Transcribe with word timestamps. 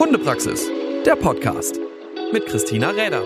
Hundepraxis, 0.00 0.66
der 1.04 1.14
Podcast 1.14 1.78
mit 2.32 2.46
Christina 2.46 2.88
Räder. 2.88 3.22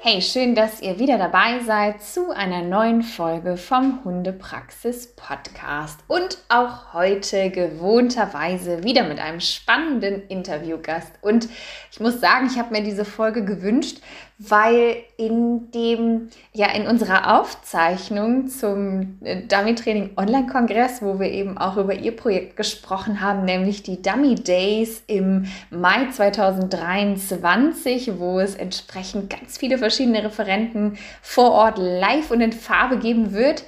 Hey, 0.00 0.20
schön, 0.20 0.56
dass 0.56 0.82
ihr 0.82 0.98
wieder 0.98 1.18
dabei 1.18 1.60
seid 1.64 2.02
zu 2.02 2.32
einer 2.32 2.62
neuen 2.62 3.04
Folge 3.04 3.56
vom 3.56 4.04
Hundepraxis 4.04 5.14
Podcast 5.14 6.00
und 6.08 6.38
auch 6.48 6.94
heute 6.94 7.50
gewohnterweise 7.50 8.82
wieder 8.82 9.04
mit 9.04 9.20
einem 9.20 9.38
spannenden 9.38 10.26
Interviewgast. 10.26 11.12
Und 11.20 11.48
ich 11.92 12.00
muss 12.00 12.20
sagen, 12.20 12.48
ich 12.50 12.58
habe 12.58 12.72
mir 12.72 12.82
diese 12.82 13.04
Folge 13.04 13.44
gewünscht, 13.44 13.98
weil 14.38 14.96
in 15.16 15.72
dem, 15.72 16.28
ja, 16.52 16.72
in 16.72 16.86
unserer 16.86 17.40
Aufzeichnung 17.40 18.46
zum 18.46 19.18
äh, 19.24 19.42
Dummy 19.42 19.74
Training 19.74 20.10
Online 20.16 20.46
Kongress, 20.46 21.02
wo 21.02 21.18
wir 21.18 21.28
eben 21.28 21.58
auch 21.58 21.76
über 21.76 21.94
ihr 21.94 22.14
Projekt 22.14 22.56
gesprochen 22.56 23.20
haben, 23.20 23.44
nämlich 23.44 23.82
die 23.82 24.00
Dummy 24.00 24.36
Days 24.36 25.02
im 25.08 25.46
Mai 25.70 26.06
2023, 26.12 28.18
wo 28.18 28.38
es 28.38 28.54
entsprechend 28.54 29.28
ganz 29.28 29.58
viele 29.58 29.76
verschiedene 29.76 30.22
Referenten 30.22 30.96
vor 31.20 31.50
Ort 31.50 31.78
live 31.78 32.30
und 32.30 32.40
in 32.40 32.52
Farbe 32.52 32.98
geben 32.98 33.32
wird, 33.32 33.64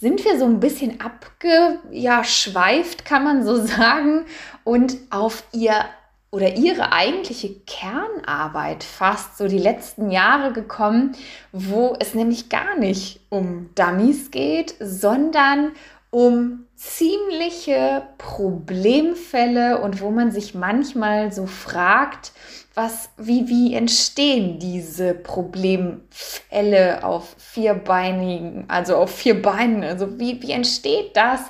sind 0.00 0.24
wir 0.24 0.38
so 0.38 0.46
ein 0.46 0.60
bisschen 0.60 1.00
abgeschweift, 1.00 3.04
kann 3.04 3.24
man 3.24 3.44
so 3.44 3.56
sagen, 3.64 4.24
und 4.64 4.96
auf 5.10 5.44
ihr 5.52 5.84
oder 6.34 6.56
ihre 6.56 6.92
eigentliche 6.92 7.54
Kernarbeit 7.60 8.82
fast 8.82 9.38
so 9.38 9.46
die 9.46 9.58
letzten 9.58 10.10
Jahre 10.10 10.52
gekommen, 10.52 11.12
wo 11.52 11.94
es 12.00 12.14
nämlich 12.14 12.48
gar 12.48 12.76
nicht 12.76 13.20
um 13.30 13.70
Dummies 13.76 14.32
geht, 14.32 14.74
sondern 14.80 15.70
um 16.10 16.66
ziemliche 16.74 18.02
Problemfälle 18.18 19.80
und 19.80 20.00
wo 20.00 20.10
man 20.10 20.32
sich 20.32 20.56
manchmal 20.56 21.32
so 21.32 21.46
fragt, 21.46 22.32
was, 22.74 23.10
wie, 23.16 23.46
wie 23.46 23.74
entstehen 23.74 24.58
diese 24.58 25.14
Problemfälle 25.14 27.04
auf 27.04 27.36
vierbeinigen, 27.38 28.64
also 28.66 28.96
auf 28.96 29.14
vier 29.14 29.40
Beinen? 29.40 29.84
Also 29.84 30.18
wie, 30.18 30.42
wie 30.42 30.50
entsteht 30.50 31.16
das, 31.16 31.42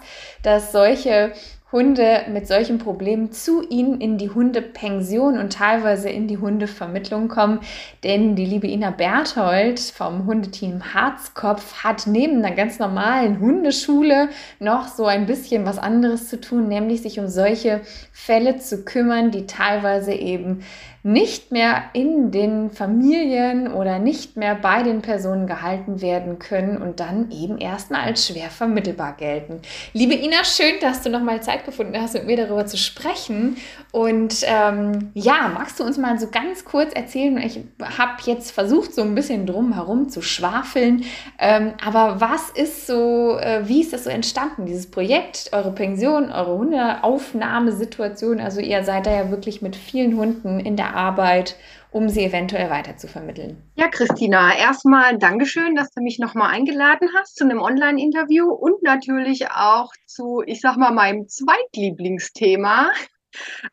dass 0.43 0.73
solche 0.73 1.33
Hunde 1.75 2.22
mit 2.30 2.47
solchen 2.47 2.78
Problemen 2.78 3.33
zu 3.33 3.69
ihnen 3.69 4.00
in 4.00 4.17
die 4.17 4.30
Hundepension 4.30 5.39
und 5.39 5.53
teilweise 5.53 6.08
in 6.08 6.28
die 6.28 6.39
Hundevermittlung 6.39 7.27
kommen. 7.27 7.58
Denn 8.05 8.36
die 8.36 8.47
liebe 8.47 8.69
Ina 8.69 8.92
Berthold 8.92 9.80
vom 9.80 10.25
Hundeteam 10.25 10.95
Harzkopf 10.95 11.83
hat 11.83 12.06
neben 12.06 12.45
einer 12.45 12.55
ganz 12.55 12.78
normalen 12.78 13.41
Hundeschule 13.41 14.28
noch 14.61 14.86
so 14.86 15.06
ein 15.06 15.27
bisschen 15.27 15.67
was 15.67 15.78
anderes 15.78 16.28
zu 16.28 16.41
tun, 16.41 16.69
nämlich 16.69 17.02
sich 17.02 17.19
um 17.19 17.27
solche 17.27 17.80
Fälle 18.12 18.58
zu 18.58 18.84
kümmern, 18.84 19.33
die 19.33 19.47
teilweise 19.47 20.12
eben 20.12 20.62
nicht 21.07 21.53
mehr 21.53 21.91
in 21.93 22.31
den 22.31 22.71
Familien 22.71 23.71
oder 23.71 23.99
nicht 23.99 24.39
mehr 24.39 24.55
bei 24.55 24.83
den 24.83 25.03
Personen 25.03 25.47
gehalten 25.47 26.01
werden 26.01 26.39
können 26.39 26.79
und 26.79 26.99
dann 26.99 27.31
eben 27.31 27.59
erstmal 27.59 28.01
als 28.01 28.27
schwer 28.27 28.49
vermittelbar 28.49 29.15
gelten. 29.19 29.61
Liebe 29.93 30.15
Ina, 30.15 30.45
schön, 30.45 30.81
dass 30.81 31.03
du 31.03 31.11
nochmal 31.11 31.43
Zeit 31.43 31.67
gefunden 31.67 31.95
hast, 32.01 32.15
mit 32.15 32.25
mir 32.27 32.39
darüber 32.39 32.65
zu 32.65 32.79
sprechen. 32.79 33.59
Und 33.95 34.42
ähm, 34.42 35.12
ja, 35.14 35.48
magst 35.55 35.78
du 35.78 35.84
uns 35.84 35.98
mal 35.98 36.19
so 36.19 36.27
ganz 36.27 36.64
kurz 36.64 36.92
erzählen? 36.95 37.39
Ich 37.39 37.61
habe 37.97 38.14
jetzt 38.25 38.51
versucht, 38.51 38.92
so 38.92 39.03
ein 39.03 39.14
bisschen 39.14 39.47
drum 39.47 39.73
herum 39.73 40.09
zu 40.09 40.20
schwafeln. 40.20 41.05
Ähm, 41.39 41.75
aber 41.81 42.20
was 42.20 42.51
ist 42.51 42.89
so, 42.89 43.39
äh, 43.39 43.69
wie 43.69 43.83
ist 43.83 43.92
das 43.92 44.03
so 44.03 44.11
entstanden, 44.11 44.67
dieses 44.67 44.91
Projekt, 44.91 45.51
eure 45.53 45.70
Pension, 45.70 46.33
eure 46.33 46.59
Hundeaufnahmesituation? 46.59 48.41
Also 48.41 48.61
ihr 48.61 48.83
seid 48.83 49.06
da 49.06 49.12
ja 49.12 49.31
wirklich 49.31 49.62
mit 49.62 49.77
vielen 49.77 50.17
Hunden 50.17 50.58
in 50.58 50.75
der 50.75 50.97
Arbeit, 50.97 51.55
um 51.92 52.08
sie 52.08 52.25
eventuell 52.25 52.70
weiter 52.70 52.97
zu 52.97 53.06
vermitteln. 53.06 53.62
Ja, 53.77 53.86
Christina, 53.86 54.56
erstmal 54.58 55.19
Dankeschön, 55.19 55.77
dass 55.77 55.92
du 55.92 56.02
mich 56.02 56.19
nochmal 56.19 56.51
eingeladen 56.51 57.11
hast 57.17 57.36
zu 57.36 57.45
einem 57.45 57.61
Online-Interview 57.61 58.51
und 58.51 58.83
natürlich 58.83 59.52
auch 59.52 59.92
zu, 60.05 60.42
ich 60.45 60.61
sag 60.61 60.79
mal, 60.79 60.90
meinem 60.90 61.29
Zweitlieblingsthema. 61.29 62.90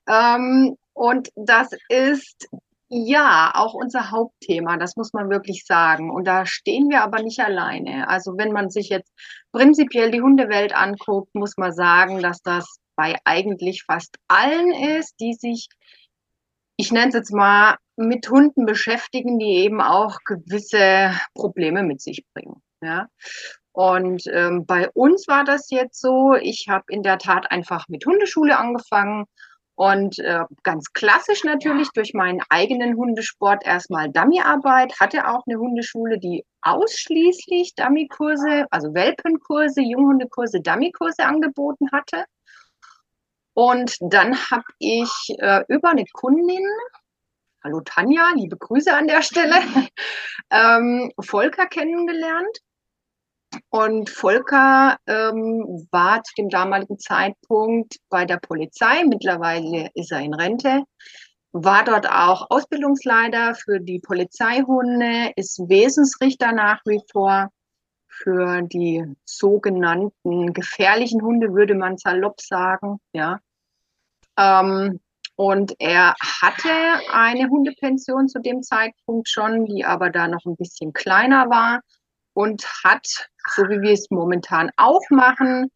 Ähm, 0.07 0.75
und 0.94 1.29
das 1.35 1.69
ist 1.89 2.47
ja, 2.94 3.53
auch 3.55 3.73
unser 3.73 4.11
Hauptthema, 4.11 4.75
das 4.75 4.97
muss 4.97 5.13
man 5.13 5.29
wirklich 5.29 5.63
sagen. 5.66 6.11
Und 6.11 6.25
da 6.25 6.45
stehen 6.45 6.89
wir 6.89 7.01
aber 7.03 7.22
nicht 7.22 7.39
alleine. 7.39 8.09
Also 8.09 8.38
wenn 8.38 8.51
man 8.51 8.69
sich 8.69 8.89
jetzt 8.89 9.13
prinzipiell 9.53 10.11
die 10.11 10.22
Hundewelt 10.22 10.75
anguckt, 10.75 11.33
muss 11.33 11.55
man 11.55 11.72
sagen, 11.72 12.22
dass 12.22 12.41
das 12.41 12.79
bei 12.97 13.16
eigentlich 13.23 13.83
fast 13.85 14.17
allen 14.27 14.73
ist, 14.73 15.16
die 15.22 15.33
sich 15.35 15.69
ich 16.81 16.91
nenne 16.91 17.09
es 17.09 17.13
jetzt 17.13 17.31
mal, 17.31 17.78
mit 17.95 18.28
Hunden 18.29 18.66
beschäftigen, 18.66 19.38
die 19.38 19.57
eben 19.57 19.81
auch 19.81 20.17
gewisse 20.25 21.13
Probleme 21.35 21.83
mit 21.83 22.01
sich 22.01 22.25
bringen. 22.33 22.63
Ja. 22.81 23.07
Und 23.72 24.23
ähm, 24.33 24.66
bei 24.66 24.89
uns 24.89 25.28
war 25.28 25.43
das 25.43 25.69
jetzt 25.69 26.01
so, 26.01 26.33
ich 26.33 26.66
habe 26.67 26.85
in 26.89 27.03
der 27.03 27.19
Tat 27.19 27.51
einfach 27.51 27.88
mit 27.88 28.05
Hundeschule 28.05 28.57
angefangen 28.57 29.25
und 29.81 30.19
äh, 30.19 30.44
ganz 30.62 30.94
klassisch 30.94 31.44
natürlich 31.44 31.90
durch 31.96 32.14
meinen 32.14 32.40
eigenen 32.50 32.97
Hundesport 32.97 33.66
erstmal 33.66 34.12
Dummyarbeit, 34.12 35.00
hatte 35.00 35.28
auch 35.28 35.42
eine 35.47 35.58
Hundeschule, 35.58 36.19
die 36.19 36.46
ausschließlich 36.62 37.74
Dummykurse, 37.74 38.68
also 38.70 38.94
Welpenkurse, 38.94 39.81
Junghundekurse, 39.81 40.62
Dummykurse 40.62 41.25
angeboten 41.25 41.91
hatte. 41.91 42.25
Und 43.56 43.97
dann 44.02 44.38
habe 44.52 44.66
ich 44.78 45.12
äh, 45.40 45.64
über 45.68 45.90
eine 45.90 46.06
Kundin, 46.14 46.64
hallo 47.64 47.81
Tanja, 47.84 48.34
liebe 48.36 48.58
Grüße 48.58 48.96
an 48.96 49.08
der 49.08 49.24
Stelle, 49.24 49.56
ähm, 50.52 51.12
Volker 51.20 51.66
kennengelernt. 51.66 52.59
Und 53.69 54.09
Volker 54.09 54.97
ähm, 55.07 55.88
war 55.91 56.23
zu 56.23 56.34
dem 56.38 56.50
damaligen 56.50 57.00
Zeitpunkt 57.00 57.97
bei 58.09 58.25
der 58.25 58.38
Polizei, 58.38 59.03
mittlerweile 59.06 59.89
ist 59.94 60.12
er 60.12 60.19
in 60.19 60.34
Rente, 60.34 60.84
war 61.51 61.84
dort 61.84 62.09
auch 62.09 62.50
Ausbildungsleiter 62.50 63.56
für 63.56 63.79
die 63.79 64.00
Polizeihunde, 64.00 65.34
ist 65.35 65.59
Wesensrichter 65.67 66.53
nach 66.53 66.79
wie 66.85 67.01
vor 67.11 67.50
für 68.07 68.61
die 68.61 69.06
sogenannten 69.25 70.53
gefährlichen 70.53 71.22
Hunde, 71.22 71.53
würde 71.53 71.75
man 71.75 71.97
salopp 71.97 72.40
sagen, 72.40 73.00
ja. 73.13 73.40
Ähm, 74.38 75.00
und 75.35 75.75
er 75.79 76.13
hatte 76.41 76.69
eine 77.11 77.50
Hundepension 77.50 78.28
zu 78.28 78.40
dem 78.40 78.63
Zeitpunkt 78.63 79.28
schon, 79.28 79.66
die 79.66 79.84
aber 79.84 80.09
da 80.09 80.28
noch 80.28 80.45
ein 80.45 80.56
bisschen 80.56 80.94
kleiner 80.94 81.50
war 81.50 81.81
und 82.34 82.66
hat, 82.84 83.30
so 83.56 83.64
wie 83.64 83.81
wir 83.81 83.92
es 83.92 84.09
momentan 84.09 84.72
auch 84.78 85.02
machen, 85.09 85.72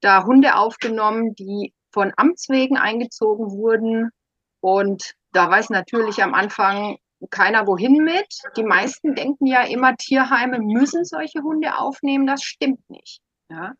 da 0.00 0.24
Hunde 0.24 0.56
aufgenommen, 0.56 1.34
die 1.34 1.74
von 1.92 2.12
Amts 2.16 2.48
wegen 2.48 2.76
eingezogen 2.76 3.50
wurden. 3.50 4.10
Und 4.60 5.14
da 5.32 5.50
weiß 5.50 5.70
natürlich 5.70 6.22
am 6.22 6.34
Anfang 6.34 6.98
keiner 7.30 7.66
wohin 7.66 8.02
mit. 8.02 8.28
Die 8.56 8.62
meisten 8.62 9.14
denken 9.14 9.46
ja 9.46 9.62
immer, 9.62 9.96
Tierheime 9.96 10.58
müssen 10.58 11.04
solche 11.04 11.42
Hunde 11.42 11.76
aufnehmen. 11.76 12.26
Das 12.26 12.42
stimmt 12.42 12.88
nicht. 12.88 13.20
Ja? 13.50 13.74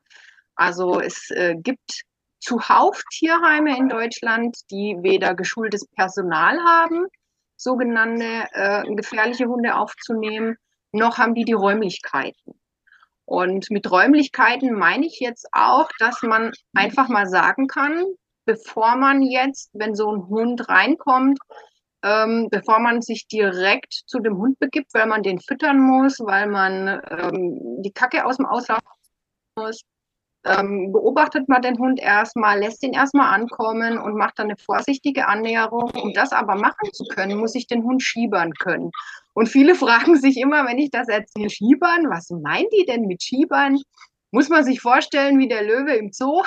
Also 0.54 1.00
es 1.00 1.30
äh, 1.30 1.54
gibt 1.56 2.02
zuhauf 2.40 3.02
Tierheime 3.10 3.76
in 3.76 3.88
Deutschland, 3.88 4.58
die 4.70 4.96
weder 5.00 5.34
geschultes 5.34 5.86
Personal 5.86 6.58
haben, 6.58 7.06
sogenannte 7.56 8.46
äh, 8.52 8.94
gefährliche 8.94 9.46
Hunde 9.46 9.74
aufzunehmen, 9.76 10.56
noch 10.92 11.18
haben 11.18 11.34
die 11.34 11.44
die 11.44 11.52
Räumlichkeiten. 11.52 12.60
Und 13.24 13.70
mit 13.70 13.90
Räumlichkeiten 13.90 14.72
meine 14.72 15.06
ich 15.06 15.20
jetzt 15.20 15.46
auch, 15.52 15.88
dass 15.98 16.22
man 16.22 16.52
einfach 16.74 17.08
mal 17.08 17.26
sagen 17.28 17.68
kann, 17.68 18.04
bevor 18.44 18.96
man 18.96 19.22
jetzt, 19.22 19.70
wenn 19.72 19.94
so 19.94 20.10
ein 20.10 20.26
Hund 20.26 20.68
reinkommt, 20.68 21.38
ähm, 22.02 22.48
bevor 22.50 22.80
man 22.80 23.02
sich 23.02 23.28
direkt 23.28 23.92
zu 24.06 24.20
dem 24.20 24.38
Hund 24.38 24.58
begibt, 24.58 24.92
weil 24.94 25.06
man 25.06 25.22
den 25.22 25.38
füttern 25.38 25.78
muss, 25.78 26.18
weil 26.18 26.46
man 26.48 27.00
ähm, 27.08 27.82
die 27.82 27.92
Kacke 27.92 28.24
aus 28.24 28.38
dem 28.38 28.46
Auslauf 28.46 28.80
muss, 29.56 29.82
ähm, 30.44 30.92
beobachtet 30.92 31.48
man 31.48 31.62
den 31.62 31.78
Hund 31.78 32.00
erstmal, 32.00 32.58
lässt 32.60 32.82
ihn 32.82 32.92
erstmal 32.92 33.34
ankommen 33.34 33.98
und 33.98 34.16
macht 34.16 34.38
dann 34.38 34.46
eine 34.46 34.56
vorsichtige 34.56 35.26
Annäherung. 35.28 35.90
Um 35.90 36.12
das 36.14 36.32
aber 36.32 36.54
machen 36.54 36.92
zu 36.92 37.04
können, 37.04 37.38
muss 37.38 37.54
ich 37.54 37.66
den 37.66 37.84
Hund 37.84 38.02
schiebern 38.02 38.52
können. 38.54 38.90
Und 39.34 39.48
viele 39.48 39.74
fragen 39.76 40.16
sich 40.16 40.38
immer, 40.38 40.66
wenn 40.66 40.78
ich 40.78 40.90
das 40.90 41.08
erzähle, 41.08 41.50
schiebern, 41.50 42.08
was 42.08 42.30
meinen 42.30 42.68
die 42.72 42.86
denn 42.86 43.06
mit 43.06 43.22
schiebern? 43.22 43.78
Muss 44.32 44.48
man 44.48 44.64
sich 44.64 44.80
vorstellen, 44.80 45.38
wie 45.38 45.48
der 45.48 45.62
Löwe 45.62 45.94
im 45.94 46.12
Zoo. 46.12 46.42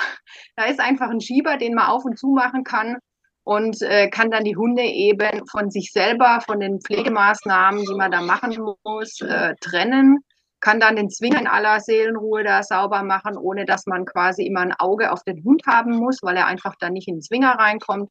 Da 0.56 0.64
ist 0.64 0.80
einfach 0.80 1.10
ein 1.10 1.20
Schieber, 1.20 1.58
den 1.58 1.74
man 1.74 1.86
auf 1.86 2.04
und 2.04 2.18
zu 2.18 2.28
machen 2.28 2.64
kann 2.64 2.96
und 3.44 3.80
äh, 3.82 4.08
kann 4.08 4.30
dann 4.30 4.44
die 4.44 4.56
Hunde 4.56 4.82
eben 4.82 5.46
von 5.46 5.70
sich 5.70 5.92
selber, 5.92 6.40
von 6.44 6.60
den 6.60 6.80
Pflegemaßnahmen, 6.80 7.84
die 7.84 7.94
man 7.94 8.10
da 8.10 8.22
machen 8.22 8.56
muss, 8.84 9.20
äh, 9.20 9.54
trennen, 9.60 10.24
kann 10.64 10.80
dann 10.80 10.96
den 10.96 11.10
Zwinger 11.10 11.40
in 11.40 11.46
aller 11.46 11.78
Seelenruhe 11.78 12.42
da 12.42 12.62
sauber 12.62 13.02
machen, 13.02 13.36
ohne 13.36 13.66
dass 13.66 13.84
man 13.84 14.06
quasi 14.06 14.46
immer 14.46 14.60
ein 14.60 14.72
Auge 14.72 15.12
auf 15.12 15.22
den 15.22 15.44
Hund 15.44 15.62
haben 15.66 15.94
muss, 15.94 16.20
weil 16.22 16.38
er 16.38 16.46
einfach 16.46 16.74
dann 16.80 16.94
nicht 16.94 17.06
in 17.06 17.16
den 17.16 17.22
Zwinger 17.22 17.52
reinkommt. 17.58 18.10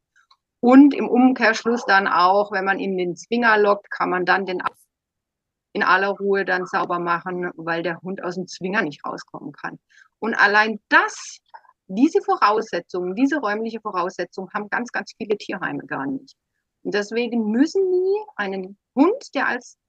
Und 0.59 0.93
im 0.93 1.09
Umkehrschluss 1.09 1.83
dann 1.87 2.07
auch, 2.07 2.51
wenn 2.51 2.63
man 2.63 2.79
in 2.79 2.95
den 2.95 3.15
Zwinger 3.15 3.57
lockt, 3.57 3.89
kann 3.89 4.11
man 4.11 4.23
dann 4.25 4.45
den 4.45 4.61
in 5.73 5.81
aller 5.81 6.09
Ruhe 6.09 6.45
dann 6.45 6.67
sauber 6.67 6.99
machen, 6.99 7.49
weil 7.55 7.81
der 7.81 7.99
Hund 8.01 8.23
aus 8.23 8.35
dem 8.35 8.47
Zwinger 8.47 8.83
nicht 8.83 9.03
rauskommen 9.03 9.51
kann. 9.51 9.79
Und 10.19 10.35
allein 10.35 10.79
das, 10.89 11.39
diese 11.87 12.21
Voraussetzungen, 12.21 13.15
diese 13.15 13.37
räumliche 13.37 13.81
Voraussetzung 13.81 14.47
haben 14.53 14.69
ganz, 14.69 14.91
ganz 14.91 15.13
viele 15.17 15.39
Tierheime 15.39 15.87
gar 15.87 16.05
nicht. 16.05 16.35
Und 16.83 16.93
deswegen 16.93 17.49
müssen 17.49 17.81
die 17.91 18.23
einen 18.35 18.77
Hund, 18.95 19.33
der 19.33 19.47
als 19.47 19.79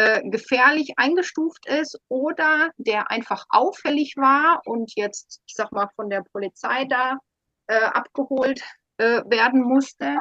äh, 0.00 0.22
gefährlich 0.30 0.94
eingestuft 0.96 1.66
ist 1.66 2.00
oder 2.08 2.70
der 2.78 3.10
einfach 3.10 3.44
auffällig 3.50 4.16
war 4.16 4.62
und 4.64 4.94
jetzt, 4.96 5.42
ich 5.46 5.54
sag 5.54 5.72
mal, 5.72 5.90
von 5.94 6.08
der 6.08 6.22
Polizei 6.32 6.86
da 6.86 7.18
äh, 7.66 7.84
abgeholt 7.84 8.62
äh, 8.96 9.20
werden 9.26 9.60
musste, 9.60 10.18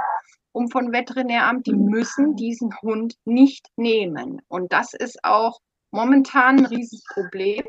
um 0.52 0.70
von 0.70 0.92
Veterinäramt, 0.92 1.66
die 1.66 1.76
müssen 1.76 2.36
diesen 2.36 2.76
Hund 2.82 3.16
nicht 3.24 3.68
nehmen. 3.78 4.42
Und 4.50 4.74
das 4.74 4.94
ist 4.94 5.24
auch 5.24 5.62
momentan 5.92 6.58
ein 6.58 6.66
Riesenproblem, 6.66 7.64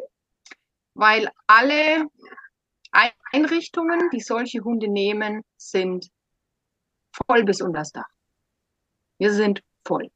weil 0.95 1.29
alle 1.47 2.07
Einrichtungen, 3.31 4.11
die 4.13 4.21
solche 4.21 4.65
Hunde 4.65 4.89
nehmen, 4.89 5.45
sind 5.57 6.09
voll 7.25 7.45
bis 7.45 7.61
unter 7.61 7.79
das 7.79 7.93
Dach. 7.93 8.11
Wir 9.19 9.33
sind 9.33 9.63
voll. 9.85 10.11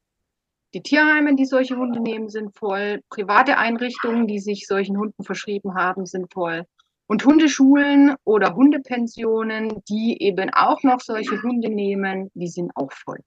Die 0.75 0.83
Tierheime, 0.83 1.35
die 1.37 1.45
solche 1.45 1.77
Hunde 1.77 2.01
nehmen, 2.01 2.27
sind 2.27 2.53
voll. 2.53 3.01
Private 3.09 3.57
Einrichtungen, 3.57 4.27
die 4.27 4.39
sich 4.39 4.67
solchen 4.67 4.97
Hunden 4.97 5.23
verschrieben 5.23 5.73
haben, 5.73 6.05
sind 6.05 6.33
voll. 6.33 6.65
Und 7.07 7.23
Hundeschulen 7.23 8.15
oder 8.25 8.55
Hundepensionen, 8.55 9.81
die 9.87 10.21
eben 10.21 10.49
auch 10.53 10.83
noch 10.83 10.99
solche 10.99 11.41
Hunde 11.41 11.69
nehmen, 11.69 12.29
die 12.33 12.49
sind 12.49 12.75
auch 12.75 12.91
voll. 12.91 13.19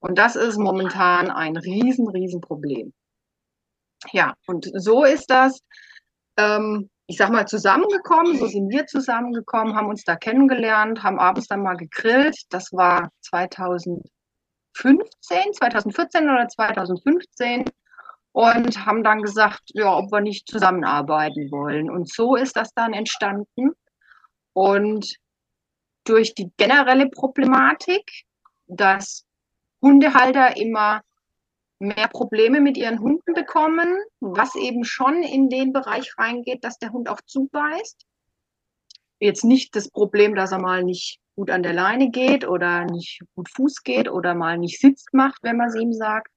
Und 0.00 0.18
das 0.18 0.36
ist 0.36 0.58
momentan 0.58 1.30
ein 1.30 1.56
riesen, 1.56 2.08
riesen 2.08 2.42
Problem. 2.42 2.92
Ja, 4.12 4.34
und 4.46 4.70
so 4.74 5.02
ist 5.02 5.30
das, 5.30 5.60
ähm, 6.36 6.90
ich 7.06 7.16
sag 7.16 7.30
mal, 7.30 7.48
zusammengekommen. 7.48 8.36
So 8.36 8.48
sind 8.48 8.68
wir 8.68 8.84
zusammengekommen, 8.86 9.76
haben 9.76 9.88
uns 9.88 10.04
da 10.04 10.14
kennengelernt, 10.14 11.02
haben 11.02 11.18
abends 11.18 11.46
dann 11.46 11.62
mal 11.62 11.78
gegrillt. 11.78 12.36
Das 12.50 12.70
war 12.70 13.08
2015, 14.74 15.54
2014 15.54 16.24
oder 16.24 16.48
2015 16.48 17.64
und 18.32 18.84
haben 18.84 19.04
dann 19.04 19.22
gesagt, 19.22 19.62
ja, 19.68 19.96
ob 19.96 20.10
wir 20.10 20.20
nicht 20.20 20.48
zusammenarbeiten 20.48 21.50
wollen. 21.50 21.90
Und 21.90 22.12
so 22.12 22.34
ist 22.34 22.56
das 22.56 22.74
dann 22.74 22.92
entstanden. 22.92 23.70
Und 24.52 25.16
durch 26.04 26.34
die 26.34 26.50
generelle 26.56 27.08
Problematik, 27.08 28.24
dass 28.66 29.24
Hundehalter 29.80 30.56
immer 30.56 31.02
mehr 31.78 32.08
Probleme 32.08 32.60
mit 32.60 32.76
ihren 32.76 33.00
Hunden 33.00 33.34
bekommen, 33.34 33.98
was 34.20 34.54
eben 34.54 34.84
schon 34.84 35.22
in 35.22 35.48
den 35.48 35.72
Bereich 35.72 36.16
reingeht, 36.18 36.64
dass 36.64 36.78
der 36.78 36.90
Hund 36.90 37.08
auch 37.08 37.20
zubeißt. 37.26 38.04
Jetzt 39.20 39.44
nicht 39.44 39.76
das 39.76 39.90
Problem, 39.90 40.34
dass 40.34 40.52
er 40.52 40.60
mal 40.60 40.82
nicht 40.82 41.20
gut 41.36 41.50
an 41.50 41.62
der 41.62 41.72
Leine 41.72 42.10
geht 42.10 42.46
oder 42.46 42.84
nicht 42.84 43.20
gut 43.34 43.48
Fuß 43.54 43.82
geht 43.82 44.10
oder 44.10 44.34
mal 44.34 44.58
nicht 44.58 44.80
sitzt 44.80 45.12
macht, 45.12 45.42
wenn 45.42 45.56
man 45.56 45.68
es 45.68 45.76
ihm 45.76 45.92
sagt, 45.92 46.28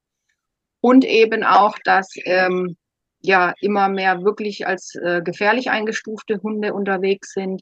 und 0.82 1.06
eben 1.06 1.44
auch, 1.44 1.78
dass 1.84 2.10
ähm, 2.26 2.78
ja 3.20 3.54
immer 3.62 3.90
mehr 3.90 4.24
wirklich 4.24 4.68
als 4.68 4.96
äh, 4.96 5.22
gefährlich 5.22 5.70
eingestufte 5.70 6.40
Hunde 6.42 6.74
unterwegs 6.74 7.34
sind, 7.34 7.62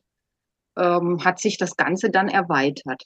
ähm, 0.78 1.24
hat 1.24 1.40
sich 1.40 1.58
das 1.58 1.76
Ganze 1.76 2.10
dann 2.10 2.28
erweitert. 2.28 3.04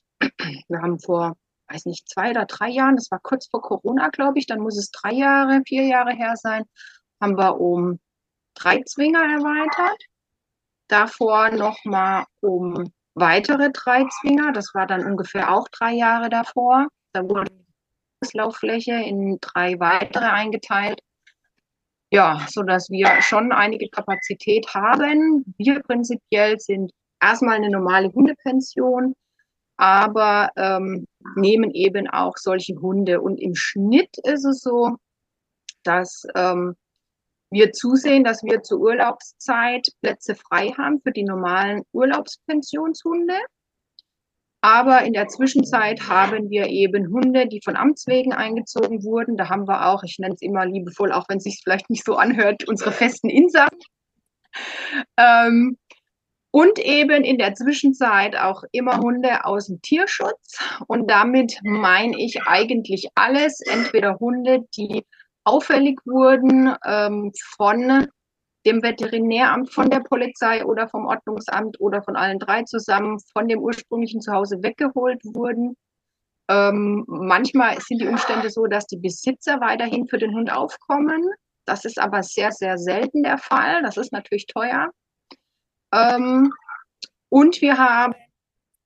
Wir 0.67 0.81
haben 0.81 0.99
vor, 0.99 1.37
weiß 1.67 1.85
nicht, 1.85 2.09
zwei 2.09 2.31
oder 2.31 2.45
drei 2.45 2.69
Jahren, 2.69 2.95
das 2.95 3.11
war 3.11 3.19
kurz 3.21 3.47
vor 3.47 3.61
Corona, 3.61 4.09
glaube 4.09 4.39
ich, 4.39 4.47
dann 4.47 4.59
muss 4.59 4.77
es 4.77 4.91
drei 4.91 5.13
Jahre, 5.13 5.61
vier 5.67 5.83
Jahre 5.83 6.11
her 6.11 6.33
sein, 6.35 6.63
haben 7.21 7.37
wir 7.37 7.59
um 7.59 7.99
drei 8.55 8.81
Zwinger 8.83 9.21
erweitert. 9.21 10.01
Davor 10.87 11.51
nochmal 11.51 12.25
um 12.41 12.91
weitere 13.19 13.71
drei 13.71 14.05
Zwinger, 14.05 14.51
das 14.51 14.73
war 14.73 14.87
dann 14.87 15.05
ungefähr 15.05 15.53
auch 15.53 15.67
drei 15.69 15.93
Jahre 15.93 16.29
davor. 16.29 16.87
Da 17.13 17.23
wurden 17.23 17.65
Lauffläche 18.33 18.93
in 18.93 19.37
drei 19.39 19.79
weitere 19.79 20.25
eingeteilt. 20.25 21.01
Ja, 22.11 22.45
so 22.49 22.63
dass 22.63 22.89
wir 22.89 23.21
schon 23.21 23.51
einige 23.51 23.87
Kapazität 23.89 24.67
haben. 24.73 25.53
Wir 25.57 25.81
prinzipiell 25.81 26.59
sind 26.59 26.91
erstmal 27.21 27.57
eine 27.57 27.69
normale 27.69 28.11
Hundepension, 28.11 29.13
aber 29.77 30.49
ähm, 30.55 31.05
nehmen 31.35 31.71
eben 31.71 32.09
auch 32.09 32.35
solche 32.37 32.75
Hunde. 32.75 33.21
Und 33.21 33.37
im 33.37 33.55
Schnitt 33.55 34.09
ist 34.23 34.43
es 34.45 34.61
so, 34.61 34.95
dass 35.83 36.23
ähm, 36.35 36.75
wir 37.51 37.71
zusehen, 37.71 38.23
dass 38.23 38.43
wir 38.43 38.61
zur 38.61 38.79
Urlaubszeit 38.79 39.87
Plätze 40.01 40.35
frei 40.35 40.73
haben 40.77 41.01
für 41.01 41.11
die 41.11 41.23
normalen 41.23 41.83
Urlaubspensionshunde. 41.93 43.35
Aber 44.61 45.03
in 45.03 45.13
der 45.13 45.29
Zwischenzeit 45.29 46.01
haben 46.09 46.49
wir 46.49 46.67
eben 46.67 47.13
Hunde, 47.13 47.47
die 47.47 47.61
von 47.63 47.77
Amts 47.77 48.07
wegen 48.07 48.33
eingezogen 48.33 49.03
wurden. 49.03 49.37
Da 49.37 49.49
haben 49.49 49.67
wir 49.67 49.87
auch, 49.87 50.03
ich 50.03 50.19
nenne 50.19 50.33
es 50.33 50.41
immer 50.41 50.65
liebevoll, 50.65 51.13
auch 51.13 51.25
wenn 51.29 51.37
es 51.37 51.45
sich 51.45 51.61
vielleicht 51.63 51.89
nicht 51.89 52.05
so 52.05 52.17
anhört, 52.17 52.67
unsere 52.67 52.91
festen 52.91 53.29
Insassen. 53.29 53.79
Ähm, 55.17 55.77
und 56.51 56.79
eben 56.79 57.23
in 57.23 57.37
der 57.37 57.53
Zwischenzeit 57.53 58.35
auch 58.35 58.63
immer 58.71 58.97
Hunde 58.97 59.45
aus 59.45 59.67
dem 59.67 59.81
Tierschutz. 59.81 60.59
Und 60.87 61.09
damit 61.09 61.59
meine 61.63 62.19
ich 62.19 62.41
eigentlich 62.41 63.07
alles, 63.15 63.61
entweder 63.61 64.19
Hunde, 64.19 64.65
die 64.75 65.05
auffällig 65.49 65.99
wurden 66.05 66.75
ähm, 66.85 67.31
von 67.55 68.07
dem 68.65 68.83
Veterinäramt, 68.83 69.73
von 69.73 69.89
der 69.89 70.01
Polizei 70.01 70.63
oder 70.63 70.87
vom 70.87 71.05
Ordnungsamt 71.05 71.79
oder 71.79 72.03
von 72.03 72.15
allen 72.15 72.37
drei 72.37 72.63
zusammen 72.63 73.19
von 73.33 73.47
dem 73.47 73.59
ursprünglichen 73.59 74.21
Zuhause 74.21 74.61
weggeholt 74.61 75.23
wurden. 75.23 75.75
Ähm, 76.49 77.03
manchmal 77.07 77.79
sind 77.79 78.01
die 78.01 78.07
Umstände 78.07 78.49
so, 78.49 78.67
dass 78.67 78.85
die 78.85 78.97
Besitzer 78.97 79.59
weiterhin 79.59 80.07
für 80.07 80.19
den 80.19 80.35
Hund 80.35 80.51
aufkommen. 80.51 81.29
Das 81.65 81.85
ist 81.85 81.99
aber 81.99 82.21
sehr, 82.21 82.51
sehr 82.51 82.77
selten 82.77 83.23
der 83.23 83.37
Fall. 83.37 83.81
Das 83.81 83.97
ist 83.97 84.11
natürlich 84.11 84.45
teuer. 84.45 84.89
Ähm, 85.93 86.51
und 87.29 87.61
wir 87.61 87.77
haben 87.77 88.13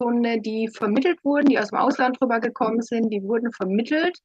Hunde, 0.02 0.40
die 0.40 0.70
vermittelt 0.70 1.24
wurden, 1.24 1.48
die 1.48 1.60
aus 1.60 1.70
dem 1.70 1.80
Ausland 1.80 2.22
rübergekommen 2.22 2.82
sind, 2.82 3.10
die 3.10 3.24
wurden 3.24 3.52
vermittelt 3.52 4.18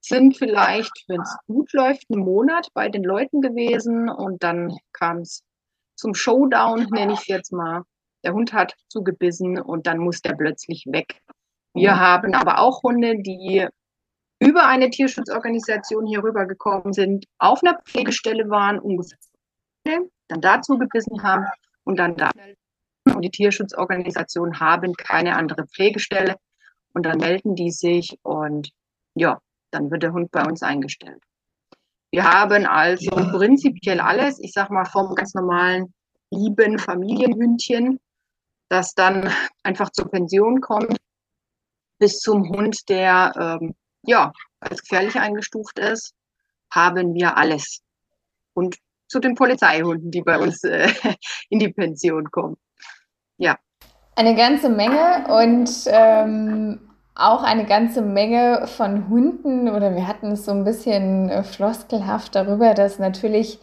sind 0.00 0.36
vielleicht, 0.36 1.04
wenn 1.08 1.20
es 1.20 1.36
gut 1.46 1.72
läuft, 1.72 2.04
einen 2.10 2.24
Monat 2.24 2.68
bei 2.74 2.88
den 2.88 3.04
Leuten 3.04 3.40
gewesen 3.40 4.08
und 4.08 4.42
dann 4.42 4.76
kam 4.92 5.18
es 5.18 5.42
zum 5.96 6.14
Showdown, 6.14 6.88
nenne 6.90 7.12
ich 7.12 7.20
es 7.20 7.26
jetzt 7.26 7.52
mal. 7.52 7.82
Der 8.24 8.32
Hund 8.32 8.52
hat 8.52 8.74
zugebissen 8.88 9.60
und 9.60 9.86
dann 9.86 9.98
muss 9.98 10.20
der 10.20 10.34
plötzlich 10.34 10.84
weg. 10.86 11.20
Wir 11.74 11.98
haben 11.98 12.34
aber 12.34 12.58
auch 12.58 12.82
Hunde, 12.82 13.18
die 13.18 13.66
über 14.40 14.66
eine 14.66 14.90
Tierschutzorganisation 14.90 16.06
hier 16.06 16.22
rübergekommen 16.22 16.92
sind, 16.92 17.26
auf 17.38 17.62
einer 17.62 17.78
Pflegestelle 17.84 18.48
waren, 18.48 18.78
ungefähr, 18.78 19.18
dann 20.28 20.40
dazu 20.40 20.78
gebissen 20.78 21.22
haben 21.22 21.46
und 21.84 21.98
dann 21.98 22.16
da. 22.16 22.30
Und 23.04 23.22
die 23.22 23.30
Tierschutzorganisationen 23.30 24.60
haben 24.60 24.94
keine 24.94 25.36
andere 25.36 25.66
Pflegestelle 25.66 26.36
und 26.94 27.04
dann 27.04 27.18
melden 27.18 27.54
die 27.54 27.70
sich 27.70 28.18
und 28.22 28.70
ja, 29.14 29.40
dann 29.70 29.90
wird 29.90 30.02
der 30.02 30.12
Hund 30.12 30.30
bei 30.30 30.44
uns 30.44 30.62
eingestellt. 30.62 31.22
Wir 32.10 32.24
haben 32.24 32.66
also 32.66 33.16
ja. 33.16 33.30
prinzipiell 33.30 34.00
alles, 34.00 34.38
ich 34.40 34.52
sag 34.52 34.70
mal 34.70 34.84
vom 34.84 35.14
ganz 35.14 35.34
normalen 35.34 35.94
lieben 36.30 36.78
Familienhündchen, 36.78 38.00
das 38.68 38.94
dann 38.94 39.32
einfach 39.62 39.90
zur 39.90 40.10
Pension 40.10 40.60
kommt, 40.60 40.96
bis 41.98 42.18
zum 42.18 42.48
Hund, 42.48 42.88
der 42.88 43.58
ähm, 43.60 43.74
ja 44.02 44.32
als 44.60 44.82
gefährlich 44.82 45.16
eingestuft 45.16 45.78
ist, 45.78 46.14
haben 46.70 47.14
wir 47.14 47.36
alles. 47.36 47.82
Und 48.54 48.76
zu 49.08 49.18
den 49.18 49.34
Polizeihunden, 49.34 50.10
die 50.10 50.22
bei 50.22 50.38
uns 50.38 50.62
äh, 50.64 50.88
in 51.48 51.58
die 51.58 51.72
Pension 51.72 52.30
kommen. 52.30 52.56
Ja. 53.38 53.58
Eine 54.16 54.34
ganze 54.34 54.68
Menge 54.68 55.26
und 55.28 55.70
ähm, 55.86 56.89
auch 57.14 57.42
eine 57.42 57.64
ganze 57.64 58.02
Menge 58.02 58.66
von 58.66 59.08
Hunden 59.08 59.68
oder 59.68 59.94
wir 59.94 60.06
hatten 60.06 60.32
es 60.32 60.44
so 60.44 60.52
ein 60.52 60.64
bisschen 60.64 61.28
äh, 61.28 61.42
floskelhaft 61.42 62.34
darüber, 62.34 62.74
dass 62.74 62.98
natürlich, 62.98 63.58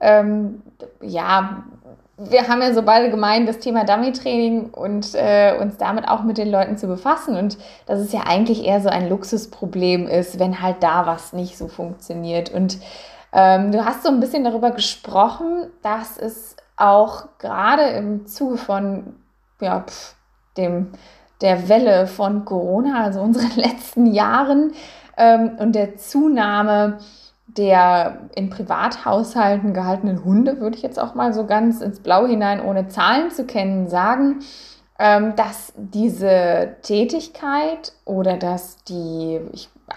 ähm, 0.00 0.62
ja, 1.00 1.64
wir 2.18 2.48
haben 2.48 2.62
ja 2.62 2.72
so 2.72 2.82
beide 2.82 3.10
gemeint, 3.10 3.46
das 3.46 3.58
Thema 3.58 3.84
Dummy-Training 3.84 4.70
und 4.70 5.14
äh, 5.14 5.58
uns 5.60 5.76
damit 5.76 6.08
auch 6.08 6.22
mit 6.22 6.38
den 6.38 6.50
Leuten 6.50 6.78
zu 6.78 6.86
befassen 6.86 7.36
und 7.36 7.58
dass 7.84 7.98
es 7.98 8.12
ja 8.12 8.20
eigentlich 8.26 8.64
eher 8.64 8.80
so 8.80 8.88
ein 8.88 9.08
Luxusproblem 9.08 10.06
ist, 10.06 10.38
wenn 10.38 10.62
halt 10.62 10.82
da 10.82 11.04
was 11.04 11.34
nicht 11.34 11.58
so 11.58 11.68
funktioniert. 11.68 12.50
Und 12.50 12.78
ähm, 13.32 13.70
du 13.70 13.84
hast 13.84 14.02
so 14.02 14.08
ein 14.08 14.20
bisschen 14.20 14.44
darüber 14.44 14.70
gesprochen, 14.70 15.66
dass 15.82 16.16
es 16.16 16.56
auch 16.78 17.26
gerade 17.38 17.82
im 17.82 18.26
Zuge 18.26 18.56
von 18.56 19.16
ja, 19.60 19.80
pf, 19.80 20.14
dem 20.56 20.92
der 21.40 21.68
Welle 21.68 22.06
von 22.06 22.44
Corona, 22.44 23.02
also 23.04 23.20
unseren 23.20 23.50
letzten 23.56 24.06
Jahren 24.06 24.72
ähm, 25.16 25.56
und 25.58 25.74
der 25.74 25.96
Zunahme 25.96 26.98
der 27.46 28.28
in 28.34 28.50
Privathaushalten 28.50 29.72
gehaltenen 29.72 30.24
Hunde, 30.24 30.60
würde 30.60 30.76
ich 30.76 30.82
jetzt 30.82 30.98
auch 30.98 31.14
mal 31.14 31.32
so 31.32 31.46
ganz 31.46 31.80
ins 31.80 32.00
Blau 32.00 32.26
hinein, 32.26 32.60
ohne 32.60 32.88
Zahlen 32.88 33.30
zu 33.30 33.44
kennen, 33.44 33.88
sagen, 33.88 34.40
ähm, 34.98 35.34
dass 35.36 35.72
diese 35.76 36.76
Tätigkeit 36.82 37.92
oder 38.04 38.36
dass 38.36 38.82
die 38.84 39.40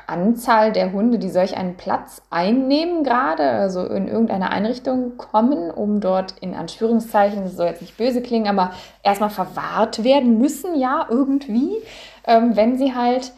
Anzahl 0.07 0.71
der 0.71 0.91
Hunde, 0.91 1.19
die 1.19 1.29
solch 1.29 1.57
einen 1.57 1.75
Platz 1.75 2.21
einnehmen, 2.29 3.03
gerade, 3.03 3.43
also 3.43 3.85
in 3.85 4.07
irgendeine 4.07 4.51
Einrichtung 4.51 5.17
kommen, 5.17 5.71
um 5.71 5.99
dort 5.99 6.35
in 6.41 6.53
Anführungszeichen, 6.53 7.43
das 7.43 7.55
soll 7.55 7.67
jetzt 7.67 7.81
nicht 7.81 7.97
böse 7.97 8.21
klingen, 8.21 8.47
aber 8.47 8.71
erstmal 9.03 9.29
verwahrt 9.29 10.03
werden 10.03 10.37
müssen, 10.37 10.79
ja, 10.79 11.05
irgendwie, 11.09 11.77
ähm, 12.25 12.55
wenn 12.55 12.77
sie 12.77 12.95
halt 12.95 13.31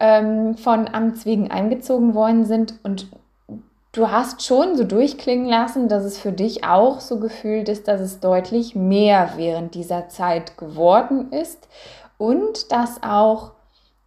ähm, 0.00 0.56
von 0.56 0.88
Amts 0.92 1.26
wegen 1.26 1.50
eingezogen 1.50 2.14
worden 2.14 2.44
sind. 2.44 2.74
Und 2.82 3.08
Du 3.94 4.10
hast 4.10 4.42
schon 4.42 4.74
so 4.74 4.84
durchklingen 4.84 5.46
lassen, 5.46 5.86
dass 5.86 6.04
es 6.04 6.16
für 6.16 6.32
dich 6.32 6.64
auch 6.64 7.00
so 7.00 7.20
gefühlt 7.20 7.68
ist, 7.68 7.88
dass 7.88 8.00
es 8.00 8.20
deutlich 8.20 8.74
mehr 8.74 9.34
während 9.36 9.74
dieser 9.74 10.08
Zeit 10.08 10.56
geworden 10.56 11.30
ist. 11.30 11.68
Und 12.16 12.72
dass 12.72 13.02
auch, 13.02 13.50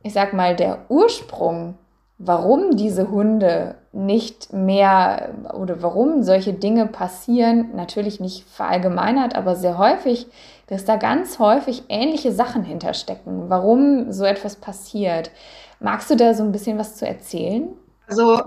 ich 0.02 0.14
sag 0.14 0.34
mal, 0.34 0.56
der 0.56 0.86
Ursprung, 0.90 1.76
warum 2.18 2.76
diese 2.76 3.10
Hunde 3.10 3.76
nicht 3.92 4.54
mehr 4.54 5.34
oder 5.54 5.82
warum 5.82 6.24
solche 6.24 6.54
Dinge 6.54 6.88
passieren, 6.88 7.76
natürlich 7.76 8.20
nicht 8.20 8.44
verallgemeinert, 8.48 9.36
aber 9.36 9.56
sehr 9.56 9.78
häufig, 9.78 10.28
dass 10.68 10.86
da 10.86 10.96
ganz 10.96 11.40
häufig 11.40 11.84
ähnliche 11.90 12.32
Sachen 12.32 12.64
hinterstecken, 12.64 13.50
warum 13.50 14.12
so 14.12 14.24
etwas 14.26 14.56
passiert. 14.56 15.32
Magst 15.80 16.10
du 16.10 16.16
da 16.16 16.34
so 16.34 16.44
ein 16.44 16.52
bisschen 16.52 16.78
was 16.78 16.96
zu 16.96 17.08
erzählen? 17.08 17.70
Also 18.08 18.42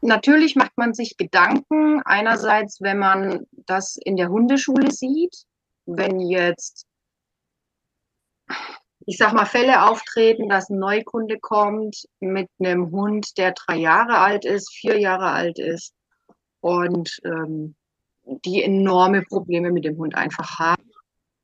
Natürlich 0.00 0.54
macht 0.54 0.76
man 0.76 0.94
sich 0.94 1.16
Gedanken. 1.16 2.02
Einerseits, 2.04 2.80
wenn 2.80 2.98
man 2.98 3.46
das 3.66 3.96
in 3.96 4.16
der 4.16 4.28
Hundeschule 4.28 4.92
sieht, 4.92 5.44
wenn 5.86 6.20
jetzt, 6.20 6.86
ich 9.08 9.16
sag 9.16 9.32
mal, 9.32 9.46
Fälle 9.46 9.88
auftreten, 9.88 10.50
dass 10.50 10.68
ein 10.68 10.78
Neukunde 10.78 11.38
kommt 11.38 12.06
mit 12.20 12.50
einem 12.60 12.90
Hund, 12.90 13.38
der 13.38 13.52
drei 13.52 13.76
Jahre 13.76 14.18
alt 14.18 14.44
ist, 14.44 14.70
vier 14.70 15.00
Jahre 15.00 15.30
alt 15.30 15.58
ist 15.58 15.94
und 16.60 17.18
ähm, 17.24 17.74
die 18.44 18.62
enorme 18.62 19.22
Probleme 19.22 19.70
mit 19.72 19.86
dem 19.86 19.96
Hund 19.96 20.14
einfach 20.14 20.58
haben, 20.58 20.90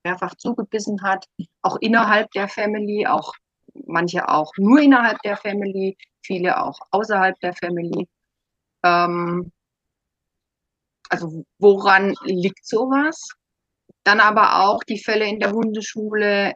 mehrfach 0.05 0.35
zugebissen 0.35 1.01
hat, 1.01 1.25
auch 1.63 1.79
innerhalb 1.81 2.31
der 2.33 2.49
Family, 2.49 3.07
auch 3.07 3.33
manche 3.87 4.29
auch 4.29 4.53
nur 4.59 4.81
innerhalb 4.81 5.23
der 5.23 5.39
Family, 5.39 5.97
viele 6.21 6.61
auch 6.61 6.79
außerhalb 6.91 7.41
der 7.41 7.55
Family. 7.55 8.07
Ähm, 8.83 9.51
also 11.09 11.47
woran 11.59 12.15
liegt 12.25 12.67
sowas? 12.67 13.27
Dann 14.03 14.21
aber 14.21 14.67
auch 14.67 14.85
die 14.85 14.99
Fälle 14.99 15.27
in 15.27 15.41
der 15.41 15.53
Hundeschule, 15.53 16.53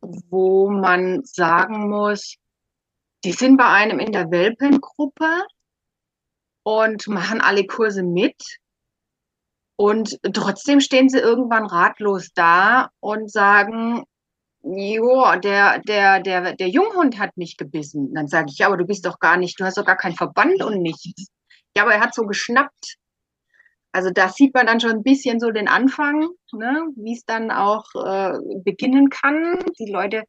wo 0.00 0.70
man 0.70 1.24
sagen 1.24 1.88
muss, 1.88 2.36
die 3.24 3.32
sind 3.32 3.56
bei 3.56 3.66
einem 3.66 3.98
in 3.98 4.12
der 4.12 4.30
Welpengruppe 4.30 5.44
und 6.62 7.06
machen 7.08 7.40
alle 7.40 7.66
Kurse 7.66 8.02
mit. 8.02 8.58
Und 9.76 10.18
trotzdem 10.34 10.80
stehen 10.80 11.08
sie 11.08 11.18
irgendwann 11.18 11.66
ratlos 11.66 12.30
da 12.34 12.90
und 13.00 13.30
sagen, 13.30 14.04
jo, 14.62 15.24
der, 15.42 15.78
der, 15.80 16.20
der, 16.20 16.54
der 16.54 16.68
Junghund 16.68 17.18
hat 17.18 17.36
mich 17.36 17.56
gebissen. 17.56 18.12
Dann 18.14 18.28
sage 18.28 18.48
ich, 18.50 18.58
ja, 18.58 18.66
aber 18.66 18.76
du 18.76 18.84
bist 18.84 19.06
doch 19.06 19.18
gar 19.18 19.36
nicht, 19.36 19.58
du 19.58 19.64
hast 19.64 19.78
doch 19.78 19.86
gar 19.86 19.96
keinen 19.96 20.16
Verband 20.16 20.62
und 20.62 20.82
nichts. 20.82 21.28
Ja, 21.76 21.84
aber 21.84 21.94
er 21.94 22.00
hat 22.00 22.14
so 22.14 22.22
geschnappt. 22.24 22.96
Also 23.92 24.10
da 24.10 24.28
sieht 24.28 24.54
man 24.54 24.66
dann 24.66 24.80
schon 24.80 24.92
ein 24.92 25.02
bisschen 25.02 25.40
so 25.40 25.50
den 25.50 25.68
Anfang, 25.68 26.28
ne, 26.52 26.88
wie 26.96 27.14
es 27.14 27.24
dann 27.24 27.50
auch 27.50 27.84
äh, 27.94 28.38
beginnen 28.64 29.08
kann. 29.10 29.64
Die 29.78 29.90
Leute 29.90 30.24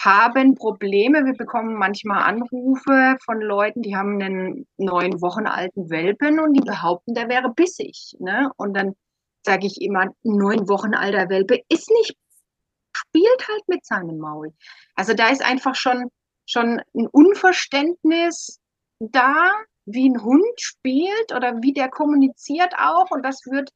haben 0.00 0.54
Probleme. 0.54 1.24
Wir 1.24 1.34
bekommen 1.34 1.74
manchmal 1.74 2.22
Anrufe 2.22 3.16
von 3.24 3.40
Leuten, 3.40 3.82
die 3.82 3.96
haben 3.96 4.20
einen 4.20 4.66
neun 4.76 5.20
Wochen 5.20 5.46
alten 5.46 5.90
Welpen 5.90 6.40
und 6.40 6.54
die 6.54 6.60
behaupten, 6.60 7.14
der 7.14 7.28
wäre 7.28 7.52
bissig. 7.54 8.16
Ne? 8.18 8.50
Und 8.56 8.74
dann 8.74 8.94
sage 9.44 9.66
ich 9.66 9.80
immer, 9.80 10.06
neun 10.22 10.68
Wochen 10.68 10.94
alter 10.94 11.28
Welpe 11.28 11.60
ist 11.68 11.90
nicht, 11.90 12.16
spielt 12.92 13.48
halt 13.48 13.62
mit 13.68 13.84
seinem 13.84 14.18
Maul. 14.18 14.52
Also 14.94 15.14
da 15.14 15.28
ist 15.28 15.44
einfach 15.44 15.74
schon, 15.74 16.10
schon 16.46 16.80
ein 16.94 17.06
Unverständnis 17.06 18.58
da, 18.98 19.52
wie 19.86 20.08
ein 20.08 20.22
Hund 20.22 20.60
spielt 20.60 21.32
oder 21.34 21.62
wie 21.62 21.72
der 21.72 21.88
kommuniziert 21.88 22.74
auch. 22.78 23.10
Und 23.10 23.22
das 23.24 23.40
wird 23.46 23.70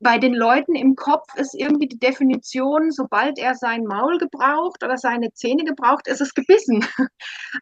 bei 0.00 0.18
den 0.18 0.34
Leuten 0.34 0.74
im 0.74 0.94
Kopf 0.94 1.34
ist 1.36 1.54
irgendwie 1.54 1.88
die 1.88 1.98
Definition, 1.98 2.92
sobald 2.92 3.38
er 3.38 3.54
sein 3.54 3.84
Maul 3.84 4.18
gebraucht 4.18 4.84
oder 4.84 4.96
seine 4.96 5.32
Zähne 5.32 5.64
gebraucht, 5.64 6.06
ist 6.06 6.20
es 6.20 6.34
gebissen. 6.34 6.86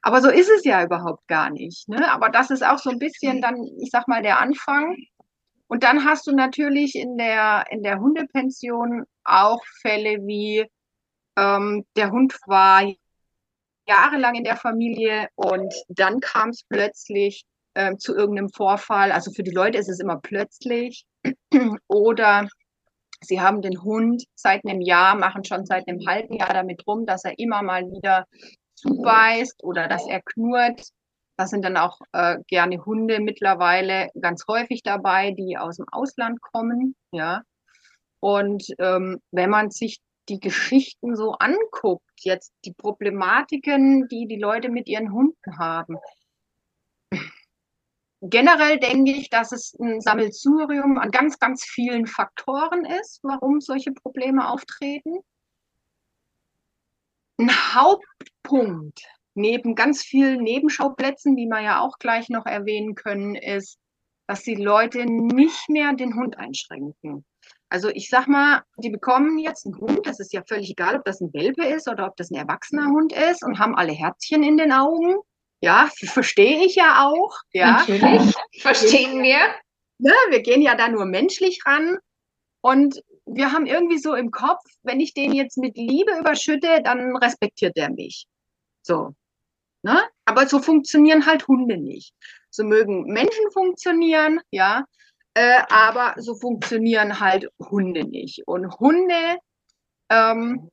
Aber 0.02 0.20
so 0.20 0.28
ist 0.28 0.50
es 0.50 0.64
ja 0.64 0.84
überhaupt 0.84 1.26
gar 1.28 1.50
nicht. 1.50 1.88
Ne? 1.88 2.10
Aber 2.10 2.28
das 2.28 2.50
ist 2.50 2.64
auch 2.64 2.78
so 2.78 2.90
ein 2.90 2.98
bisschen 2.98 3.40
dann, 3.40 3.56
ich 3.80 3.90
sag 3.90 4.06
mal, 4.06 4.22
der 4.22 4.40
Anfang. 4.40 4.96
Und 5.66 5.82
dann 5.82 6.04
hast 6.04 6.26
du 6.26 6.32
natürlich 6.32 6.94
in 6.94 7.16
der, 7.16 7.64
in 7.70 7.82
der 7.82 7.98
Hundepension 8.00 9.04
auch 9.24 9.64
Fälle 9.80 10.18
wie 10.26 10.66
ähm, 11.36 11.84
der 11.96 12.10
Hund 12.10 12.36
war 12.46 12.82
jahrelang 13.88 14.34
in 14.34 14.44
der 14.44 14.56
Familie 14.56 15.28
und 15.36 15.72
dann 15.88 16.20
kam 16.20 16.50
es 16.50 16.64
plötzlich 16.68 17.44
äh, 17.76 17.96
zu 17.98 18.16
irgendeinem 18.16 18.48
Vorfall. 18.48 19.12
Also 19.12 19.30
für 19.30 19.42
die 19.42 19.52
Leute 19.52 19.78
ist 19.78 19.88
es 19.88 20.00
immer 20.00 20.18
plötzlich. 20.20 21.04
Oder 21.88 22.48
sie 23.20 23.40
haben 23.40 23.60
den 23.60 23.82
Hund 23.82 24.24
seit 24.34 24.64
einem 24.64 24.80
Jahr, 24.80 25.14
machen 25.14 25.44
schon 25.44 25.66
seit 25.66 25.86
einem 25.86 26.00
halben 26.06 26.34
Jahr 26.34 26.54
damit 26.54 26.86
rum, 26.86 27.04
dass 27.04 27.24
er 27.24 27.38
immer 27.38 27.62
mal 27.62 27.82
wieder 27.82 28.24
zubeißt 28.74 29.62
oder 29.62 29.88
dass 29.88 30.06
er 30.06 30.20
knurrt. 30.22 30.82
Das 31.38 31.50
sind 31.50 31.64
dann 31.64 31.76
auch 31.76 31.98
äh, 32.12 32.38
gerne 32.46 32.84
Hunde 32.84 33.20
mittlerweile 33.20 34.08
ganz 34.20 34.44
häufig 34.48 34.82
dabei, 34.82 35.32
die 35.32 35.56
aus 35.58 35.76
dem 35.76 35.86
Ausland 35.90 36.40
kommen. 36.40 36.94
Ja. 37.10 37.42
Und 38.20 38.64
ähm, 38.78 39.20
wenn 39.32 39.50
man 39.50 39.70
sich 39.70 39.98
die 40.28 40.40
Geschichten 40.40 41.14
so 41.14 41.32
anguckt, 41.32 42.04
jetzt 42.20 42.52
die 42.64 42.72
Problematiken, 42.72 44.08
die 44.08 44.26
die 44.26 44.38
Leute 44.38 44.70
mit 44.70 44.88
ihren 44.88 45.12
Hunden 45.12 45.58
haben, 45.58 45.96
generell 48.20 48.78
denke 48.78 49.12
ich, 49.12 49.30
dass 49.30 49.52
es 49.52 49.74
ein 49.78 50.00
Sammelsurium 50.00 50.98
an 50.98 51.10
ganz, 51.10 51.38
ganz 51.38 51.64
vielen 51.64 52.06
Faktoren 52.06 52.84
ist, 52.84 53.20
warum 53.22 53.60
solche 53.60 53.92
Probleme 53.92 54.48
auftreten. 54.48 55.18
Ein 57.38 57.50
Hauptpunkt 57.74 59.02
neben 59.34 59.74
ganz 59.74 60.02
vielen 60.02 60.42
Nebenschauplätzen, 60.42 61.36
die 61.36 61.46
wir 61.46 61.60
ja 61.60 61.80
auch 61.80 61.98
gleich 61.98 62.30
noch 62.30 62.46
erwähnen 62.46 62.94
können, 62.94 63.34
ist, 63.34 63.78
dass 64.26 64.42
die 64.42 64.54
Leute 64.54 65.04
nicht 65.04 65.68
mehr 65.68 65.92
den 65.92 66.14
Hund 66.16 66.38
einschränken. 66.38 67.24
Also 67.68 67.88
ich 67.90 68.08
sag 68.08 68.28
mal, 68.28 68.62
die 68.78 68.90
bekommen 68.90 69.38
jetzt 69.38 69.66
einen 69.66 69.76
Hund, 69.78 70.06
das 70.06 70.20
ist 70.20 70.32
ja 70.32 70.42
völlig 70.48 70.70
egal, 70.70 70.96
ob 70.96 71.04
das 71.04 71.20
ein 71.20 71.32
Welpe 71.32 71.66
ist 71.66 71.88
oder 71.88 72.06
ob 72.06 72.16
das 72.16 72.30
ein 72.30 72.36
erwachsener 72.36 72.86
Hund 72.86 73.12
ist 73.12 73.44
und 73.44 73.58
haben 73.58 73.76
alle 73.76 73.92
Herzchen 73.92 74.42
in 74.42 74.56
den 74.56 74.72
Augen 74.72 75.16
ja, 75.60 75.88
verstehe 76.04 76.64
ich 76.64 76.76
ja 76.76 77.06
auch. 77.06 77.38
Ja, 77.52 77.72
natürlich. 77.78 78.34
Verstehen 78.60 79.22
wir. 79.22 79.38
Ne, 79.98 80.12
wir 80.28 80.42
gehen 80.42 80.60
ja 80.60 80.74
da 80.74 80.88
nur 80.88 81.06
menschlich 81.06 81.60
ran. 81.66 81.98
Und 82.60 83.02
wir 83.24 83.52
haben 83.52 83.66
irgendwie 83.66 83.98
so 83.98 84.14
im 84.14 84.30
Kopf, 84.30 84.62
wenn 84.82 85.00
ich 85.00 85.14
den 85.14 85.32
jetzt 85.32 85.56
mit 85.56 85.76
Liebe 85.76 86.12
überschütte, 86.18 86.82
dann 86.82 87.16
respektiert 87.16 87.76
er 87.76 87.90
mich. 87.90 88.26
So. 88.82 89.14
Ne? 89.82 90.02
Aber 90.24 90.46
so 90.46 90.60
funktionieren 90.60 91.26
halt 91.26 91.46
Hunde 91.48 91.76
nicht. 91.76 92.12
So 92.50 92.64
mögen 92.64 93.04
Menschen 93.04 93.50
funktionieren, 93.52 94.40
ja, 94.50 94.84
äh, 95.34 95.62
aber 95.68 96.14
so 96.20 96.34
funktionieren 96.34 97.20
halt 97.20 97.48
Hunde 97.60 98.04
nicht. 98.04 98.46
Und 98.46 98.78
Hunde 98.78 99.36
ähm, 100.08 100.70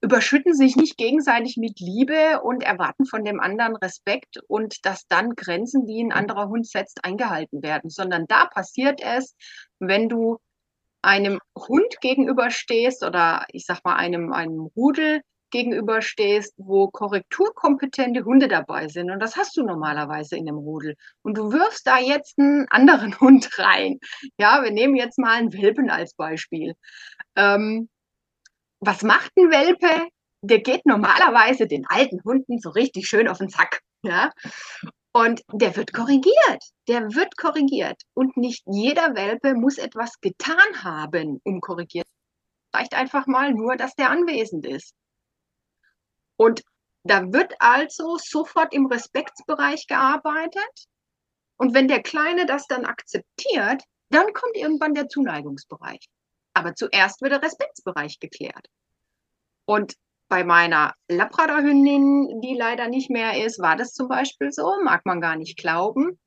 überschütten 0.00 0.54
sich 0.54 0.76
nicht 0.76 0.96
gegenseitig 0.96 1.56
mit 1.56 1.80
Liebe 1.80 2.40
und 2.42 2.62
erwarten 2.62 3.06
von 3.06 3.24
dem 3.24 3.40
anderen 3.40 3.76
Respekt 3.76 4.38
und 4.48 4.84
dass 4.84 5.06
dann 5.08 5.34
Grenzen, 5.34 5.86
die 5.86 6.02
ein 6.02 6.12
anderer 6.12 6.48
Hund 6.48 6.66
setzt, 6.66 7.04
eingehalten 7.04 7.62
werden, 7.62 7.90
sondern 7.90 8.26
da 8.26 8.46
passiert 8.46 9.00
es, 9.02 9.34
wenn 9.78 10.08
du 10.08 10.38
einem 11.02 11.40
Hund 11.56 12.00
gegenüberstehst 12.00 13.02
oder 13.04 13.46
ich 13.52 13.64
sag 13.64 13.84
mal 13.84 13.96
einem, 13.96 14.32
einem 14.32 14.68
Rudel 14.76 15.22
gegenüberstehst, 15.50 16.54
wo 16.58 16.88
korrekturkompetente 16.88 18.24
Hunde 18.24 18.48
dabei 18.48 18.88
sind. 18.88 19.10
Und 19.10 19.20
das 19.20 19.36
hast 19.36 19.56
du 19.56 19.64
normalerweise 19.64 20.36
in 20.36 20.48
einem 20.48 20.58
Rudel. 20.58 20.94
Und 21.22 21.36
du 21.36 21.52
wirfst 21.52 21.86
da 21.86 21.98
jetzt 21.98 22.38
einen 22.38 22.66
anderen 22.68 23.18
Hund 23.20 23.58
rein. 23.58 23.98
Ja, 24.38 24.62
wir 24.62 24.70
nehmen 24.70 24.94
jetzt 24.94 25.18
mal 25.18 25.38
einen 25.38 25.52
Welpen 25.52 25.90
als 25.90 26.14
Beispiel. 26.14 26.74
Ähm, 27.36 27.88
was 28.80 29.02
macht 29.02 29.32
ein 29.36 29.50
Welpe? 29.50 30.10
der 30.42 30.60
geht 30.60 30.86
normalerweise 30.86 31.66
den 31.66 31.86
alten 31.86 32.22
Hunden 32.24 32.58
so 32.58 32.70
richtig 32.70 33.06
schön 33.06 33.28
auf 33.28 33.38
den 33.38 33.48
Sack. 33.48 33.80
Ja? 34.02 34.32
Und 35.12 35.42
der 35.52 35.76
wird 35.76 35.92
korrigiert. 35.92 36.64
Der 36.88 37.14
wird 37.14 37.36
korrigiert. 37.36 38.02
Und 38.14 38.36
nicht 38.36 38.62
jeder 38.66 39.14
Welpe 39.14 39.54
muss 39.54 39.78
etwas 39.78 40.20
getan 40.20 40.82
haben, 40.82 41.40
um 41.44 41.60
korrigiert. 41.60 42.06
Reicht 42.74 42.94
einfach 42.94 43.26
mal 43.26 43.52
nur, 43.52 43.76
dass 43.76 43.94
der 43.94 44.10
anwesend 44.10 44.66
ist. 44.66 44.94
Und 46.36 46.62
da 47.02 47.32
wird 47.32 47.54
also 47.58 48.16
sofort 48.18 48.72
im 48.72 48.86
Respektsbereich 48.86 49.86
gearbeitet. 49.88 50.86
Und 51.56 51.74
wenn 51.74 51.88
der 51.88 52.02
Kleine 52.02 52.46
das 52.46 52.66
dann 52.66 52.84
akzeptiert, 52.86 53.82
dann 54.10 54.32
kommt 54.32 54.56
irgendwann 54.56 54.94
der 54.94 55.08
Zuneigungsbereich. 55.08 56.08
Aber 56.54 56.74
zuerst 56.74 57.22
wird 57.22 57.32
der 57.32 57.42
Respektsbereich 57.42 58.18
geklärt. 58.20 58.68
Und 59.64 59.94
bei 60.28 60.44
meiner 60.44 60.94
Labradorhündin, 61.08 62.40
die 62.40 62.54
leider 62.54 62.88
nicht 62.88 63.10
mehr 63.10 63.44
ist, 63.44 63.60
war 63.60 63.76
das 63.76 63.92
zum 63.92 64.08
Beispiel 64.08 64.52
so, 64.52 64.76
mag 64.82 65.04
man 65.04 65.20
gar 65.20 65.36
nicht 65.36 65.58
glauben. 65.58 66.18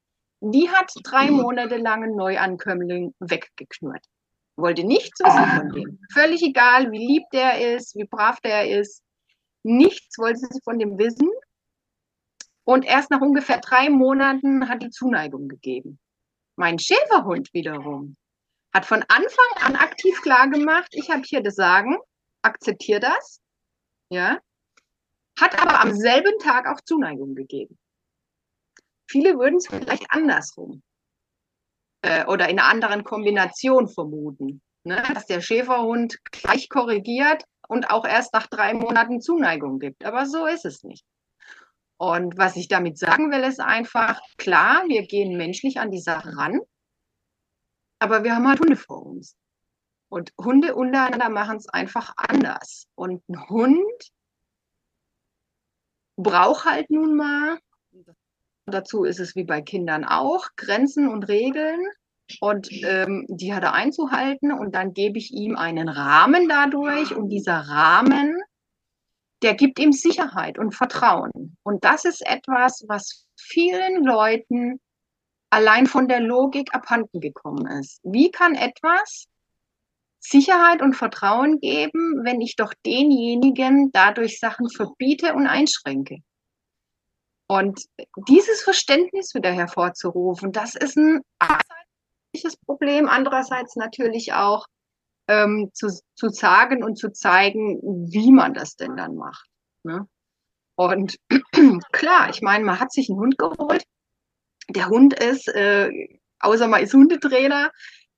Die 0.41 0.69
hat 0.69 0.91
drei 1.03 1.31
Monate 1.31 1.77
lang 1.77 2.03
einen 2.03 2.15
Neuankömmling 2.15 3.13
weggeknurrt. 3.19 4.05
Wollte 4.57 4.83
nichts 4.83 5.19
wissen 5.19 5.57
von 5.57 5.69
dem. 5.71 5.99
Völlig 6.13 6.43
egal, 6.43 6.91
wie 6.91 7.05
lieb 7.05 7.23
der 7.31 7.75
ist, 7.75 7.95
wie 7.95 8.03
brav 8.03 8.39
der 8.41 8.69
ist. 8.69 9.01
Nichts 9.63 10.17
wollte 10.19 10.39
sie 10.39 10.59
von 10.63 10.79
dem 10.79 10.97
wissen. 10.97 11.29
Und 12.65 12.85
erst 12.85 13.09
nach 13.09 13.21
ungefähr 13.21 13.59
drei 13.59 13.89
Monaten 13.89 14.67
hat 14.67 14.83
die 14.83 14.89
Zuneigung 14.89 15.47
gegeben. 15.47 15.99
Mein 16.55 16.77
Schäferhund 16.77 17.53
wiederum 17.53 18.15
hat 18.73 18.85
von 18.85 19.03
Anfang 19.07 19.45
an 19.61 19.75
aktiv 19.75 20.21
klar 20.21 20.49
gemacht, 20.49 20.89
ich 20.91 21.09
habe 21.11 21.21
hier 21.23 21.41
das 21.41 21.55
Sagen, 21.55 21.97
akzeptiere 22.41 22.99
das, 22.99 23.41
ja, 24.09 24.39
hat 25.39 25.61
aber 25.61 25.79
am 25.79 25.95
selben 25.95 26.37
Tag 26.39 26.67
auch 26.67 26.81
Zuneigung 26.81 27.35
gegeben. 27.35 27.77
Viele 29.07 29.37
würden 29.37 29.57
es 29.57 29.67
vielleicht 29.67 30.05
andersrum 30.09 30.81
äh, 32.01 32.25
oder 32.25 32.49
in 32.49 32.59
einer 32.59 32.67
anderen 32.67 33.03
Kombination 33.03 33.87
vermuten, 33.87 34.61
ne? 34.83 35.03
dass 35.13 35.25
der 35.25 35.41
Schäferhund 35.41 36.17
gleich 36.31 36.69
korrigiert 36.69 37.43
und 37.67 37.89
auch 37.89 38.05
erst 38.05 38.33
nach 38.33 38.47
drei 38.47 38.73
Monaten 38.73 39.21
Zuneigung 39.21 39.79
gibt. 39.79 40.03
Aber 40.05 40.25
so 40.25 40.45
ist 40.45 40.65
es 40.65 40.83
nicht. 40.83 41.05
Und 41.97 42.37
was 42.37 42.55
ich 42.55 42.67
damit 42.67 42.97
sagen 42.97 43.31
will, 43.31 43.43
ist 43.43 43.59
einfach, 43.59 44.19
klar, 44.37 44.83
wir 44.87 45.05
gehen 45.05 45.37
menschlich 45.37 45.79
an 45.79 45.91
die 45.91 46.01
Sache 46.01 46.35
ran, 46.35 46.59
aber 48.03 48.23
wir 48.23 48.35
haben 48.35 48.47
halt 48.47 48.59
Hunde 48.59 48.75
vor 48.75 49.05
uns. 49.05 49.37
Und 50.09 50.33
Hunde 50.37 50.75
untereinander 50.75 51.29
machen 51.29 51.57
es 51.57 51.69
einfach 51.69 52.13
anders. 52.17 52.87
Und 52.95 53.27
ein 53.29 53.49
Hund 53.49 54.11
braucht 56.17 56.65
halt 56.65 56.89
nun 56.89 57.15
mal, 57.15 57.57
dazu 58.65 59.05
ist 59.05 59.19
es 59.19 59.35
wie 59.35 59.45
bei 59.45 59.61
Kindern 59.61 60.03
auch, 60.03 60.49
Grenzen 60.57 61.07
und 61.07 61.29
Regeln. 61.29 61.79
Und 62.41 62.69
ähm, 62.83 63.25
die 63.29 63.53
hat 63.53 63.63
er 63.63 63.73
einzuhalten. 63.73 64.51
Und 64.51 64.75
dann 64.75 64.93
gebe 64.93 65.17
ich 65.17 65.31
ihm 65.31 65.55
einen 65.55 65.87
Rahmen 65.87 66.49
dadurch. 66.49 67.15
Und 67.15 67.29
dieser 67.29 67.57
Rahmen 67.57 68.37
der 69.43 69.55
gibt 69.55 69.77
ihm 69.77 69.91
Sicherheit 69.91 70.57
und 70.57 70.73
Vertrauen. 70.73 71.57
Und 71.63 71.83
das 71.83 72.05
ist 72.05 72.25
etwas, 72.25 72.85
was 72.87 73.27
vielen 73.37 74.03
Leuten 74.03 74.79
allein 75.53 75.85
von 75.85 76.07
der 76.07 76.19
Logik 76.19 76.73
abhanden 76.73 77.19
gekommen 77.19 77.67
ist. 77.79 77.99
Wie 78.03 78.31
kann 78.31 78.55
etwas 78.55 79.27
Sicherheit 80.19 80.81
und 80.81 80.95
Vertrauen 80.95 81.59
geben, 81.59 82.21
wenn 82.23 82.41
ich 82.41 82.55
doch 82.55 82.73
denjenigen 82.85 83.91
dadurch 83.91 84.39
Sachen 84.39 84.69
verbiete 84.69 85.33
und 85.33 85.45
einschränke? 85.47 86.17
Und 87.47 87.81
dieses 88.27 88.63
Verständnis 88.63 89.35
wieder 89.35 89.51
hervorzurufen, 89.51 90.51
das 90.51 90.75
ist 90.75 90.97
ein 90.97 91.21
Problem, 92.65 93.07
andererseits 93.07 93.75
natürlich 93.75 94.33
auch 94.33 94.65
ähm, 95.27 95.69
zu, 95.73 95.87
zu 96.15 96.29
sagen 96.29 96.83
und 96.83 96.97
zu 96.97 97.11
zeigen, 97.11 97.79
wie 98.11 98.31
man 98.31 98.55
das 98.55 98.75
denn 98.75 98.95
dann 98.95 99.15
macht. 99.15 99.47
Ne? 99.83 100.07
Und 100.75 101.17
klar, 101.91 102.29
ich 102.31 102.41
meine, 102.41 102.65
man 102.65 102.79
hat 102.79 102.91
sich 102.91 103.09
einen 103.09 103.19
Hund 103.19 103.37
geholt. 103.37 103.83
Der 104.69 104.87
Hund 104.87 105.19
ist, 105.19 105.47
äh, 105.49 105.89
außer 106.39 106.67
man 106.67 106.83
ist 106.83 106.93
Hundetrainer, 106.93 107.71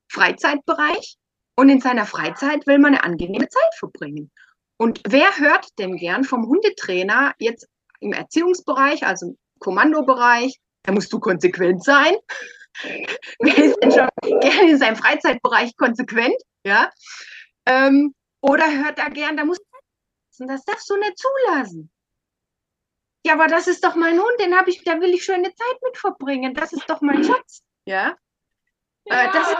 Freizeitbereich. 0.09 1.17
Und 1.57 1.69
in 1.69 1.79
seiner 1.79 2.05
Freizeit 2.05 2.67
will 2.67 2.79
man 2.79 2.95
eine 2.95 3.03
angenehme 3.03 3.47
Zeit 3.47 3.75
verbringen. 3.79 4.29
Und 4.77 5.01
wer 5.07 5.37
hört 5.37 5.67
denn 5.79 5.95
gern 5.95 6.25
vom 6.25 6.47
Hundetrainer 6.47 7.33
jetzt 7.39 7.67
im 8.01 8.11
Erziehungsbereich, 8.11 9.05
also 9.05 9.27
im 9.27 9.37
Kommandobereich, 9.59 10.59
da 10.83 10.91
musst 10.91 11.13
du 11.13 11.19
konsequent 11.19 11.83
sein. 11.83 12.15
Wer 13.39 13.57
ist 13.57 13.77
denn 13.81 13.91
schon 13.91 14.09
gerne 14.41 14.71
in 14.71 14.77
seinem 14.77 14.97
Freizeitbereich 14.97 15.77
konsequent? 15.77 16.35
Ja? 16.65 16.91
Ähm, 17.65 18.13
oder 18.41 18.65
hört 18.65 18.99
da 18.99 19.07
gern, 19.07 19.37
da 19.37 19.45
muss 19.45 19.59
das 20.37 20.65
darfst 20.65 20.89
du 20.89 20.97
nicht 20.97 21.17
zulassen. 21.17 21.89
Ja, 23.25 23.33
aber 23.33 23.47
das 23.47 23.65
ist 23.65 23.83
doch 23.83 23.95
mein 23.95 24.19
Hund, 24.19 24.39
den 24.39 24.55
habe 24.55 24.69
ich, 24.69 24.83
da 24.83 25.01
will 25.01 25.11
ich 25.11 25.23
schöne 25.23 25.51
Zeit 25.51 25.81
mit 25.83 25.97
verbringen. 25.97 26.53
Das 26.53 26.71
ist 26.73 26.87
doch 26.87 27.01
mein 27.01 27.23
Schatz. 27.23 27.63
Ja. 27.87 28.15
ja. 29.05 29.23
Äh, 29.23 29.31
das, 29.33 29.55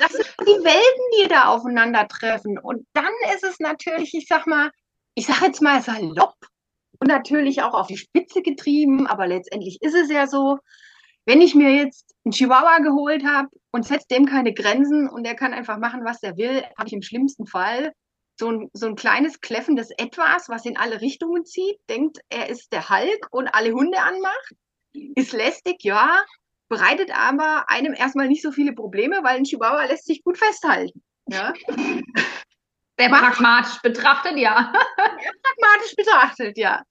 das 0.00 0.12
sind 0.12 0.26
die 0.42 0.64
Welten, 0.64 1.04
die 1.18 1.28
da 1.28 1.48
aufeinandertreffen. 1.48 2.58
Und 2.58 2.86
dann 2.92 3.10
ist 3.34 3.42
es 3.42 3.58
natürlich, 3.58 4.14
ich 4.14 4.28
sag 4.28 4.46
mal, 4.46 4.70
ich 5.16 5.26
sage 5.26 5.46
jetzt 5.46 5.60
mal 5.60 5.82
salopp 5.82 6.36
und 7.00 7.08
natürlich 7.08 7.62
auch 7.62 7.74
auf 7.74 7.88
die 7.88 7.96
Spitze 7.96 8.40
getrieben, 8.40 9.08
aber 9.08 9.26
letztendlich 9.26 9.82
ist 9.82 9.96
es 9.96 10.08
ja 10.08 10.28
so, 10.28 10.58
wenn 11.26 11.40
ich 11.40 11.56
mir 11.56 11.74
jetzt 11.74 12.14
einen 12.24 12.32
Chihuahua 12.32 12.78
geholt 12.78 13.24
habe 13.26 13.48
und 13.72 13.84
setze 13.84 14.06
dem 14.12 14.26
keine 14.26 14.54
Grenzen 14.54 15.08
und 15.08 15.24
er 15.24 15.34
kann 15.34 15.52
einfach 15.52 15.78
machen, 15.78 16.04
was 16.04 16.22
er 16.22 16.36
will, 16.36 16.62
habe 16.78 16.86
ich 16.86 16.92
im 16.92 17.02
schlimmsten 17.02 17.48
Fall 17.48 17.92
so 18.42 18.50
ein, 18.50 18.70
so 18.72 18.86
ein 18.86 18.96
kleines 18.96 19.40
kläffendes 19.40 19.90
Etwas, 19.98 20.48
was 20.48 20.66
in 20.66 20.76
alle 20.76 21.00
Richtungen 21.00 21.44
zieht, 21.44 21.78
denkt, 21.88 22.18
er 22.28 22.48
ist 22.48 22.72
der 22.72 22.90
Hulk 22.90 23.28
und 23.30 23.46
alle 23.46 23.72
Hunde 23.72 23.98
anmacht, 23.98 24.54
ist 25.14 25.32
lästig, 25.32 25.84
ja, 25.84 26.24
bereitet 26.68 27.16
aber 27.16 27.66
einem 27.68 27.94
erstmal 27.94 28.26
nicht 28.26 28.42
so 28.42 28.50
viele 28.50 28.72
Probleme, 28.72 29.20
weil 29.22 29.36
ein 29.36 29.44
Chihuahua 29.44 29.84
lässt 29.84 30.06
sich 30.06 30.24
gut 30.24 30.38
festhalten. 30.38 31.04
Ja. 31.28 31.52
Sehr 32.98 33.08
pragmatisch 33.08 33.80
betrachtet, 33.80 34.36
ja. 34.36 34.72
pragmatisch 34.96 35.94
betrachtet, 35.96 36.58
ja. 36.58 36.82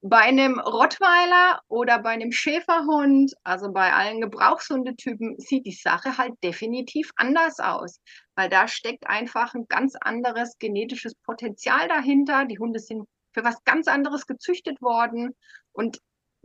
Bei 0.00 0.20
einem 0.20 0.58
Rottweiler 0.58 1.60
oder 1.68 1.98
bei 1.98 2.10
einem 2.10 2.32
Schäferhund, 2.32 3.34
also 3.42 3.72
bei 3.72 3.92
allen 3.92 4.22
Gebrauchshundetypen, 4.22 5.38
sieht 5.38 5.66
die 5.66 5.72
Sache 5.72 6.16
halt 6.16 6.32
definitiv 6.42 7.10
anders 7.16 7.60
aus, 7.60 8.00
weil 8.36 8.48
da 8.48 8.68
steckt 8.68 9.06
einfach 9.06 9.54
ein 9.54 9.66
ganz 9.68 9.94
anderes 10.00 10.58
genetisches 10.58 11.14
Potenzial 11.14 11.88
dahinter. 11.88 12.44
Die 12.46 12.58
Hunde 12.58 12.80
sind 12.80 13.06
für 13.32 13.44
was 13.44 13.62
ganz 13.64 13.88
anderes 13.88 14.26
gezüchtet 14.26 14.80
worden 14.80 15.34
und 15.72 15.98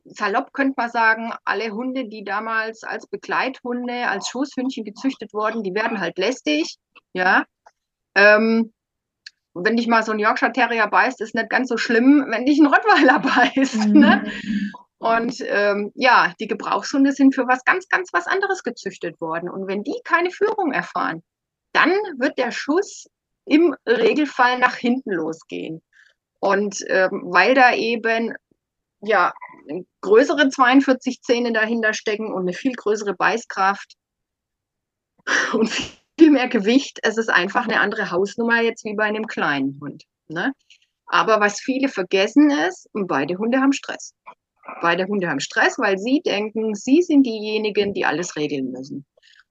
salopp 0.06 0.54
könnte 0.54 0.74
man 0.78 0.90
sagen, 0.90 1.34
alle 1.46 1.72
Hunde, 1.72 2.08
die 2.08 2.24
damals 2.24 2.84
als 2.84 3.08
Begleithunde, 3.08 4.08
als 4.08 4.28
Schoßhündchen 4.30 4.84
gezüchtet 4.84 5.34
wurden, 5.34 5.64
die 5.64 5.74
werden 5.74 6.00
halt 6.00 6.18
lästig, 6.18 6.78
ja. 7.14 7.46
Ähm, 8.16 8.74
wenn 9.54 9.78
dich 9.78 9.88
mal 9.88 10.04
so 10.04 10.12
ein 10.12 10.20
Yorkshire 10.20 10.52
Terrier 10.52 10.88
beißt, 10.88 11.22
ist 11.22 11.36
nicht 11.36 11.50
ganz 11.50 11.70
so 11.70 11.78
schlimm, 11.78 12.26
wenn 12.30 12.46
dich 12.46 12.60
ein 12.60 12.68
Rottweiler 12.68 13.20
beißt. 13.56 13.90
Mhm. 13.90 14.00
Ne? 14.00 14.32
Und 15.00 15.38
ähm, 15.48 15.92
ja, 15.96 16.34
die 16.40 16.48
Gebrauchshunde 16.48 17.14
sind 17.14 17.34
für 17.34 17.48
was 17.48 17.64
ganz, 17.64 17.88
ganz 17.88 18.10
was 18.14 18.28
anderes 18.28 18.64
gezüchtet 18.64 19.20
worden. 19.22 19.50
Und 19.50 19.68
wenn 19.68 19.84
die 19.84 20.00
keine 20.04 20.30
Führung 20.30 20.72
erfahren, 20.72 21.24
dann 21.72 21.92
wird 22.18 22.38
der 22.38 22.52
Schuss 22.52 23.10
im 23.46 23.76
Regelfall 23.86 24.60
nach 24.60 24.76
hinten 24.76 25.12
losgehen. 25.12 25.82
Und 26.40 26.84
ähm, 26.88 27.24
weil 27.26 27.54
da 27.54 27.74
eben 27.74 28.34
ja 29.02 29.34
größere 30.02 30.50
42 30.50 31.22
Zähne 31.22 31.54
dahinter 31.54 31.94
stecken 31.94 32.34
und 32.34 32.42
eine 32.42 32.54
viel 32.54 32.74
größere 32.74 33.14
Beißkraft 33.14 33.96
und 35.54 35.70
viel 36.18 36.32
mehr 36.32 36.48
Gewicht. 36.48 37.00
Es 37.04 37.18
ist 37.18 37.30
einfach 37.30 37.66
eine 37.66 37.80
andere 37.80 38.12
Hausnummer 38.12 38.62
jetzt 38.62 38.86
wie 38.86 38.96
bei 38.96 39.06
einem 39.06 39.28
kleinen 39.28 39.80
Hund. 39.82 40.04
Ne? 40.28 40.54
Aber 41.06 41.40
was 41.40 41.60
viele 41.60 41.90
vergessen 41.90 42.52
ist, 42.52 42.88
beide 42.94 43.38
Hunde 43.38 43.60
haben 43.60 43.74
Stress. 43.74 44.14
Beide 44.82 45.08
Hunde 45.08 45.28
haben 45.30 45.40
Stress, 45.40 45.80
weil 45.80 45.98
sie 45.98 46.22
denken, 46.24 46.76
sie 46.76 47.02
sind 47.02 47.26
diejenigen, 47.26 47.94
die 47.94 48.06
alles 48.06 48.36
regeln 48.36 48.72
müssen. 48.72 49.06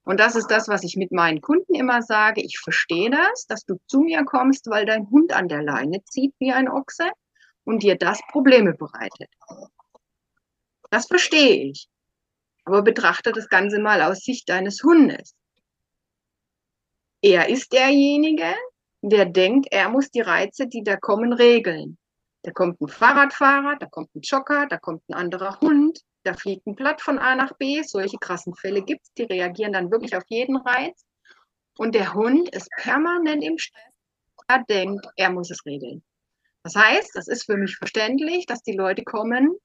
Und 0.09 0.21
das 0.21 0.37
ist 0.37 0.47
das, 0.47 0.69
was 0.69 0.85
ich 0.85 0.97
mit 0.97 1.13
meinen 1.13 1.43
Kunden 1.43 1.75
immer 1.75 2.01
sage. 2.01 2.41
Ich 2.41 2.59
verstehe 2.59 3.11
das, 3.11 3.47
dass 3.47 3.67
du 3.67 3.77
zu 3.89 4.01
mir 4.01 4.25
kommst, 4.25 4.67
weil 4.71 4.87
dein 4.87 5.11
Hund 5.11 5.35
an 5.35 5.49
der 5.49 5.63
Leine 5.63 6.03
zieht 6.05 6.33
wie 6.39 6.51
ein 6.51 6.67
Ochse 6.67 7.11
und 7.65 7.83
dir 7.83 7.95
das 7.95 8.19
Probleme 8.31 8.73
bereitet. 8.73 9.29
Das 10.89 11.09
verstehe 11.09 11.63
ich. 11.63 11.89
Aber 12.65 12.81
betrachte 12.81 13.33
das 13.33 13.51
Ganze 13.51 13.81
mal 13.81 14.01
aus 14.01 14.21
Sicht 14.21 14.49
deines 14.49 14.83
Hundes. 14.83 15.35
Er 17.21 17.51
ist 17.51 17.75
derjenige, 17.75 18.55
der 19.03 19.27
denkt, 19.27 19.69
er 19.71 19.91
muss 19.91 20.11
die 20.11 20.23
Reize, 20.23 20.69
die 20.69 20.85
da 20.85 20.97
kommen, 20.97 21.35
regeln. 21.35 21.99
Da 22.45 22.53
kommt 22.53 22.81
ein 22.81 22.89
Fahrradfahrer, 22.89 23.77
da 23.79 23.85
kommt 23.85 24.15
ein 24.15 24.23
Jogger, 24.23 24.69
da 24.71 24.79
kommt 24.79 25.03
ein 25.11 25.15
anderer 25.15 25.61
Hund, 25.61 26.01
da 26.29 26.35
fliegt 26.35 26.67
ein 26.67 26.75
Blatt 26.75 27.01
von 27.01 27.19
A 27.19 27.35
nach 27.35 27.55
B. 27.57 27.83
Solche 27.83 28.19
krassen 28.19 28.55
Fälle 28.55 28.83
gibt 28.83 29.03
es, 29.03 29.13
die 29.15 29.23
reagieren 29.23 29.73
dann 29.73 29.91
wirklich 29.91 30.15
auf 30.15 30.25
jeden 30.29 30.59
Reiz. 30.59 31.07
Und 31.79 31.95
der 31.95 32.13
Hund 32.13 32.51
ist 32.51 32.69
permanent 32.77 33.43
im 33.43 33.57
Stress. 33.57 33.93
Er 34.47 34.63
denkt, 34.69 35.07
er 35.17 35.31
muss 35.31 35.51
es 35.51 35.65
regeln. 35.65 36.03
Das 36.65 36.75
heißt, 36.77 37.13
das 37.15 37.29
ist 37.29 37.47
für 37.47 37.57
mich 37.57 37.77
verständlich, 37.77 38.45
dass 38.45 38.63
die 38.63 38.77
Leute 38.77 39.05
kommen, 39.05 39.57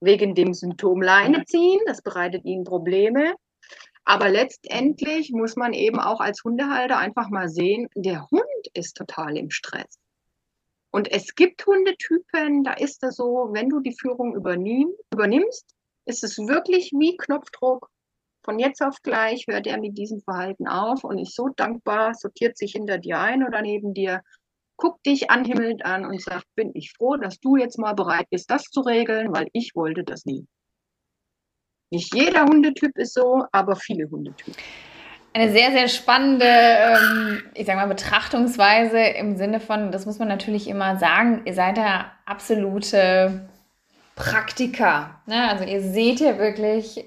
wegen 0.00 0.34
dem 0.34 0.54
Symptom 0.54 1.02
Leine 1.02 1.44
ziehen. 1.44 1.80
Das 1.86 2.02
bereitet 2.02 2.44
ihnen 2.44 2.64
Probleme. 2.64 3.34
Aber 4.04 4.28
letztendlich 4.30 5.30
muss 5.30 5.54
man 5.54 5.72
eben 5.72 6.00
auch 6.00 6.20
als 6.20 6.42
Hundehalter 6.42 6.98
einfach 6.98 7.28
mal 7.28 7.48
sehen, 7.48 7.88
der 7.94 8.28
Hund 8.30 8.42
ist 8.74 8.96
total 8.96 9.36
im 9.36 9.50
Stress. 9.50 10.00
Und 10.90 11.10
es 11.12 11.34
gibt 11.34 11.66
Hundetypen, 11.66 12.64
da 12.64 12.72
ist 12.72 13.02
es 13.02 13.16
so, 13.16 13.48
wenn 13.52 13.68
du 13.68 13.80
die 13.80 13.96
Führung 13.98 14.34
übernimm, 14.34 14.90
übernimmst, 15.12 15.66
ist 16.06 16.24
es 16.24 16.38
wirklich 16.38 16.92
wie 16.92 17.16
Knopfdruck. 17.16 17.90
Von 18.42 18.58
jetzt 18.58 18.80
auf 18.80 19.02
gleich 19.02 19.44
hört 19.46 19.66
er 19.66 19.78
mit 19.78 19.98
diesem 19.98 20.22
Verhalten 20.22 20.66
auf 20.66 21.04
und 21.04 21.18
ist 21.18 21.34
so 21.34 21.48
dankbar, 21.48 22.14
sortiert 22.14 22.56
sich 22.56 22.72
hinter 22.72 22.96
dir 22.96 23.18
ein 23.18 23.44
oder 23.44 23.60
neben 23.60 23.92
dir, 23.92 24.22
guckt 24.78 25.04
dich 25.04 25.30
anhimmelnd 25.30 25.84
an 25.84 26.06
und 26.06 26.22
sagt, 26.22 26.46
bin 26.54 26.70
ich 26.74 26.92
froh, 26.92 27.16
dass 27.16 27.38
du 27.40 27.56
jetzt 27.56 27.78
mal 27.78 27.92
bereit 27.92 28.30
bist, 28.30 28.50
das 28.50 28.62
zu 28.62 28.80
regeln, 28.80 29.34
weil 29.34 29.48
ich 29.52 29.74
wollte 29.74 30.04
das 30.04 30.24
nie. 30.24 30.46
Nicht 31.90 32.14
jeder 32.14 32.44
Hundetyp 32.44 32.96
ist 32.96 33.14
so, 33.14 33.44
aber 33.52 33.76
viele 33.76 34.08
Hundetypen. 34.08 34.54
Eine 35.34 35.52
sehr, 35.52 35.70
sehr 35.72 35.88
spannende, 35.88 36.46
ähm, 36.46 37.42
ich 37.54 37.66
sag 37.66 37.76
mal, 37.76 37.86
Betrachtungsweise 37.86 38.98
im 38.98 39.36
Sinne 39.36 39.60
von, 39.60 39.92
das 39.92 40.06
muss 40.06 40.18
man 40.18 40.28
natürlich 40.28 40.68
immer 40.68 40.96
sagen, 40.96 41.42
ihr 41.44 41.54
seid 41.54 41.76
ja 41.76 42.06
absolute 42.24 43.48
Praktiker. 44.16 45.20
Ne? 45.26 45.48
Also 45.48 45.64
ihr 45.64 45.80
seht 45.80 46.20
ja 46.20 46.38
wirklich 46.38 47.04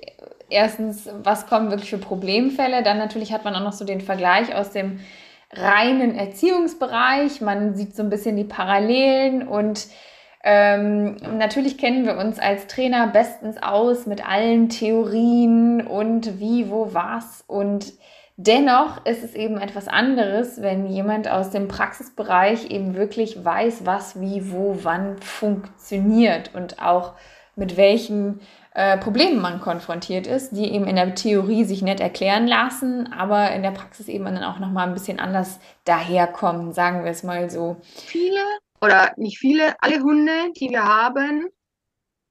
erstens, 0.50 1.10
was 1.24 1.48
kommen 1.48 1.72
wirklich 1.72 1.90
für 1.90 1.98
Problemfälle. 1.98 2.84
Dann 2.84 2.98
natürlich 2.98 3.34
hat 3.34 3.44
man 3.44 3.56
auch 3.56 3.64
noch 3.64 3.74
so 3.74 3.86
den 3.86 4.02
Vergleich 4.02 4.54
aus 4.56 4.72
dem 4.72 5.00
reinen 5.52 6.16
Erziehungsbereich. 6.16 7.42
Man 7.42 7.76
sieht 7.76 7.96
so 7.96 8.04
ein 8.04 8.10
bisschen 8.10 8.38
die 8.38 8.44
Parallelen 8.44 9.48
und 9.48 9.88
ähm, 10.44 11.18
natürlich 11.38 11.78
kennen 11.78 12.06
wir 12.06 12.18
uns 12.18 12.40
als 12.40 12.68
Trainer 12.68 13.08
bestens 13.08 13.62
aus 13.62 14.08
mit 14.08 14.28
allen 14.28 14.70
Theorien 14.70 15.86
und 15.86 16.40
wie, 16.40 16.70
wo, 16.70 16.94
was. 16.94 17.44
Und 17.46 17.94
dennoch 18.38 19.06
ist 19.06 19.24
es 19.24 19.36
eben 19.36 19.60
etwas 19.60 19.88
anderes, 19.88 20.62
wenn 20.62 20.88
jemand 20.88 21.30
aus 21.30 21.52
dem 21.52 21.68
Praxisbereich 21.68 22.72
eben 22.72 22.96
wirklich 22.96 23.46
weiß, 23.46 23.86
was, 23.86 24.20
wie, 24.20 24.52
wo, 24.52 24.80
wann 24.82 25.18
funktioniert 25.20 26.56
und 26.56 26.82
auch 26.82 27.14
mit 27.56 27.78
welchen 27.78 28.40
äh, 28.74 28.98
Problemen 28.98 29.42
man 29.42 29.60
konfrontiert 29.60 30.26
ist, 30.26 30.52
die 30.54 30.74
eben 30.74 30.88
in 30.88 30.96
der 30.96 31.14
Theorie 31.14 31.66
sich 31.66 31.84
nett 31.84 32.00
erklären 32.00 32.48
lassen, 32.48 33.14
aber 33.14 33.52
in 33.52 33.62
der 33.62 33.72
Praxis 33.72 34.08
eben 34.08 34.26
dann 34.26 34.44
auch 34.44 34.58
nochmal 34.58 34.88
ein 34.88 34.94
bisschen 34.94 35.20
anders 35.20 35.60
daherkommen, 35.84 36.72
sagen 36.72 37.04
wir 37.04 37.12
es 37.12 37.22
mal 37.22 37.50
so. 37.52 37.76
Viele 37.84 38.40
oder 38.82 39.14
nicht 39.18 39.38
viele, 39.38 39.76
alle 39.82 40.02
Hunde, 40.02 40.52
die 40.54 40.70
wir 40.70 40.84
haben, 40.84 41.50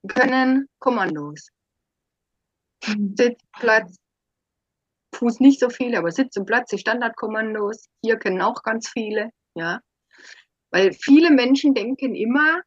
können 0.08 0.68
Kommandos. 0.78 1.48
Sitz, 3.16 3.40
Platz, 3.52 3.96
Fuß 5.14 5.40
nicht 5.40 5.60
so 5.60 5.68
viele, 5.68 5.98
aber 5.98 6.12
Sitz 6.12 6.36
und 6.36 6.46
Platz, 6.46 6.70
die 6.70 6.78
Standardkommandos. 6.78 7.88
Hier 8.02 8.16
kennen 8.16 8.40
auch 8.40 8.62
ganz 8.62 8.88
viele, 8.88 9.30
ja. 9.54 9.80
Weil 10.70 10.92
viele 10.92 11.30
Menschen 11.30 11.74
denken 11.74 12.14
immer, 12.14 12.62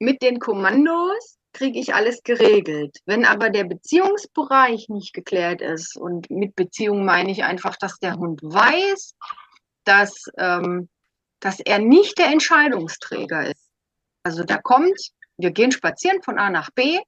mit 0.00 0.22
den 0.22 0.38
Kommandos 0.38 1.38
kriege 1.52 1.78
ich 1.78 1.94
alles 1.94 2.22
geregelt. 2.22 2.98
Wenn 3.04 3.24
aber 3.24 3.50
der 3.50 3.64
Beziehungsbereich 3.64 4.88
nicht 4.88 5.12
geklärt 5.12 5.60
ist, 5.60 5.96
und 5.96 6.30
mit 6.30 6.54
Beziehung 6.56 7.04
meine 7.04 7.30
ich 7.30 7.44
einfach, 7.44 7.76
dass 7.76 7.98
der 7.98 8.16
Hund 8.16 8.42
weiß, 8.42 9.14
dass 9.84 10.24
ähm, 10.38 10.88
dass 11.40 11.60
er 11.60 11.78
nicht 11.78 12.18
der 12.18 12.26
Entscheidungsträger 12.26 13.50
ist. 13.50 13.70
Also 14.22 14.44
da 14.44 14.58
kommt, 14.58 14.98
wir 15.36 15.50
gehen 15.50 15.72
spazieren 15.72 16.22
von 16.22 16.38
A 16.38 16.50
nach 16.50 16.70
B, 16.70 16.98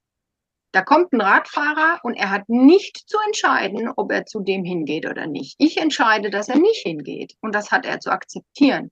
da 0.71 0.81
kommt 0.81 1.11
ein 1.11 1.21
Radfahrer 1.21 1.99
und 2.03 2.15
er 2.15 2.29
hat 2.29 2.47
nicht 2.47 2.97
zu 3.09 3.17
entscheiden, 3.25 3.91
ob 3.95 4.11
er 4.11 4.25
zu 4.25 4.39
dem 4.39 4.63
hingeht 4.63 5.05
oder 5.05 5.27
nicht. 5.27 5.55
Ich 5.57 5.77
entscheide, 5.77 6.29
dass 6.29 6.47
er 6.47 6.59
nicht 6.59 6.83
hingeht 6.83 7.35
und 7.41 7.53
das 7.53 7.71
hat 7.71 7.85
er 7.85 7.99
zu 7.99 8.09
akzeptieren. 8.09 8.91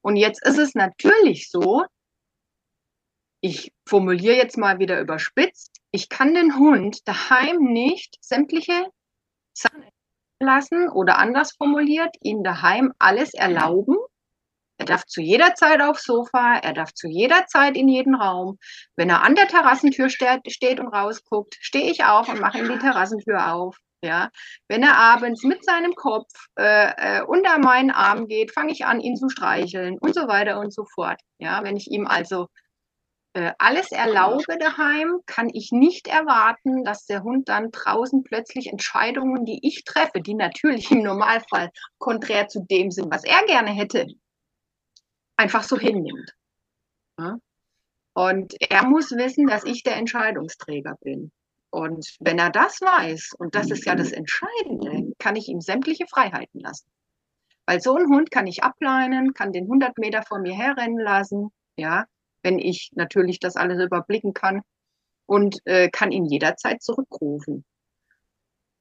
Und 0.00 0.16
jetzt 0.16 0.44
ist 0.44 0.58
es 0.58 0.74
natürlich 0.74 1.50
so, 1.50 1.84
ich 3.42 3.72
formuliere 3.86 4.36
jetzt 4.36 4.56
mal 4.56 4.78
wieder 4.78 5.00
überspitzt, 5.00 5.76
ich 5.90 6.08
kann 6.08 6.34
den 6.34 6.58
Hund 6.58 7.06
daheim 7.06 7.58
nicht 7.58 8.16
sämtliche 8.20 8.86
Sachen 9.52 9.84
lassen 10.38 10.88
oder 10.88 11.18
anders 11.18 11.52
formuliert, 11.52 12.14
ihn 12.22 12.42
daheim 12.42 12.92
alles 12.98 13.34
erlauben, 13.34 13.96
er 14.80 14.86
darf 14.86 15.04
zu 15.04 15.20
jeder 15.20 15.54
Zeit 15.54 15.82
aufs 15.82 16.04
Sofa, 16.04 16.56
er 16.56 16.72
darf 16.72 16.94
zu 16.94 17.06
jeder 17.06 17.46
Zeit 17.46 17.76
in 17.76 17.86
jeden 17.86 18.14
Raum. 18.14 18.58
Wenn 18.96 19.10
er 19.10 19.22
an 19.22 19.34
der 19.34 19.46
Terrassentür 19.46 20.08
steht 20.08 20.80
und 20.80 20.88
rausguckt, 20.88 21.58
stehe 21.60 21.90
ich 21.90 22.04
auf 22.04 22.30
und 22.30 22.40
mache 22.40 22.58
ihm 22.58 22.72
die 22.72 22.78
Terrassentür 22.78 23.52
auf. 23.52 23.76
Ja, 24.02 24.30
wenn 24.68 24.82
er 24.82 24.96
abends 24.96 25.44
mit 25.44 25.62
seinem 25.62 25.94
Kopf 25.94 26.30
äh, 26.58 27.18
äh, 27.18 27.22
unter 27.22 27.58
meinen 27.58 27.90
Arm 27.90 28.26
geht, 28.28 28.52
fange 28.52 28.72
ich 28.72 28.86
an, 28.86 29.00
ihn 29.00 29.16
zu 29.16 29.28
streicheln 29.28 29.98
und 30.00 30.14
so 30.14 30.26
weiter 30.26 30.58
und 30.58 30.72
so 30.72 30.86
fort. 30.86 31.20
Ja, 31.38 31.62
wenn 31.62 31.76
ich 31.76 31.90
ihm 31.90 32.06
also 32.06 32.46
äh, 33.34 33.52
alles 33.58 33.92
erlaube 33.92 34.56
daheim, 34.58 35.20
kann 35.26 35.50
ich 35.52 35.72
nicht 35.72 36.06
erwarten, 36.06 36.84
dass 36.84 37.04
der 37.04 37.22
Hund 37.22 37.50
dann 37.50 37.70
draußen 37.70 38.24
plötzlich 38.24 38.68
Entscheidungen, 38.68 39.44
die 39.44 39.60
ich 39.60 39.84
treffe, 39.84 40.22
die 40.22 40.34
natürlich 40.34 40.90
im 40.90 41.02
Normalfall 41.02 41.68
konträr 41.98 42.48
zu 42.48 42.64
dem 42.64 42.90
sind, 42.90 43.12
was 43.12 43.24
er 43.24 43.44
gerne 43.44 43.70
hätte, 43.72 44.06
einfach 45.40 45.62
so 45.62 45.78
hinnimmt. 45.78 46.34
Ja? 47.18 47.38
Und 48.12 48.54
er 48.60 48.84
muss 48.84 49.10
wissen, 49.12 49.46
dass 49.46 49.64
ich 49.64 49.82
der 49.82 49.96
Entscheidungsträger 49.96 50.96
bin. 51.00 51.32
Und 51.70 52.16
wenn 52.20 52.38
er 52.38 52.50
das 52.50 52.80
weiß, 52.80 53.34
und 53.38 53.54
das 53.54 53.70
ist 53.70 53.86
ja 53.86 53.94
das 53.94 54.12
Entscheidende, 54.12 55.12
kann 55.18 55.36
ich 55.36 55.48
ihm 55.48 55.60
sämtliche 55.60 56.06
Freiheiten 56.06 56.60
lassen. 56.60 56.90
Weil 57.64 57.80
so 57.80 57.96
ein 57.96 58.08
Hund 58.08 58.30
kann 58.30 58.46
ich 58.46 58.64
ableinen, 58.64 59.32
kann 59.32 59.52
den 59.52 59.64
100 59.64 59.96
Meter 59.98 60.22
vor 60.22 60.40
mir 60.40 60.54
herrennen 60.54 60.98
lassen, 60.98 61.50
ja, 61.76 62.04
wenn 62.42 62.58
ich 62.58 62.90
natürlich 62.94 63.38
das 63.38 63.56
alles 63.56 63.80
überblicken 63.80 64.34
kann 64.34 64.62
und 65.26 65.60
äh, 65.64 65.88
kann 65.88 66.10
ihn 66.10 66.24
jederzeit 66.24 66.82
zurückrufen. 66.82 67.64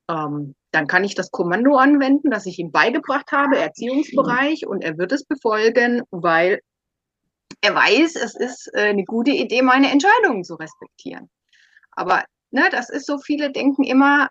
Ähm, 0.10 0.56
dann 0.72 0.88
kann 0.88 1.04
ich 1.04 1.16
das 1.16 1.32
Kommando 1.32 1.78
anwenden, 1.78 2.30
das 2.30 2.46
ich 2.46 2.60
ihm 2.60 2.72
beigebracht 2.72 3.32
habe, 3.32 3.58
Erziehungsbereich, 3.58 4.68
und 4.68 4.84
er 4.84 4.98
wird 4.98 5.12
es 5.12 5.26
befolgen, 5.26 6.04
weil 6.12 6.62
er 7.62 7.76
weiß, 7.76 8.16
es 8.16 8.36
ist 8.36 8.70
äh, 8.74 8.90
eine 8.90 9.04
gute 9.04 9.32
Idee, 9.32 9.62
meine 9.62 9.92
Entscheidungen 9.92 10.44
zu 10.44 10.56
respektieren. 10.56 11.30
Aber 11.92 12.24
ne, 12.52 12.70
das 12.72 12.90
ist 12.90 13.06
so, 13.06 13.18
viele 13.18 13.52
denken 13.52 13.84
immer, 13.84 14.30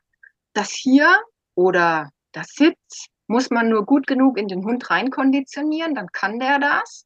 das 0.55 0.70
hier 0.70 1.16
oder 1.55 2.11
das 2.33 2.48
Sitz 2.55 3.07
muss 3.27 3.51
man 3.51 3.68
nur 3.68 3.85
gut 3.85 4.07
genug 4.07 4.38
in 4.38 4.48
den 4.48 4.64
Hund 4.64 4.88
reinkonditionieren, 4.90 5.94
dann 5.94 6.09
kann 6.12 6.38
der 6.38 6.59
das. 6.59 7.05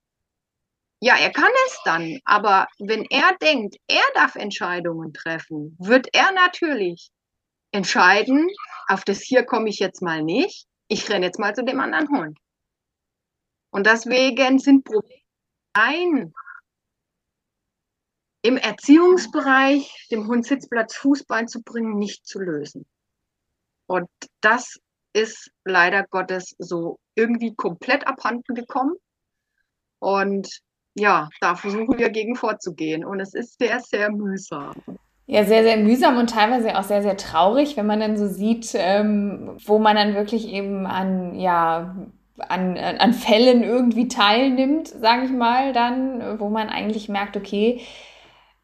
Ja, 1.00 1.16
er 1.16 1.32
kann 1.32 1.50
es 1.66 1.80
dann, 1.84 2.20
aber 2.24 2.68
wenn 2.78 3.04
er 3.10 3.36
denkt, 3.42 3.76
er 3.88 4.04
darf 4.14 4.36
Entscheidungen 4.36 5.12
treffen, 5.12 5.76
wird 5.80 6.06
er 6.12 6.30
natürlich 6.30 7.10
entscheiden, 7.72 8.48
auf 8.88 9.04
das 9.04 9.20
hier 9.20 9.44
komme 9.44 9.68
ich 9.68 9.78
jetzt 9.78 10.02
mal 10.02 10.22
nicht. 10.22 10.66
Ich 10.88 11.08
renne 11.10 11.26
jetzt 11.26 11.38
mal 11.38 11.54
zu 11.54 11.64
dem 11.64 11.80
anderen 11.80 12.08
Hund. 12.08 12.38
Und 13.70 13.86
deswegen 13.86 14.58
sind 14.58 14.84
Probleme 14.84 15.22
ein 15.72 16.34
im 18.42 18.56
Erziehungsbereich 18.56 20.08
dem 20.10 20.26
Hund 20.26 20.44
Sitzplatz, 20.44 20.96
Fußbein 20.96 21.48
zu 21.48 21.62
bringen, 21.62 21.98
nicht 21.98 22.26
zu 22.26 22.40
lösen. 22.40 22.86
Und 23.86 24.08
das 24.40 24.80
ist 25.12 25.50
leider 25.64 26.04
Gottes 26.08 26.54
so 26.58 26.98
irgendwie 27.14 27.54
komplett 27.54 28.06
abhanden 28.06 28.54
gekommen. 28.54 28.96
Und 30.00 30.60
ja, 30.94 31.28
da 31.40 31.54
versuchen 31.54 31.98
wir 31.98 32.10
gegen 32.10 32.34
vorzugehen. 32.34 33.04
Und 33.04 33.20
es 33.20 33.34
ist 33.34 33.58
sehr, 33.58 33.80
sehr 33.80 34.10
mühsam. 34.10 34.74
Ja, 35.26 35.44
sehr, 35.44 35.62
sehr 35.62 35.76
mühsam 35.76 36.18
und 36.18 36.30
teilweise 36.30 36.76
auch 36.78 36.82
sehr, 36.82 37.02
sehr 37.02 37.16
traurig, 37.16 37.76
wenn 37.76 37.86
man 37.86 38.00
dann 38.00 38.16
so 38.16 38.26
sieht, 38.26 38.72
ähm, 38.74 39.56
wo 39.64 39.78
man 39.78 39.96
dann 39.96 40.14
wirklich 40.14 40.48
eben 40.48 40.84
an, 40.86 41.38
ja, 41.38 41.94
an, 42.48 42.76
an 42.76 43.12
Fällen 43.12 43.62
irgendwie 43.62 44.08
teilnimmt, 44.08 44.88
sage 44.88 45.26
ich 45.26 45.30
mal, 45.30 45.72
dann, 45.72 46.40
wo 46.40 46.48
man 46.48 46.68
eigentlich 46.68 47.08
merkt, 47.08 47.36
okay, 47.36 47.80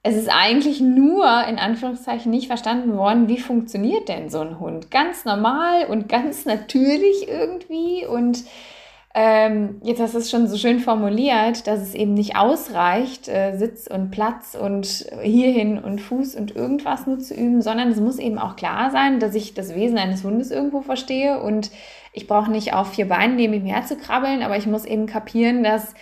es 0.02 0.16
ist 0.16 0.28
eigentlich 0.28 0.80
nur 0.80 1.26
in 1.48 1.58
Anführungszeichen 1.58 2.30
nicht 2.30 2.46
verstanden 2.46 2.96
worden, 2.96 3.28
wie 3.28 3.38
funktioniert 3.38 4.08
denn 4.08 4.30
so 4.30 4.40
ein 4.40 4.58
Hund? 4.58 4.90
Ganz 4.90 5.24
normal 5.24 5.86
und 5.86 6.08
ganz 6.08 6.44
natürlich 6.46 7.28
irgendwie 7.28 8.06
und 8.06 8.44
ähm, 9.14 9.80
jetzt 9.82 10.00
hast 10.00 10.14
du 10.14 10.18
es 10.18 10.30
schon 10.30 10.48
so 10.48 10.58
schön 10.58 10.80
formuliert, 10.80 11.66
dass 11.66 11.80
es 11.80 11.94
eben 11.94 12.14
nicht 12.14 12.36
ausreicht, 12.36 13.26
äh, 13.28 13.56
Sitz 13.56 13.86
und 13.86 14.10
Platz 14.10 14.54
und 14.54 15.06
hierhin 15.22 15.78
und 15.78 16.00
Fuß 16.00 16.34
und 16.34 16.54
irgendwas 16.54 17.06
nur 17.06 17.18
zu 17.18 17.34
üben, 17.34 17.62
sondern 17.62 17.88
es 17.88 18.00
muss 18.00 18.18
eben 18.18 18.38
auch 18.38 18.56
klar 18.56 18.90
sein, 18.90 19.18
dass 19.18 19.34
ich 19.34 19.54
das 19.54 19.74
Wesen 19.74 19.98
eines 19.98 20.24
Hundes 20.24 20.50
irgendwo 20.50 20.82
verstehe 20.82 21.40
und 21.40 21.70
ich 22.12 22.26
brauche 22.26 22.50
nicht 22.50 22.74
auf 22.74 22.92
vier 22.92 23.08
Beinen 23.08 23.36
neben 23.36 23.54
ihm 23.54 23.64
her 23.64 23.84
zu 23.84 23.96
krabbeln, 23.96 24.42
aber 24.42 24.56
ich 24.56 24.66
muss 24.66 24.84
eben 24.84 25.06
kapieren, 25.06 25.64
dass 25.64 25.94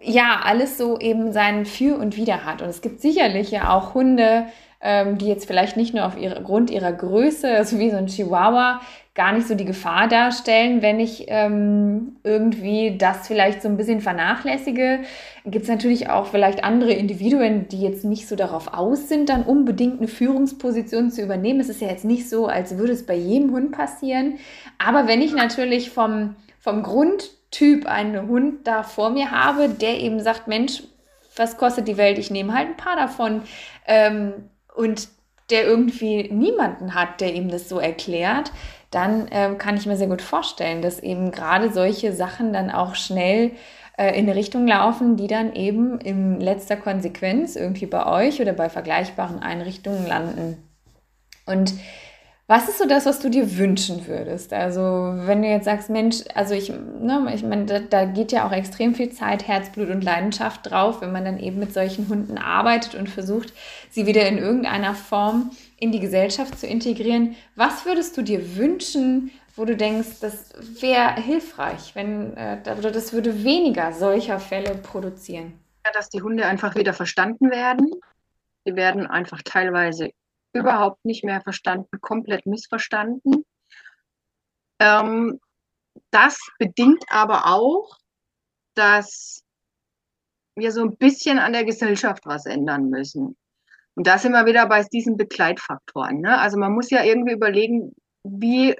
ja 0.00 0.40
alles 0.44 0.78
so 0.78 0.98
eben 0.98 1.32
sein 1.32 1.66
Für 1.66 1.96
und 1.98 2.16
Wider 2.16 2.44
hat. 2.44 2.62
Und 2.62 2.68
es 2.68 2.82
gibt 2.82 3.00
sicherlich 3.00 3.50
ja 3.50 3.74
auch 3.74 3.94
Hunde, 3.94 4.46
ähm, 4.84 5.16
die 5.16 5.26
jetzt 5.26 5.46
vielleicht 5.46 5.78
nicht 5.78 5.94
nur 5.94 6.04
auf 6.04 6.18
ihre, 6.18 6.44
ihrer 6.70 6.92
Größe, 6.92 7.40
so 7.40 7.46
also 7.46 7.78
wie 7.78 7.90
so 7.90 7.96
ein 7.96 8.06
Chihuahua, 8.06 8.82
gar 9.14 9.32
nicht 9.32 9.48
so 9.48 9.54
die 9.54 9.64
Gefahr 9.64 10.08
darstellen, 10.08 10.82
wenn 10.82 11.00
ich 11.00 11.24
ähm, 11.28 12.16
irgendwie 12.22 12.98
das 12.98 13.26
vielleicht 13.26 13.62
so 13.62 13.68
ein 13.68 13.78
bisschen 13.78 14.02
vernachlässige. 14.02 15.00
Gibt 15.46 15.62
es 15.62 15.70
natürlich 15.70 16.10
auch 16.10 16.26
vielleicht 16.26 16.64
andere 16.64 16.92
Individuen, 16.92 17.66
die 17.68 17.80
jetzt 17.80 18.04
nicht 18.04 18.28
so 18.28 18.36
darauf 18.36 18.74
aus 18.74 19.08
sind, 19.08 19.30
dann 19.30 19.44
unbedingt 19.44 19.98
eine 19.98 20.08
Führungsposition 20.08 21.10
zu 21.10 21.22
übernehmen. 21.22 21.60
Es 21.60 21.70
ist 21.70 21.80
ja 21.80 21.88
jetzt 21.88 22.04
nicht 22.04 22.28
so, 22.28 22.46
als 22.46 22.76
würde 22.76 22.92
es 22.92 23.06
bei 23.06 23.14
jedem 23.14 23.52
Hund 23.52 23.72
passieren. 23.72 24.38
Aber 24.78 25.06
wenn 25.06 25.22
ich 25.22 25.32
natürlich 25.32 25.90
vom, 25.90 26.36
vom 26.58 26.82
Grundtyp 26.82 27.86
einen 27.86 28.28
Hund 28.28 28.66
da 28.66 28.82
vor 28.82 29.10
mir 29.10 29.30
habe, 29.30 29.70
der 29.70 30.00
eben 30.00 30.20
sagt, 30.20 30.46
Mensch, 30.46 30.82
was 31.36 31.56
kostet 31.56 31.88
die 31.88 31.96
Welt? 31.96 32.18
Ich 32.18 32.30
nehme 32.30 32.52
halt 32.52 32.68
ein 32.68 32.76
paar 32.76 32.96
davon. 32.96 33.42
Ähm, 33.86 34.32
und 34.74 35.08
der 35.50 35.64
irgendwie 35.64 36.30
niemanden 36.32 36.94
hat, 36.94 37.20
der 37.20 37.34
ihm 37.34 37.48
das 37.48 37.68
so 37.68 37.78
erklärt, 37.78 38.52
dann 38.90 39.28
ähm, 39.30 39.58
kann 39.58 39.76
ich 39.76 39.86
mir 39.86 39.96
sehr 39.96 40.06
gut 40.06 40.22
vorstellen, 40.22 40.80
dass 40.80 41.00
eben 41.00 41.32
gerade 41.32 41.72
solche 41.72 42.12
Sachen 42.12 42.52
dann 42.52 42.70
auch 42.70 42.94
schnell 42.94 43.52
äh, 43.98 44.18
in 44.18 44.26
eine 44.26 44.36
Richtung 44.36 44.66
laufen, 44.66 45.16
die 45.16 45.26
dann 45.26 45.52
eben 45.54 45.98
in 46.00 46.40
letzter 46.40 46.76
Konsequenz 46.76 47.56
irgendwie 47.56 47.86
bei 47.86 48.06
euch 48.06 48.40
oder 48.40 48.52
bei 48.52 48.68
vergleichbaren 48.68 49.40
Einrichtungen 49.40 50.06
landen. 50.06 50.56
Und 51.46 51.74
was 52.46 52.68
ist 52.68 52.76
so 52.76 52.86
das, 52.86 53.06
was 53.06 53.20
du 53.20 53.30
dir 53.30 53.56
wünschen 53.56 54.06
würdest? 54.06 54.52
Also, 54.52 54.80
wenn 54.82 55.40
du 55.40 55.48
jetzt 55.48 55.64
sagst, 55.64 55.88
Mensch, 55.88 56.16
also 56.34 56.52
ich, 56.52 56.68
ne, 56.68 57.32
ich 57.34 57.42
meine, 57.42 57.64
da, 57.64 57.78
da, 57.78 58.04
geht 58.04 58.32
ja 58.32 58.46
auch 58.46 58.52
extrem 58.52 58.94
viel 58.94 59.10
Zeit, 59.10 59.48
Herzblut 59.48 59.88
und 59.88 60.04
Leidenschaft 60.04 60.70
drauf, 60.70 61.00
wenn 61.00 61.10
man 61.10 61.24
dann 61.24 61.38
eben 61.38 61.58
mit 61.58 61.72
solchen 61.72 62.06
Hunden 62.08 62.36
arbeitet 62.36 62.96
und 62.96 63.08
versucht, 63.08 63.54
sie 63.88 64.06
wieder 64.06 64.28
in 64.28 64.36
irgendeiner 64.36 64.94
Form 64.94 65.52
in 65.78 65.90
die 65.90 66.00
Gesellschaft 66.00 66.58
zu 66.58 66.66
integrieren. 66.66 67.34
Was 67.56 67.86
würdest 67.86 68.14
du 68.18 68.22
dir 68.22 68.56
wünschen, 68.56 69.30
wo 69.56 69.64
du 69.64 69.74
denkst, 69.74 70.20
das 70.20 70.50
wäre 70.82 71.14
hilfreich, 71.14 71.94
wenn, 71.94 72.36
äh, 72.36 72.58
das 72.62 73.14
würde 73.14 73.42
weniger 73.42 73.94
solcher 73.94 74.38
Fälle 74.38 74.74
produzieren? 74.74 75.54
Ja, 75.86 75.92
dass 75.92 76.10
die 76.10 76.20
Hunde 76.20 76.44
einfach 76.44 76.74
wieder 76.74 76.92
verstanden 76.92 77.50
werden. 77.50 77.90
Die 78.66 78.76
werden 78.76 79.06
einfach 79.06 79.40
teilweise 79.42 80.10
überhaupt 80.54 81.04
nicht 81.04 81.24
mehr 81.24 81.40
verstanden, 81.42 82.00
komplett 82.00 82.46
missverstanden. 82.46 83.44
Ähm, 84.80 85.40
das 86.10 86.38
bedingt 86.58 87.04
aber 87.08 87.46
auch, 87.46 87.98
dass 88.74 89.44
wir 90.56 90.72
so 90.72 90.82
ein 90.82 90.96
bisschen 90.96 91.38
an 91.38 91.52
der 91.52 91.64
Gesellschaft 91.64 92.26
was 92.26 92.46
ändern 92.46 92.88
müssen. 92.88 93.36
Und 93.96 94.06
da 94.06 94.18
sind 94.18 94.32
wir 94.32 94.46
wieder 94.46 94.66
bei 94.66 94.82
diesen 94.84 95.16
Begleitfaktoren. 95.16 96.20
Ne? 96.20 96.38
Also 96.38 96.58
man 96.58 96.72
muss 96.72 96.90
ja 96.90 97.04
irgendwie 97.04 97.32
überlegen, 97.32 97.94
wie, 98.24 98.76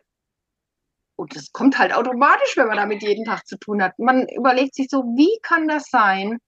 und 1.16 1.37
das 1.37 1.52
kommt 1.52 1.78
halt 1.78 1.94
automatisch, 1.94 2.56
wenn 2.56 2.66
man 2.66 2.76
damit 2.76 3.02
jeden 3.02 3.24
Tag 3.24 3.46
zu 3.46 3.56
tun 3.58 3.82
hat. 3.82 3.98
Man 3.98 4.28
überlegt 4.28 4.74
sich 4.74 4.88
so, 4.90 5.02
wie 5.16 5.38
kann 5.42 5.68
das 5.68 5.88
sein, 5.90 6.38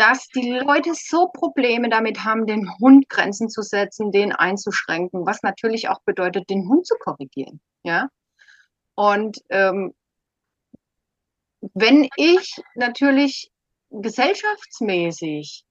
dass 0.00 0.28
die 0.28 0.52
Leute 0.52 0.94
so 0.94 1.28
Probleme 1.28 1.90
damit 1.90 2.24
haben, 2.24 2.46
den 2.46 2.70
Hund 2.78 3.10
Grenzen 3.10 3.50
zu 3.50 3.60
setzen, 3.60 4.10
den 4.10 4.32
einzuschränken, 4.32 5.26
was 5.26 5.42
natürlich 5.42 5.90
auch 5.90 6.00
bedeutet, 6.06 6.48
den 6.48 6.66
Hund 6.70 6.86
zu 6.86 6.94
korrigieren. 6.94 7.60
Ja. 7.82 8.08
Und 8.94 9.42
ähm, 9.50 9.92
wenn 11.74 12.08
ich 12.16 12.56
natürlich 12.74 13.50
gesellschaftsmäßig 13.90 15.64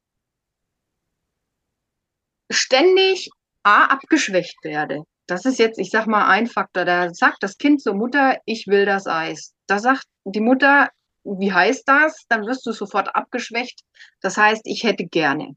ständig 2.52 3.32
A, 3.63 3.86
abgeschwächt 3.86 4.63
werde, 4.63 5.06
das 5.26 5.46
ist 5.46 5.58
jetzt, 5.58 5.80
ich 5.80 5.89
sag 5.89 6.06
mal, 6.06 6.28
ein 6.28 6.46
Faktor. 6.46 6.86
Da 6.86 7.12
sagt 7.15 7.42
das 7.42 7.58
Kind 7.58 7.82
zur 7.82 7.96
Mutter, 7.96 8.39
ich 8.46 8.68
will 8.68 8.86
das 8.86 9.08
Eis. 9.08 9.56
Da 9.65 9.80
sagt 9.80 10.06
die 10.24 10.39
Mutter, 10.39 10.89
wie 11.23 11.51
heißt 11.51 11.84
das? 11.88 12.25
Dann 12.29 12.45
wirst 12.45 12.65
du 12.65 12.71
sofort 12.71 13.15
abgeschwächt. 13.15 13.82
Das 14.21 14.38
heißt, 14.38 14.62
ich 14.65 14.84
hätte 14.84 15.05
gerne. 15.05 15.55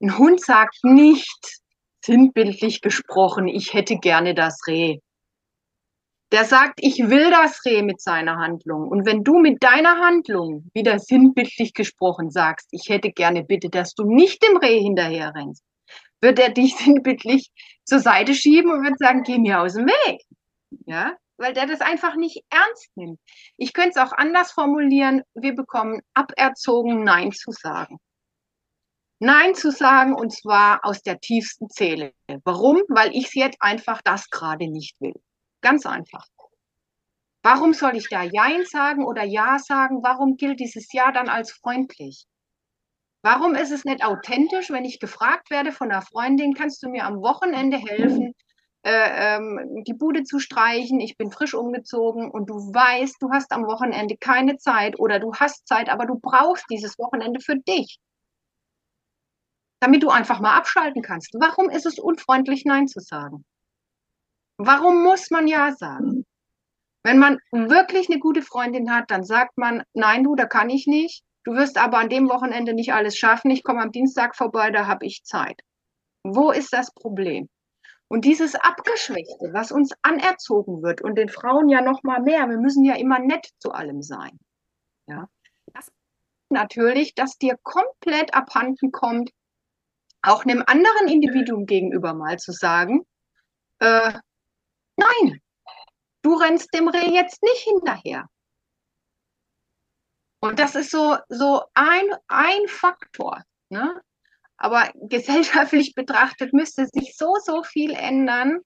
Ein 0.00 0.18
Hund 0.18 0.40
sagt 0.40 0.82
nicht, 0.82 1.60
sinnbildlich 2.04 2.80
gesprochen, 2.80 3.48
ich 3.48 3.72
hätte 3.74 3.96
gerne 3.96 4.34
das 4.34 4.60
Reh. 4.66 4.98
Der 6.32 6.44
sagt, 6.44 6.80
ich 6.82 6.98
will 6.98 7.30
das 7.30 7.64
Reh 7.64 7.82
mit 7.82 8.00
seiner 8.00 8.36
Handlung. 8.36 8.88
Und 8.88 9.06
wenn 9.06 9.22
du 9.22 9.38
mit 9.38 9.62
deiner 9.62 10.00
Handlung 10.00 10.68
wieder 10.74 10.98
sinnbildlich 10.98 11.74
gesprochen 11.74 12.30
sagst, 12.30 12.68
ich 12.72 12.88
hätte 12.88 13.12
gerne 13.12 13.44
bitte, 13.44 13.68
dass 13.70 13.94
du 13.94 14.04
nicht 14.04 14.42
dem 14.42 14.56
Reh 14.56 14.80
hinterher 14.80 15.32
rennst, 15.34 15.62
wird 16.20 16.38
er 16.38 16.50
dich 16.50 16.76
sinnbildlich 16.84 17.50
zur 17.84 18.00
Seite 18.00 18.34
schieben 18.34 18.72
und 18.72 18.82
wird 18.82 18.98
sagen, 18.98 19.22
geh 19.22 19.38
mir 19.38 19.60
aus 19.60 19.74
dem 19.74 19.86
Weg. 19.86 20.22
Ja? 20.86 21.16
Weil 21.36 21.52
der 21.52 21.66
das 21.66 21.80
einfach 21.80 22.16
nicht 22.16 22.44
ernst 22.50 22.96
nimmt. 22.96 23.20
Ich 23.56 23.72
könnte 23.72 23.90
es 23.90 23.96
auch 23.96 24.12
anders 24.12 24.52
formulieren. 24.52 25.22
Wir 25.34 25.54
bekommen 25.54 26.00
aberzogen, 26.14 27.04
Nein 27.04 27.32
zu 27.32 27.50
sagen. 27.50 27.98
Nein 29.20 29.54
zu 29.54 29.70
sagen 29.70 30.14
und 30.14 30.32
zwar 30.32 30.84
aus 30.84 31.02
der 31.02 31.20
tiefsten 31.20 31.68
Seele. 31.68 32.12
Warum? 32.44 32.82
Weil 32.88 33.14
ich 33.14 33.32
jetzt 33.34 33.56
einfach 33.60 34.02
das 34.02 34.28
gerade 34.30 34.68
nicht 34.68 35.00
will. 35.00 35.14
Ganz 35.60 35.86
einfach. 35.86 36.26
Warum 37.42 37.74
soll 37.74 37.96
ich 37.96 38.08
da 38.08 38.22
Jein 38.22 38.64
sagen 38.64 39.04
oder 39.04 39.22
Ja 39.22 39.58
sagen? 39.58 40.02
Warum 40.02 40.36
gilt 40.36 40.60
dieses 40.60 40.92
Ja 40.92 41.12
dann 41.12 41.28
als 41.28 41.52
freundlich? 41.52 42.26
Warum 43.22 43.54
ist 43.54 43.70
es 43.70 43.84
nicht 43.84 44.04
authentisch, 44.04 44.70
wenn 44.70 44.84
ich 44.84 45.00
gefragt 45.00 45.50
werde 45.50 45.72
von 45.72 45.90
einer 45.90 46.02
Freundin, 46.02 46.54
kannst 46.54 46.82
du 46.82 46.90
mir 46.90 47.04
am 47.04 47.22
Wochenende 47.22 47.78
helfen? 47.78 48.34
Äh, 48.84 49.36
ähm, 49.36 49.82
die 49.86 49.94
Bude 49.94 50.24
zu 50.24 50.38
streichen, 50.38 51.00
ich 51.00 51.16
bin 51.16 51.30
frisch 51.30 51.54
umgezogen 51.54 52.30
und 52.30 52.50
du 52.50 52.54
weißt, 52.54 53.16
du 53.20 53.30
hast 53.30 53.50
am 53.52 53.66
Wochenende 53.66 54.16
keine 54.18 54.58
Zeit 54.58 54.98
oder 54.98 55.18
du 55.18 55.32
hast 55.34 55.66
Zeit, 55.66 55.88
aber 55.88 56.04
du 56.04 56.18
brauchst 56.20 56.66
dieses 56.70 56.98
Wochenende 56.98 57.40
für 57.40 57.56
dich, 57.56 57.98
damit 59.80 60.02
du 60.02 60.10
einfach 60.10 60.40
mal 60.40 60.56
abschalten 60.56 61.00
kannst. 61.00 61.30
Warum 61.32 61.70
ist 61.70 61.86
es 61.86 61.98
unfreundlich, 61.98 62.66
Nein 62.66 62.86
zu 62.86 63.00
sagen? 63.00 63.46
Warum 64.58 65.02
muss 65.02 65.30
man 65.30 65.48
Ja 65.48 65.72
sagen? 65.72 66.26
Wenn 67.04 67.18
man 67.18 67.38
wirklich 67.52 68.10
eine 68.10 68.18
gute 68.18 68.42
Freundin 68.42 68.90
hat, 68.90 69.10
dann 69.10 69.24
sagt 69.24 69.56
man, 69.56 69.82
nein, 69.94 70.24
du, 70.24 70.36
da 70.36 70.44
kann 70.44 70.68
ich 70.68 70.86
nicht. 70.86 71.24
Du 71.44 71.52
wirst 71.54 71.78
aber 71.78 71.98
an 71.98 72.10
dem 72.10 72.28
Wochenende 72.28 72.74
nicht 72.74 72.92
alles 72.92 73.16
schaffen. 73.16 73.50
Ich 73.50 73.62
komme 73.62 73.80
am 73.80 73.92
Dienstag 73.92 74.36
vorbei, 74.36 74.70
da 74.70 74.86
habe 74.86 75.06
ich 75.06 75.24
Zeit. 75.24 75.60
Wo 76.22 76.50
ist 76.50 76.72
das 76.72 76.92
Problem? 76.92 77.48
Und 78.08 78.24
dieses 78.24 78.54
Abgeschwächte, 78.54 79.52
was 79.52 79.72
uns 79.72 79.92
anerzogen 80.02 80.82
wird 80.82 81.02
und 81.02 81.16
den 81.16 81.28
Frauen 81.28 81.68
ja 81.68 81.80
noch 81.80 82.02
mal 82.02 82.20
mehr, 82.20 82.48
wir 82.48 82.58
müssen 82.58 82.84
ja 82.84 82.94
immer 82.96 83.18
nett 83.18 83.48
zu 83.58 83.72
allem 83.72 84.02
sein. 84.02 84.38
Ja, 85.06 85.28
das 85.72 85.90
natürlich, 86.50 87.14
dass 87.14 87.38
dir 87.38 87.56
komplett 87.62 88.34
abhanden 88.34 88.92
kommt, 88.92 89.30
auch 90.22 90.44
einem 90.44 90.62
anderen 90.66 91.08
Individuum 91.08 91.66
gegenüber 91.66 92.14
mal 92.14 92.38
zu 92.38 92.52
sagen, 92.52 93.06
äh, 93.80 94.12
nein, 94.96 95.40
du 96.22 96.34
rennst 96.34 96.72
dem 96.74 96.88
Reh 96.88 97.10
jetzt 97.12 97.42
nicht 97.42 97.62
hinterher. 97.64 98.26
Und 100.40 100.58
das 100.58 100.74
ist 100.74 100.90
so, 100.90 101.16
so 101.28 101.64
ein, 101.74 102.04
ein 102.28 102.68
Faktor. 102.68 103.42
Ne? 103.70 104.02
Aber 104.56 104.90
gesellschaftlich 104.94 105.94
betrachtet 105.96 106.52
müsste 106.52 106.86
sich 106.86 107.16
so, 107.16 107.34
so 107.42 107.62
viel 107.62 107.92
ändern, 107.92 108.60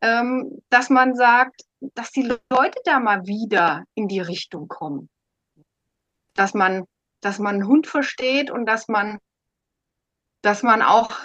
ähm, 0.00 0.62
dass 0.70 0.90
man 0.90 1.14
sagt, 1.14 1.62
dass 1.94 2.10
die 2.10 2.22
Leute 2.50 2.78
da 2.84 3.00
mal 3.00 3.26
wieder 3.26 3.84
in 3.94 4.08
die 4.08 4.20
Richtung 4.20 4.68
kommen. 4.68 5.08
Dass 6.34 6.54
man, 6.54 6.84
dass 7.20 7.38
man 7.38 7.56
einen 7.56 7.66
Hund 7.66 7.86
versteht 7.86 8.50
und 8.50 8.66
dass 8.66 8.88
man, 8.88 9.18
dass 10.42 10.62
man 10.62 10.82
auch 10.82 11.18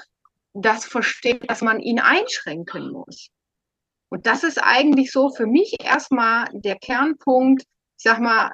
das 0.53 0.85
versteht, 0.85 1.49
dass 1.49 1.61
man 1.61 1.79
ihn 1.79 1.99
einschränken 1.99 2.91
muss. 2.91 3.29
Und 4.09 4.25
das 4.25 4.43
ist 4.43 4.57
eigentlich 4.57 5.11
so 5.11 5.29
für 5.29 5.45
mich 5.45 5.75
erstmal 5.83 6.47
der 6.51 6.77
Kernpunkt. 6.77 7.63
Ich 7.97 8.03
sag 8.03 8.19
mal, 8.19 8.51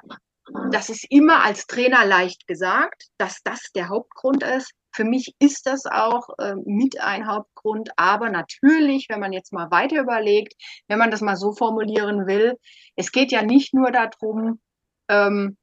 das 0.70 0.90
ist 0.90 1.06
immer 1.10 1.42
als 1.42 1.66
Trainer 1.66 2.04
leicht 2.04 2.46
gesagt, 2.46 3.08
dass 3.18 3.42
das 3.42 3.72
der 3.74 3.88
Hauptgrund 3.88 4.42
ist. 4.42 4.72
Für 4.96 5.04
mich 5.04 5.34
ist 5.38 5.66
das 5.66 5.84
auch 5.84 6.30
äh, 6.38 6.54
mit 6.64 6.98
ein 7.02 7.26
Hauptgrund. 7.26 7.90
Aber 7.96 8.30
natürlich, 8.30 9.08
wenn 9.10 9.20
man 9.20 9.34
jetzt 9.34 9.52
mal 9.52 9.70
weiter 9.70 10.00
überlegt, 10.00 10.54
wenn 10.88 10.98
man 10.98 11.10
das 11.10 11.20
mal 11.20 11.36
so 11.36 11.52
formulieren 11.52 12.26
will, 12.26 12.54
es 12.96 13.12
geht 13.12 13.30
ja 13.30 13.42
nicht 13.42 13.74
nur 13.74 13.92
darum, 13.92 14.58
ähm, 15.08 15.58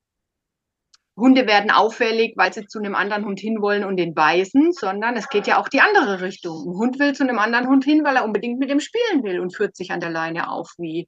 Hunde 1.17 1.47
werden 1.47 1.71
auffällig, 1.71 2.33
weil 2.37 2.53
sie 2.53 2.67
zu 2.67 2.77
einem 2.77 2.93
anderen 2.93 3.25
Hund 3.25 3.39
hinwollen 3.39 3.83
und 3.83 3.97
den 3.97 4.13
beißen, 4.13 4.71
sondern 4.71 5.15
es 5.15 5.29
geht 5.29 5.47
ja 5.47 5.59
auch 5.59 5.67
die 5.67 5.81
andere 5.81 6.21
Richtung. 6.21 6.67
Ein 6.67 6.77
Hund 6.77 6.99
will 6.99 7.13
zu 7.13 7.23
einem 7.23 7.39
anderen 7.39 7.67
Hund 7.67 7.83
hin, 7.83 8.03
weil 8.03 8.15
er 8.15 8.25
unbedingt 8.25 8.59
mit 8.59 8.69
dem 8.69 8.79
spielen 8.79 9.23
will 9.23 9.39
und 9.39 9.55
führt 9.55 9.75
sich 9.75 9.91
an 9.91 9.99
der 9.99 10.11
Leine 10.11 10.51
auf 10.51 10.73
wie, 10.77 11.07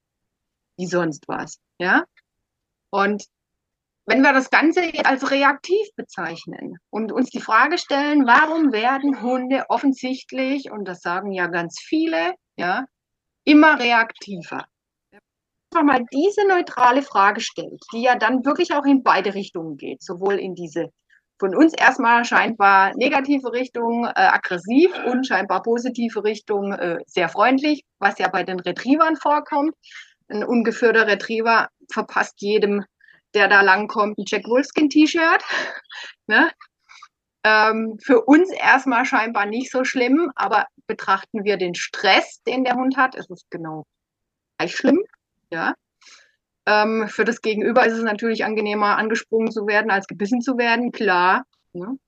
wie 0.78 0.88
sonst 0.88 1.28
was. 1.28 1.60
Ja? 1.80 2.06
Und 2.90 3.26
wenn 4.06 4.22
wir 4.22 4.34
das 4.34 4.50
Ganze 4.50 4.82
als 5.04 5.32
reaktiv 5.32 5.88
bezeichnen 5.96 6.78
und 6.90 7.12
uns 7.12 7.30
die 7.30 7.42
Frage 7.42 7.78
stellen, 7.78 8.26
warum 8.28 8.72
werden 8.72 9.22
Hunde 9.22 9.66
offensichtlich, 9.70 10.72
und 10.72 10.86
das 10.86 11.02
sagen 11.02 11.32
ja 11.32 11.48
ganz 11.48 11.80
viele, 11.80 12.34
ja, 12.56 12.86
immer 13.44 13.80
reaktiver? 13.80 14.66
Einfach 15.72 15.84
mal 15.84 16.06
diese 16.14 16.48
neutrale 16.48 17.02
Frage 17.02 17.42
stellt, 17.42 17.82
die 17.92 18.04
ja 18.04 18.16
dann 18.16 18.46
wirklich 18.46 18.74
auch 18.74 18.86
in 18.86 19.04
beide 19.04 19.34
Richtungen 19.34 19.78
geht, 19.78 20.04
sowohl 20.04 20.36
in 20.36 20.56
diese 20.56 20.90
von 21.38 21.54
uns 21.54 21.74
erstmal 21.74 22.24
scheinbar 22.24 22.94
negative 22.96 23.52
Richtung, 23.52 24.06
äh, 24.06 24.12
aggressiv 24.16 24.92
und 25.06 25.28
scheinbar 25.28 25.64
positive 25.64 26.24
Richtung, 26.24 26.72
äh, 26.72 27.00
sehr 27.08 27.28
freundlich, 27.28 27.84
was 28.00 28.18
ja 28.20 28.30
bei 28.30 28.44
den 28.44 28.60
Retrievern 28.60 29.18
vorkommt. 29.18 29.74
Ein 30.30 30.46
ungeführter 30.46 31.08
Retriever 31.08 31.68
verpasst 31.92 32.36
jedem 32.38 32.86
der 33.36 33.48
da 33.48 33.62
langkommt, 33.62 34.18
ein 34.18 34.26
Jack 34.26 34.48
Wolfskin-T-Shirt. 34.48 35.44
ne? 36.28 36.52
ähm, 37.46 38.00
für 38.02 38.22
uns 38.22 38.50
erstmal 38.52 39.06
scheinbar 39.06 39.46
nicht 39.46 39.72
so 39.72 39.84
schlimm, 39.84 40.32
aber 40.36 40.66
betrachten 40.88 41.44
wir 41.44 41.58
den 41.58 41.76
Stress, 41.76 42.42
den 42.42 42.64
der 42.64 42.74
Hund 42.74 42.98
hat, 42.98 43.14
ist 43.14 43.30
es 43.30 43.46
genau 43.52 43.86
gleich 44.58 44.76
schlimm. 44.76 45.04
Ja? 45.52 45.76
Ähm, 46.66 47.08
für 47.08 47.24
das 47.24 47.42
Gegenüber 47.42 47.86
ist 47.86 47.94
es 47.94 48.04
natürlich 48.04 48.46
angenehmer, 48.46 48.98
angesprungen 48.98 49.52
zu 49.52 49.68
werden, 49.68 49.92
als 49.92 50.08
gebissen 50.08 50.42
zu 50.42 50.58
werden, 50.58 50.92
klar. 50.92 51.46
Ne? 51.74 52.00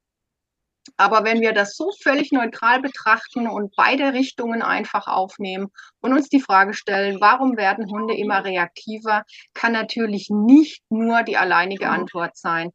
Aber 0.97 1.23
wenn 1.23 1.41
wir 1.41 1.53
das 1.53 1.75
so 1.75 1.91
völlig 2.01 2.31
neutral 2.31 2.81
betrachten 2.81 3.47
und 3.47 3.75
beide 3.75 4.13
Richtungen 4.13 4.61
einfach 4.61 5.07
aufnehmen 5.07 5.67
und 6.01 6.13
uns 6.13 6.29
die 6.29 6.41
Frage 6.41 6.73
stellen, 6.73 7.19
warum 7.19 7.57
werden 7.57 7.89
Hunde 7.89 8.15
immer 8.15 8.45
reaktiver, 8.45 9.23
kann 9.53 9.73
natürlich 9.73 10.29
nicht 10.29 10.83
nur 10.89 11.23
die 11.23 11.37
alleinige 11.37 11.89
Antwort 11.89 12.37
sein, 12.37 12.71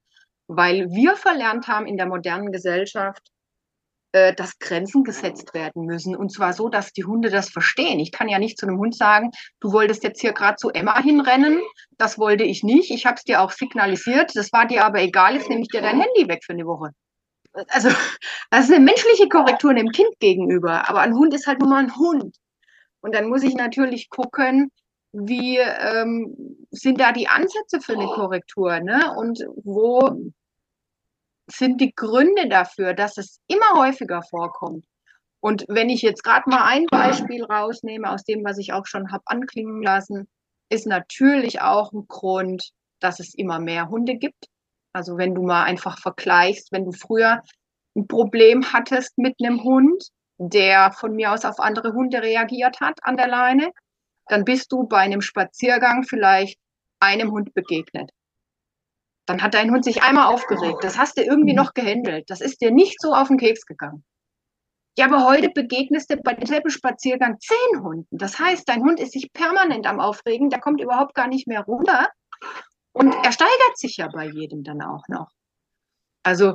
weil 0.46 0.90
wir 0.90 1.16
verlernt 1.16 1.68
haben 1.68 1.87
in 1.87 1.96
der 1.96 2.07
modernen 2.07 2.53
Gesellschaft, 2.53 3.22
äh, 4.12 4.35
dass 4.35 4.59
Grenzen 4.59 5.05
gesetzt 5.05 5.55
werden 5.55 5.87
müssen. 5.87 6.14
Und 6.14 6.31
zwar 6.31 6.53
so, 6.53 6.68
dass 6.68 6.92
die 6.92 7.05
Hunde 7.05 7.31
das 7.31 7.48
verstehen. 7.48 7.98
Ich 7.98 8.12
kann 8.12 8.29
ja 8.29 8.38
nicht 8.38 8.59
zu 8.59 8.66
einem 8.66 8.79
Hund 8.79 8.94
sagen, 8.94 9.31
du 9.61 9.72
wolltest 9.72 10.05
jetzt 10.05 10.20
hier 10.20 10.35
gerade 10.35 10.57
zu 10.57 10.70
Emma 10.70 11.01
hinrennen. 11.03 11.62
Das 11.96 12.18
wollte 12.18 12.44
ich 12.44 12.62
nicht. 12.62 12.90
Ich 12.90 13.07
habe 13.07 13.16
es 13.16 13.25
dir 13.25 13.40
auch 13.40 13.53
signalisiert. 13.53 14.33
Das 14.35 14.53
war 14.53 14.66
dir 14.66 14.85
aber 14.85 15.01
egal. 15.01 15.37
Jetzt 15.37 15.48
nehme 15.48 15.62
ich 15.62 15.68
dir 15.68 15.81
dein 15.81 16.01
Handy 16.01 16.29
weg 16.29 16.44
für 16.44 16.53
eine 16.53 16.66
Woche 16.66 16.90
also 17.69 17.88
das 18.51 18.65
ist 18.65 18.75
eine 18.75 18.85
menschliche 18.85 19.29
Korrektur 19.29 19.71
einem 19.71 19.91
Kind 19.91 20.19
gegenüber, 20.21 20.88
aber 20.88 21.01
ein 21.01 21.15
Hund 21.15 21.35
ist 21.35 21.47
halt 21.47 21.61
nur 21.61 21.69
mal 21.69 21.83
ein 21.83 21.97
Hund. 21.97 22.37
Und 23.01 23.15
dann 23.15 23.29
muss 23.29 23.43
ich 23.43 23.55
natürlich 23.55 24.11
gucken, 24.11 24.71
wie 25.12 25.59
ähm, 25.59 26.67
sind 26.71 27.01
da 27.01 27.12
die 27.12 27.29
Ansätze 27.29 27.81
für 27.81 27.93
eine 27.93 28.07
Korrektur, 28.07 28.81
ne? 28.81 29.15
Und 29.17 29.41
wo 29.57 30.33
sind 31.49 31.81
die 31.81 31.93
Gründe 31.95 32.49
dafür, 32.49 32.95
dass 32.95 33.19
es 33.19 33.41
immer 33.47 33.75
häufiger 33.75 34.23
vorkommt? 34.23 34.87
Und 35.41 35.65
wenn 35.69 35.91
ich 35.91 36.03
jetzt 36.03 36.23
gerade 36.23 36.49
mal 36.49 36.65
ein 36.65 36.87
Beispiel 36.87 37.45
rausnehme 37.45 38.11
aus 38.11 38.25
dem, 38.25 38.45
was 38.45 38.59
ich 38.59 38.73
auch 38.73 38.87
schon 38.87 39.11
habe 39.11 39.25
anklingen 39.27 39.83
lassen, 39.83 40.29
ist 40.71 40.87
natürlich 40.87 41.61
auch 41.61 41.93
ein 41.93 42.07
Grund, 42.07 42.71
dass 43.01 43.21
es 43.21 43.35
immer 43.35 43.59
mehr 43.59 43.88
Hunde 43.88 44.15
gibt. 44.15 44.47
Also 44.92 45.16
wenn 45.16 45.35
du 45.35 45.42
mal 45.42 45.64
einfach 45.64 45.98
vergleichst, 45.98 46.70
wenn 46.72 46.85
du 46.85 46.92
früher 46.92 47.42
ein 47.96 48.07
Problem 48.07 48.72
hattest 48.72 49.16
mit 49.18 49.37
einem 49.42 49.62
Hund, 49.62 50.09
der 50.38 50.92
von 50.92 51.14
mir 51.14 51.33
aus 51.33 51.44
auf 51.44 51.61
andere 51.61 51.92
Hunde 51.92 52.22
reagiert 52.22 52.81
hat 52.81 52.98
an 53.02 53.16
der 53.16 53.28
Leine, 53.28 53.70
dann 54.26 54.44
bist 54.44 54.72
du 54.72 54.87
bei 54.87 54.98
einem 54.98 55.20
Spaziergang 55.20 56.05
vielleicht 56.05 56.59
einem 57.00 57.31
Hund 57.33 57.55
begegnet. 57.55 58.11
Dann 59.26 59.42
hat 59.42 59.55
dein 59.55 59.70
Hund 59.70 59.85
sich 59.85 60.02
einmal 60.02 60.33
aufgeregt. 60.33 60.83
Das 60.83 60.98
hast 60.98 61.16
du 61.16 61.22
irgendwie 61.22 61.55
noch 61.55 61.74
gehandelt. 61.74 62.28
Das 62.28 62.40
ist 62.40 62.61
dir 62.61 62.70
nicht 62.70 63.00
so 63.00 63.14
auf 63.14 63.28
den 63.28 63.38
Keks 63.38 63.66
gegangen. 63.66 64.05
Ja, 64.98 65.07
aber 65.07 65.24
heute 65.24 65.48
begegnest 65.48 66.11
du 66.11 66.16
bei 66.16 66.35
demselben 66.35 66.70
Spaziergang 66.70 67.38
zehn 67.40 67.83
Hunden. 67.83 68.18
Das 68.18 68.38
heißt, 68.38 68.68
dein 68.68 68.83
Hund 68.83 69.00
ist 69.00 69.12
sich 69.12 69.33
permanent 69.33 69.87
am 69.87 70.00
Aufregen, 70.00 70.50
der 70.50 70.61
kommt 70.61 70.81
überhaupt 70.81 71.14
gar 71.14 71.28
nicht 71.28 71.46
mehr 71.46 71.62
runter 71.62 72.09
und 72.92 73.12
er 73.12 73.33
steigert 73.33 73.76
sich 73.76 73.96
ja 73.96 74.09
bei 74.09 74.26
jedem 74.26 74.64
dann 74.64 74.83
auch 74.83 75.07
noch. 75.09 75.31
Also 76.22 76.55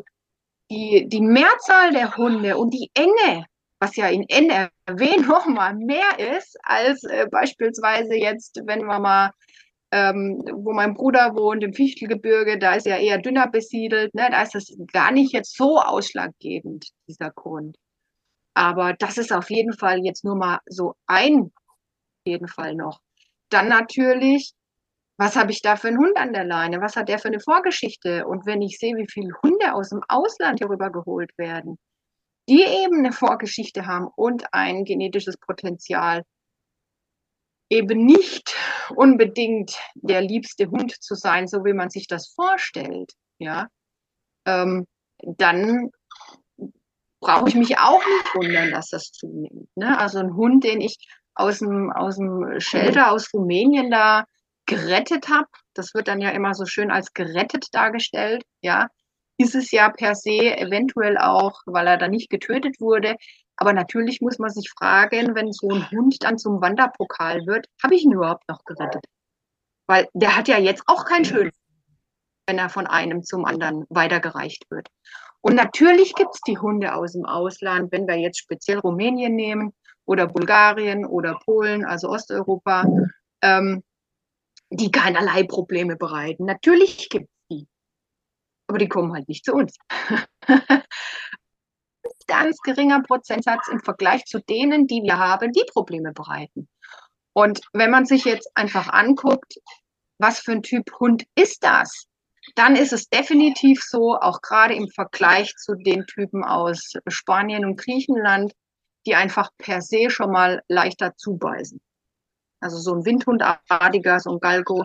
die, 0.70 1.08
die 1.08 1.22
Mehrzahl 1.22 1.92
der 1.92 2.16
Hunde 2.18 2.58
und 2.58 2.74
die 2.74 2.92
Enge, 2.94 3.46
was 3.80 3.96
ja 3.96 4.08
in 4.08 4.24
NRW 4.28 5.18
noch 5.28 5.48
mal 5.48 5.76
mehr 5.76 6.20
ist 6.38 6.58
als 6.64 7.04
äh, 7.04 7.28
beispielsweise 7.30 8.16
jetzt, 8.16 8.62
wenn 8.66 8.86
wir 8.86 9.00
mal, 9.00 9.32
ähm, 9.92 10.44
wo 10.54 10.74
mein 10.74 10.94
Bruder 10.94 11.36
wohnt, 11.36 11.64
im 11.64 11.74
Fichtelgebirge, 11.74 12.60
da 12.60 12.76
ist 12.76 12.86
ja 12.86 12.98
eher 12.98 13.20
dünner 13.20 13.48
besiedelt, 13.48 14.14
ne? 14.14 14.28
da 14.30 14.42
ist 14.42 14.56
das 14.56 14.68
gar 14.92 15.12
nicht 15.12 15.34
jetzt 15.34 15.56
so 15.56 15.80
ausschlaggebend, 15.80 16.90
dieser 17.08 17.32
Grund. 17.32 17.78
Aber 18.54 18.94
das 18.94 19.18
ist 19.18 19.32
auf 19.32 19.50
jeden 19.50 19.74
Fall 19.74 20.04
jetzt 20.04 20.26
nur 20.26 20.36
mal 20.36 20.60
so 20.66 20.96
ein, 21.06 21.52
jeden 22.26 22.48
Fall 22.48 22.76
noch. 22.76 23.00
Dann 23.50 23.70
natürlich 23.70 24.54
was 25.18 25.36
habe 25.36 25.52
ich 25.52 25.62
da 25.62 25.76
für 25.76 25.88
einen 25.88 25.98
Hund 25.98 26.16
an 26.16 26.32
der 26.32 26.46
Leine? 26.46 26.80
Was 26.80 26.96
hat 26.96 27.10
der 27.10 27.20
für 27.20 27.28
eine 27.28 27.40
Vorgeschichte? 27.40 28.28
Und 28.28 28.46
wenn 28.46 28.62
ich 28.62 28.78
sehe, 28.78 28.96
wie 28.96 29.08
viele 29.10 29.34
Hunde 29.42 29.74
aus 29.74 29.90
dem 29.90 30.02
Ausland 30.08 30.60
hier 30.60 30.70
rüber 30.70 30.92
geholt 30.92 31.32
werden, 31.38 31.78
die 32.48 32.62
eben 32.62 33.00
eine 33.00 33.12
Vorgeschichte 33.12 33.88
haben 33.88 34.08
und 34.16 34.46
ein 34.54 34.86
genetisches 34.86 35.38
Potenzial, 35.38 36.24
eben 37.70 38.06
nicht 38.06 38.56
unbedingt 38.96 39.78
der 39.96 40.22
liebste 40.22 40.70
Hund 40.70 40.96
zu 41.02 41.16
sein, 41.16 41.48
so 41.48 41.66
wie 41.66 41.74
man 41.74 41.90
sich 41.90 42.08
das 42.08 42.30
vorstellt, 42.30 43.12
ja, 43.40 43.68
ähm, 44.46 44.86
dann 45.20 45.90
brauche 47.20 47.50
ich 47.50 47.56
mich 47.56 47.80
auch 47.80 48.06
nicht 48.06 48.36
wundern, 48.36 48.72
dass 48.72 48.90
das 48.90 49.12
zunimmt. 49.12 49.68
Ne? 49.76 49.98
Also 49.98 50.20
ein 50.20 50.36
Hund, 50.36 50.64
den 50.64 50.80
ich 50.80 50.98
aus 51.34 51.60
dem, 51.60 51.92
aus 51.92 52.18
dem 52.18 52.60
Shelter 52.60 53.12
aus 53.12 53.34
Rumänien 53.34 53.92
da 53.92 54.26
gerettet 54.68 55.30
habe, 55.30 55.48
das 55.74 55.94
wird 55.94 56.08
dann 56.08 56.22
ja 56.22 56.30
immer 56.30 56.54
so 56.54 56.66
schön 56.66 56.92
als 56.92 57.14
gerettet 57.14 57.68
dargestellt, 57.72 58.44
ja, 58.62 58.88
ist 59.38 59.56
es 59.56 59.72
ja 59.72 59.90
per 59.90 60.16
se 60.16 60.58
eventuell 60.58 61.18
auch, 61.18 61.62
weil 61.66 61.88
er 61.88 61.98
da 61.98 62.08
nicht 62.08 62.30
getötet 62.30 62.80
wurde. 62.80 63.16
Aber 63.56 63.74
natürlich 63.74 64.22
muss 64.22 64.40
man 64.40 64.50
sich 64.50 64.70
fragen, 64.70 65.36
wenn 65.36 65.52
so 65.52 65.70
ein 65.70 65.90
Hund 65.90 66.24
dann 66.24 66.38
zum 66.38 66.62
Wanderpokal 66.62 67.46
wird, 67.48 67.68
habe 67.84 67.96
ich 67.96 68.04
ihn 68.04 68.12
überhaupt 68.12 68.48
noch 68.48 68.64
gerettet? 68.66 69.04
Weil 69.88 70.08
der 70.14 70.36
hat 70.36 70.48
ja 70.48 70.60
jetzt 70.60 70.84
auch 70.86 71.06
kein 71.06 71.26
schönes, 71.26 71.54
wenn 72.46 72.60
er 72.60 72.70
von 72.70 72.88
einem 72.88 73.24
zum 73.24 73.46
anderen 73.46 73.86
weitergereicht 73.90 74.70
wird. 74.70 74.90
Und 75.42 75.56
natürlich 75.56 76.14
gibt 76.14 76.36
es 76.36 76.42
die 76.42 76.58
Hunde 76.58 76.94
aus 76.94 77.14
dem 77.14 77.26
Ausland, 77.26 77.92
wenn 77.92 78.08
wir 78.08 78.16
jetzt 78.16 78.40
speziell 78.40 78.80
Rumänien 78.80 79.36
nehmen 79.36 79.74
oder 80.06 80.28
Bulgarien 80.28 81.06
oder 81.06 81.40
Polen, 81.46 81.86
also 81.86 82.10
Osteuropa. 82.10 82.86
Ähm, 83.42 83.84
die 84.70 84.92
keinerlei 84.92 85.44
Probleme 85.44 85.96
bereiten. 85.96 86.46
Natürlich 86.46 87.10
gibt 87.10 87.26
es 87.26 87.48
die, 87.50 87.68
aber 88.68 88.78
die 88.78 88.90
kommen 88.90 89.14
halt 89.14 89.28
nicht 89.28 89.46
zu 89.46 89.54
uns. 89.54 89.78
Ganz 92.28 92.58
geringer 92.60 93.02
Prozentsatz 93.04 93.70
im 93.70 93.80
Vergleich 93.80 94.26
zu 94.26 94.40
denen, 94.40 94.88
die 94.88 95.02
wir 95.02 95.18
haben, 95.18 95.54
die 95.54 95.66
Probleme 95.72 96.12
bereiten. 96.12 96.68
Und 97.34 97.62
wenn 97.72 97.92
man 97.92 98.06
sich 98.06 98.26
jetzt 98.26 98.50
einfach 98.56 98.90
anguckt, 98.90 99.60
was 100.20 100.40
für 100.40 100.54
ein 100.54 100.64
Typ 100.64 100.92
Hund 101.00 101.24
ist 101.36 101.64
das, 101.64 102.08
dann 102.56 102.76
ist 102.76 102.94
es 102.94 103.10
definitiv 103.10 103.82
so, 103.84 104.16
auch 104.16 104.42
gerade 104.42 104.74
im 104.74 104.90
Vergleich 104.90 105.56
zu 105.56 105.76
den 105.76 106.06
Typen 106.06 106.44
aus 106.44 106.94
Spanien 107.08 107.66
und 107.66 107.78
Griechenland, 107.78 108.54
die 109.06 109.16
einfach 109.16 109.52
per 109.58 109.82
se 109.82 110.10
schon 110.10 110.32
mal 110.32 110.64
leichter 110.68 111.16
zubeißen. 111.16 111.80
Also 112.60 112.78
so 112.78 112.94
ein 112.94 113.06
Windhundartiger, 113.06 114.20
so 114.20 114.32
ein 114.32 114.40
Galgo, 114.40 114.84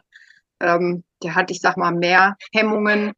ähm, 0.61 1.05
der 1.23 1.35
hat, 1.35 1.51
ich 1.51 1.61
sag 1.61 1.77
mal, 1.77 1.93
mehr 1.93 2.37
Hemmungen, 2.53 3.13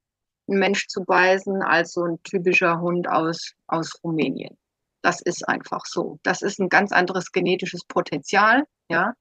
einen 0.48 0.58
Mensch 0.58 0.88
zu 0.88 1.04
beißen, 1.04 1.62
als 1.62 1.92
so 1.92 2.04
ein 2.04 2.22
typischer 2.22 2.80
Hund 2.80 3.08
aus, 3.08 3.52
aus 3.66 3.92
Rumänien. 4.02 4.56
Das 5.02 5.20
ist 5.20 5.48
einfach 5.48 5.84
so. 5.86 6.18
Das 6.22 6.42
ist 6.42 6.58
ein 6.60 6.68
ganz 6.68 6.92
anderes 6.92 7.32
genetisches 7.32 7.84
Potenzial, 7.86 8.64
ja. 8.88 9.14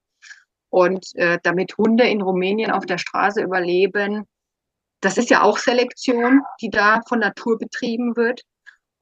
Und 0.69 1.05
äh, 1.15 1.39
damit 1.43 1.77
Hunde 1.77 2.07
in 2.07 2.21
Rumänien 2.21 2.71
auf 2.71 2.85
der 2.85 2.97
Straße 2.97 3.41
überleben, 3.41 4.25
das 5.01 5.17
ist 5.17 5.29
ja 5.29 5.43
auch 5.43 5.57
Selektion, 5.57 6.41
die 6.61 6.69
da 6.69 7.01
von 7.07 7.19
Natur 7.19 7.57
betrieben 7.57 8.15
wird. 8.15 8.41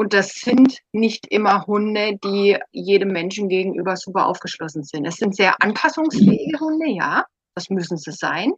Und 0.01 0.13
das 0.13 0.31
sind 0.31 0.79
nicht 0.93 1.27
immer 1.27 1.67
Hunde, 1.67 2.17
die 2.23 2.57
jedem 2.71 3.09
Menschen 3.09 3.49
gegenüber 3.49 3.95
super 3.95 4.25
aufgeschlossen 4.25 4.81
sind. 4.81 5.05
Es 5.05 5.17
sind 5.17 5.35
sehr 5.35 5.61
anpassungsfähige 5.61 6.59
Hunde, 6.59 6.89
ja, 6.89 7.27
das 7.53 7.69
müssen 7.69 7.97
sie 7.97 8.11
sein. 8.11 8.53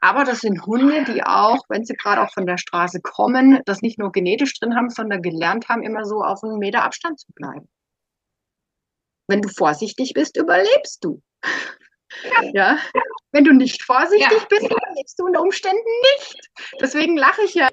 Aber 0.00 0.24
das 0.24 0.40
sind 0.40 0.66
Hunde, 0.66 1.04
die 1.04 1.22
auch, 1.22 1.62
wenn 1.68 1.84
sie 1.84 1.94
gerade 1.94 2.22
auch 2.22 2.32
von 2.32 2.44
der 2.44 2.58
Straße 2.58 3.00
kommen, 3.00 3.60
das 3.66 3.82
nicht 3.82 4.00
nur 4.00 4.10
genetisch 4.10 4.58
drin 4.58 4.74
haben, 4.74 4.90
sondern 4.90 5.22
gelernt 5.22 5.68
haben, 5.68 5.84
immer 5.84 6.04
so 6.04 6.24
auf 6.24 6.42
einen 6.42 6.58
Meter 6.58 6.82
Abstand 6.82 7.20
zu 7.20 7.28
bleiben. 7.36 7.68
Wenn 9.28 9.42
du 9.42 9.48
vorsichtig 9.48 10.12
bist, 10.12 10.36
überlebst 10.36 11.04
du. 11.04 11.22
Ja. 12.52 12.78
Wenn 13.30 13.44
du 13.44 13.52
nicht 13.52 13.84
vorsichtig 13.84 14.40
ja. 14.40 14.46
bist, 14.48 14.64
überlebst 14.64 15.20
du 15.20 15.26
unter 15.26 15.42
Umständen 15.42 15.78
nicht. 16.16 16.50
Deswegen 16.80 17.16
lache 17.16 17.42
ich 17.42 17.54
ja 17.54 17.68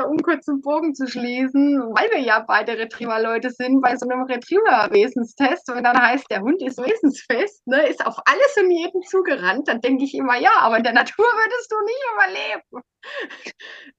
um 0.00 0.16
kurz 0.18 0.48
einen 0.48 0.62
Bogen 0.62 0.94
zu 0.94 1.06
schließen, 1.06 1.78
weil 1.94 2.10
wir 2.10 2.20
ja 2.20 2.44
beide 2.46 2.78
Retriever-Leute 2.78 3.50
sind, 3.50 3.80
bei 3.80 3.96
so 3.96 4.08
einem 4.08 4.22
Retriever-Wesenstest, 4.22 5.70
und 5.70 5.84
dann 5.84 6.00
heißt, 6.00 6.26
der 6.30 6.40
Hund 6.40 6.62
ist 6.62 6.78
wesensfest, 6.78 7.66
ne, 7.66 7.86
ist 7.86 8.04
auf 8.04 8.16
alles 8.24 8.56
und 8.56 8.70
jeden 8.70 9.02
zugerannt, 9.02 9.68
dann 9.68 9.80
denke 9.80 10.04
ich 10.04 10.14
immer, 10.14 10.38
ja, 10.38 10.52
aber 10.60 10.78
in 10.78 10.84
der 10.84 10.94
Natur 10.94 11.24
würdest 11.24 11.72
du 11.72 11.76
nicht 11.84 12.04
überleben. 12.14 12.84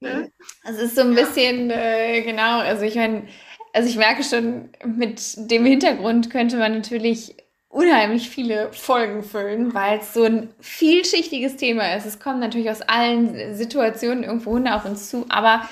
ne? 0.00 0.32
Es 0.64 0.78
ist 0.78 0.96
so 0.96 1.02
ein 1.02 1.14
bisschen, 1.14 1.70
äh, 1.70 2.22
genau, 2.22 2.58
also 2.58 2.84
ich 2.84 2.96
meine, 2.96 3.28
also 3.72 3.88
ich 3.88 3.96
merke 3.96 4.22
schon, 4.22 4.70
mit 4.84 5.20
dem 5.50 5.64
Hintergrund 5.64 6.30
könnte 6.30 6.56
man 6.56 6.72
natürlich 6.72 7.36
unheimlich 7.74 8.30
viele 8.30 8.72
Folgen 8.72 9.24
füllen, 9.24 9.74
weil 9.74 9.98
es 9.98 10.14
so 10.14 10.22
ein 10.22 10.48
vielschichtiges 10.60 11.56
Thema 11.56 11.96
ist. 11.96 12.06
Es 12.06 12.20
kommen 12.20 12.38
natürlich 12.38 12.70
aus 12.70 12.82
allen 12.82 13.54
Situationen 13.54 14.22
irgendwo 14.22 14.52
Hunde 14.52 14.74
auf 14.74 14.84
uns 14.84 15.10
zu, 15.10 15.26
aber 15.28 15.68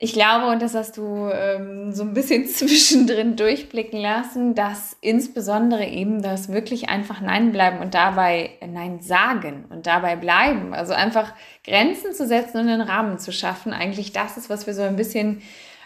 ich 0.00 0.14
glaube, 0.14 0.48
und 0.48 0.60
das 0.60 0.74
hast 0.74 0.96
du 0.96 1.30
ähm, 1.32 1.92
so 1.92 2.02
ein 2.02 2.12
bisschen 2.12 2.46
zwischendrin 2.48 3.36
durchblicken 3.36 4.00
lassen, 4.00 4.56
dass 4.56 4.96
insbesondere 5.00 5.86
eben 5.86 6.22
das 6.22 6.52
wirklich 6.52 6.88
einfach 6.88 7.20
Nein 7.20 7.52
bleiben 7.52 7.78
und 7.78 7.94
dabei 7.94 8.50
Nein 8.66 9.00
sagen 9.00 9.66
und 9.70 9.86
dabei 9.86 10.16
bleiben. 10.16 10.74
Also 10.74 10.92
einfach 10.92 11.32
Grenzen 11.64 12.14
zu 12.14 12.26
setzen 12.26 12.62
und 12.62 12.68
einen 12.68 12.80
Rahmen 12.80 13.20
zu 13.20 13.30
schaffen. 13.30 13.72
Eigentlich 13.72 14.10
das 14.10 14.36
ist, 14.36 14.50
was 14.50 14.66
wir 14.66 14.74
so 14.74 14.82
ein 14.82 14.96
bisschen, 14.96 15.40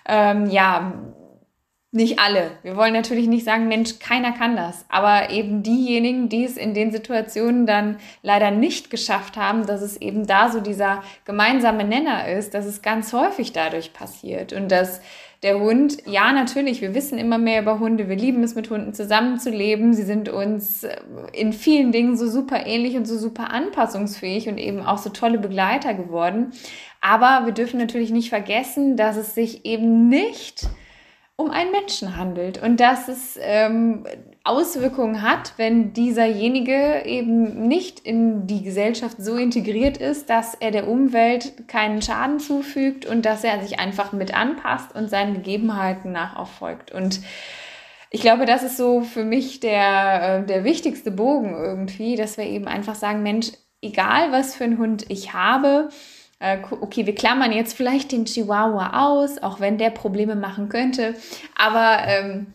ähm, 0.09 0.49
ja, 0.49 0.95
nicht 1.97 2.21
alle. 2.21 2.53
Wir 2.63 2.77
wollen 2.77 2.93
natürlich 2.93 3.27
nicht 3.27 3.45
sagen, 3.45 3.67
Mensch, 3.67 3.99
keiner 3.99 4.33
kann 4.33 4.55
das. 4.55 4.85
Aber 4.89 5.31
eben 5.31 5.63
diejenigen, 5.63 6.29
die 6.29 6.45
es 6.45 6.57
in 6.57 6.75
den 6.75 6.93
Situationen 6.93 7.67
dann 7.67 7.97
leider 8.23 8.53
nicht 8.53 8.91
geschafft 8.91 9.37
haben, 9.37 9.67
dass 9.67 9.83
es 9.83 9.97
eben 9.97 10.27
da 10.27 10.51
so 10.51 10.61
dieser 10.61 11.03
gemeinsame 11.25 11.85
Nenner 11.85 12.29
ist, 12.29 12.55
dass 12.55 12.67
es 12.67 12.83
ganz 12.83 13.13
häufig 13.13 13.53
dadurch 13.53 13.93
passiert. 13.93 14.53
Und 14.53 14.71
dass 14.71 15.01
der 15.43 15.61
Hund, 15.61 15.99
ja, 16.07 16.33
natürlich, 16.33 16.81
wir 16.81 16.95
wissen 16.95 17.19
immer 17.19 17.39
mehr 17.39 17.61
über 17.61 17.79
Hunde, 17.79 18.09
wir 18.09 18.17
lieben 18.17 18.43
es, 18.43 18.55
mit 18.55 18.71
Hunden 18.71 18.95
zusammenzuleben. 18.95 19.93
Sie 19.93 20.03
sind 20.03 20.29
uns 20.29 20.85
äh, 20.85 20.97
in 21.33 21.53
vielen 21.53 21.93
Dingen 21.93 22.17
so 22.17 22.29
super 22.29 22.67
ähnlich 22.67 22.97
und 22.97 23.07
so 23.07 23.19
super 23.19 23.51
anpassungsfähig 23.51 24.49
und 24.49 24.59
eben 24.59 24.81
auch 24.81 24.99
so 24.99 25.11
tolle 25.11 25.39
Begleiter 25.39 25.95
geworden. 25.95 26.53
Aber 27.01 27.47
wir 27.47 27.53
dürfen 27.53 27.79
natürlich 27.79 28.11
nicht 28.11 28.31
vergessen, 28.31 28.97
dass 28.97 29.17
es 29.17 29.35
sich 29.35 29.65
eben 29.65 30.09
nicht 30.09 30.67
um 31.39 31.51
einen 31.51 31.71
Menschen 31.71 32.17
handelt 32.17 32.63
und 32.63 32.81
dass 32.81 33.09
es 33.09 33.39
ähm, 33.41 34.07
Auswirkungen 34.43 35.21
hat, 35.21 35.53
wenn 35.59 35.93
dieserjenige 35.93 37.03
eben 37.05 37.69
nicht 37.69 38.01
in 38.01 38.47
die 38.47 38.63
Gesellschaft 38.63 39.17
so 39.19 39.37
integriert 39.37 39.99
ist, 39.99 40.31
dass 40.31 40.55
er 40.55 40.71
der 40.71 40.89
Umwelt 40.89 41.69
keinen 41.69 42.01
Schaden 42.01 42.41
zufügt 42.41 43.05
und 43.05 43.27
dass 43.27 43.45
er 43.45 43.61
sich 43.63 43.79
einfach 43.79 44.13
mit 44.13 44.33
anpasst 44.33 44.95
und 44.95 45.11
seinen 45.11 45.35
Gegebenheiten 45.35 46.11
nach 46.11 46.37
auch 46.37 46.49
folgt. 46.49 46.91
Und 46.91 47.21
ich 48.11 48.23
glaube, 48.23 48.47
das 48.47 48.63
ist 48.63 48.79
so 48.79 49.03
für 49.03 49.25
mich 49.25 49.61
der, 49.61 50.41
äh, 50.43 50.47
der 50.47 50.65
wichtigste 50.65 51.11
Bogen 51.11 51.55
irgendwie, 51.55 52.17
dass 52.17 52.39
wir 52.39 52.47
eben 52.47 52.67
einfach 52.67 52.95
sagen, 52.95 53.23
Mensch, 53.23 53.49
egal 53.83 54.33
was 54.33 54.55
für 54.55 54.65
einen 54.65 54.79
Hund 54.79 55.05
ich 55.11 55.35
habe, 55.35 55.91
okay, 56.39 57.07
wir 57.07 57.15
klammern 57.15 57.53
jetzt 57.53 57.75
vielleicht 57.75 58.13
den 58.13 58.27
Chihuahua 58.27 59.07
aus, 59.07 59.39
auch 59.43 59.61
wenn 59.61 59.79
der 59.79 59.91
Probleme 59.91 60.37
machen 60.37 60.69
könnte, 60.69 61.15
aber 61.55 62.07
ähm, 62.07 62.55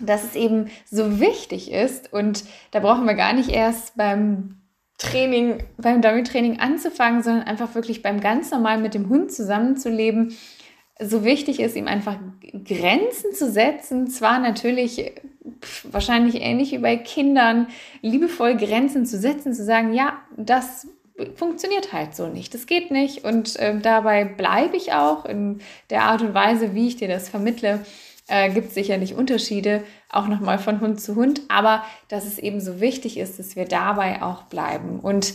dass 0.00 0.24
es 0.24 0.36
eben 0.36 0.70
so 0.84 1.20
wichtig 1.20 1.72
ist 1.72 2.12
und 2.12 2.44
da 2.70 2.80
brauchen 2.80 3.06
wir 3.06 3.14
gar 3.14 3.32
nicht 3.32 3.48
erst 3.48 3.96
beim 3.96 4.60
Training, 4.98 5.62
beim 5.76 6.00
Dummy-Training 6.00 6.60
anzufangen, 6.60 7.22
sondern 7.22 7.46
einfach 7.46 7.74
wirklich 7.74 8.02
beim 8.02 8.20
ganz 8.20 8.50
normal 8.50 8.78
mit 8.78 8.94
dem 8.94 9.08
Hund 9.08 9.30
zusammenzuleben. 9.30 10.34
So 10.98 11.24
wichtig 11.24 11.60
ist, 11.60 11.76
ihm 11.76 11.86
einfach 11.86 12.16
Grenzen 12.64 13.32
zu 13.34 13.50
setzen. 13.50 14.06
Zwar 14.08 14.38
natürlich 14.38 15.12
wahrscheinlich 15.82 16.40
ähnlich 16.40 16.72
wie 16.72 16.78
bei 16.78 16.96
Kindern, 16.96 17.68
liebevoll 18.00 18.56
Grenzen 18.56 19.04
zu 19.04 19.18
setzen, 19.18 19.52
zu 19.52 19.64
sagen, 19.64 19.92
ja, 19.92 20.18
das 20.36 20.88
funktioniert 21.36 21.92
halt 21.92 22.14
so 22.14 22.26
nicht. 22.26 22.54
Das 22.54 22.66
geht 22.66 22.90
nicht. 22.90 23.24
Und 23.24 23.56
äh, 23.56 23.78
dabei 23.78 24.24
bleibe 24.24 24.76
ich 24.76 24.92
auch 24.92 25.24
in 25.24 25.60
der 25.90 26.02
Art 26.02 26.22
und 26.22 26.34
Weise, 26.34 26.74
wie 26.74 26.88
ich 26.88 26.96
dir 26.96 27.08
das 27.08 27.28
vermittle. 27.28 27.84
Äh, 28.28 28.50
gibt 28.50 28.72
sicherlich 28.72 29.14
Unterschiede, 29.14 29.84
auch 30.10 30.26
nochmal 30.26 30.58
von 30.58 30.80
Hund 30.80 31.00
zu 31.00 31.14
Hund, 31.14 31.42
aber 31.48 31.84
dass 32.08 32.24
es 32.26 32.38
eben 32.38 32.60
so 32.60 32.80
wichtig 32.80 33.18
ist, 33.18 33.38
dass 33.38 33.54
wir 33.54 33.66
dabei 33.66 34.22
auch 34.22 34.44
bleiben. 34.44 34.98
Und 34.98 35.34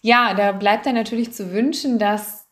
ja, 0.00 0.32
da 0.34 0.52
bleibt 0.52 0.86
dann 0.86 0.94
natürlich 0.94 1.32
zu 1.32 1.52
wünschen, 1.52 1.98
dass 1.98 2.46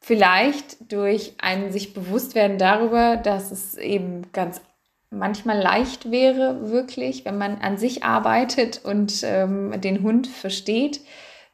vielleicht 0.00 0.90
durch 0.92 1.34
ein 1.38 1.72
sich 1.72 1.92
bewusst 1.92 2.34
werden 2.34 2.56
darüber, 2.56 3.16
dass 3.16 3.50
es 3.50 3.76
eben 3.76 4.32
ganz 4.32 4.62
manchmal 5.10 5.60
leicht 5.60 6.10
wäre, 6.10 6.70
wirklich, 6.70 7.24
wenn 7.24 7.38
man 7.38 7.56
an 7.58 7.78
sich 7.78 8.02
arbeitet 8.02 8.80
und 8.84 9.22
ähm, 9.22 9.80
den 9.80 10.02
Hund 10.02 10.26
versteht, 10.26 11.00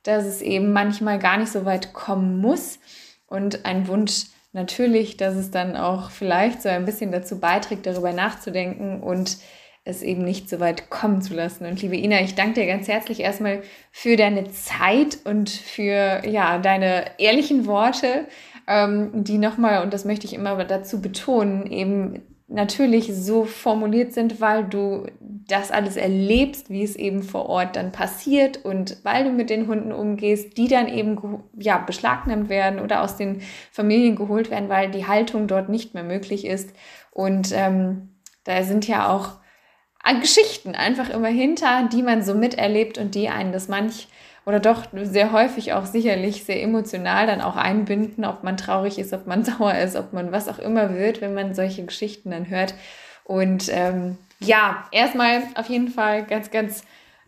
dass 0.03 0.25
es 0.25 0.43
eben 0.43 0.73
manchmal 0.73 1.19
gar 1.19 1.37
nicht 1.37 1.53
so 1.53 1.65
weit 1.65 1.93
kommen 1.93 2.41
muss 2.41 2.79
und 3.27 3.65
ein 3.65 3.87
Wunsch 3.89 4.27
natürlich, 4.53 5.17
dass 5.17 5.35
es 5.37 5.51
dann 5.51 5.77
auch 5.77 6.11
vielleicht 6.11 6.63
so 6.63 6.69
ein 6.69 6.85
bisschen 6.85 7.13
dazu 7.13 7.39
beiträgt, 7.39 7.87
darüber 7.87 8.13
nachzudenken 8.13 9.01
und 9.01 9.39
es 9.85 10.03
eben 10.03 10.25
nicht 10.25 10.49
so 10.49 10.61
weit 10.61 10.91
kommen 10.91 11.23
zu 11.23 11.35
lassen. 11.35 11.65
Und 11.67 11.81
liebe 11.81 11.97
Ina, 11.97 12.21
ich 12.21 12.35
danke 12.35 12.61
dir 12.61 12.67
ganz 12.67 12.89
herzlich 12.89 13.21
erstmal 13.21 13.63
für 13.91 14.17
deine 14.17 14.51
Zeit 14.51 15.19
und 15.25 15.49
für 15.49 16.23
ja, 16.27 16.59
deine 16.59 17.19
ehrlichen 17.19 17.67
Worte, 17.67 18.27
ähm, 18.67 19.11
die 19.25 19.39
nochmal, 19.39 19.83
und 19.83 19.95
das 19.95 20.05
möchte 20.05 20.27
ich 20.27 20.35
immer 20.35 20.63
dazu 20.65 21.01
betonen, 21.01 21.67
eben 21.71 22.23
natürlich 22.51 23.15
so 23.15 23.45
formuliert 23.45 24.13
sind, 24.13 24.41
weil 24.41 24.65
du 24.65 25.07
das 25.21 25.71
alles 25.71 25.97
erlebst, 25.97 26.69
wie 26.69 26.83
es 26.83 26.97
eben 26.97 27.23
vor 27.23 27.47
Ort 27.49 27.77
dann 27.77 27.93
passiert 27.93 28.65
und 28.65 28.99
weil 29.05 29.25
du 29.25 29.31
mit 29.31 29.51
den 29.51 29.69
Hunden 29.69 29.93
umgehst, 29.93 30.59
die 30.59 30.69
dann 30.69 30.89
eben 30.89 31.43
ja, 31.57 31.79
beschlagnahmt 31.79 32.49
werden 32.49 32.81
oder 32.81 33.03
aus 33.03 33.17
den 33.17 33.41
Familien 33.71 34.17
geholt 34.17 34.51
werden, 34.51 34.69
weil 34.69 34.91
die 34.91 35.07
Haltung 35.07 35.47
dort 35.47 35.69
nicht 35.69 35.95
mehr 35.95 36.03
möglich 36.03 36.45
ist. 36.45 36.71
Und 37.13 37.53
ähm, 37.55 38.11
da 38.45 38.63
sind 38.65 38.87
ja 38.87 39.09
auch 39.09 39.39
Geschichten 40.21 40.75
einfach 40.75 41.09
immer 41.11 41.29
hinter, 41.29 41.89
die 41.93 42.03
man 42.03 42.23
so 42.23 42.35
miterlebt 42.35 42.99
und 42.99 43.15
die 43.15 43.29
einen 43.29 43.53
das 43.53 43.69
manch 43.69 44.09
oder 44.47 44.61
doch 44.61 44.85
sehr 44.95 45.33
häufig 45.33 45.73
auch 45.73 45.85
sicherlich 45.87 46.45
sehr 46.45 46.63
emotional 46.63 47.27
dann 47.27 47.41
auch 47.41 47.57
einbinden, 47.57 48.25
ob 48.25 48.43
man 48.43 48.57
traurig 48.57 48.99
ist, 48.99 49.13
ob 49.13 49.27
man 49.27 49.45
sauer 49.45 49.75
ist, 49.75 49.97
ob 49.97 50.13
man 50.13 50.33
was 50.33 50.49
auch 50.49 50.59
immer 50.59 50.95
wird, 50.95 51.21
wenn 51.21 51.35
man 51.35 51.55
solche 51.55 51.85
Geschichten 51.85 52.31
dann 52.31 52.49
hört. 52.49 52.75
Und 53.25 53.69
ähm, 53.73 54.17
ja, 54.41 54.85
erstmal 54.93 55.43
auf 55.55 55.69
jeden 55.69 55.89
Fall 55.89 56.25
ganz, 56.25 56.51
ganz 56.51 56.83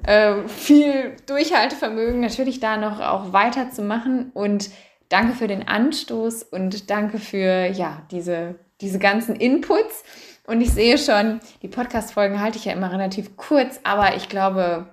äh, 0.04 0.48
viel 0.48 1.16
Durchhaltevermögen, 1.26 2.20
natürlich 2.20 2.60
da 2.60 2.76
noch 2.76 3.00
auch 3.00 3.32
weiterzumachen 3.32 4.30
und 4.34 4.70
danke 5.08 5.34
für 5.34 5.46
den 5.46 5.68
Anstoß 5.68 6.42
und 6.42 6.90
danke 6.90 7.18
für 7.18 7.66
ja, 7.66 8.02
diese, 8.10 8.56
diese 8.80 8.98
ganzen 8.98 9.36
Inputs. 9.36 10.02
Und 10.46 10.60
ich 10.60 10.72
sehe 10.72 10.98
schon, 10.98 11.40
die 11.62 11.68
Podcast-Folgen 11.68 12.40
halte 12.40 12.58
ich 12.58 12.64
ja 12.64 12.72
immer 12.72 12.90
relativ 12.90 13.36
kurz, 13.36 13.78
aber 13.84 14.16
ich 14.16 14.28
glaube, 14.28 14.86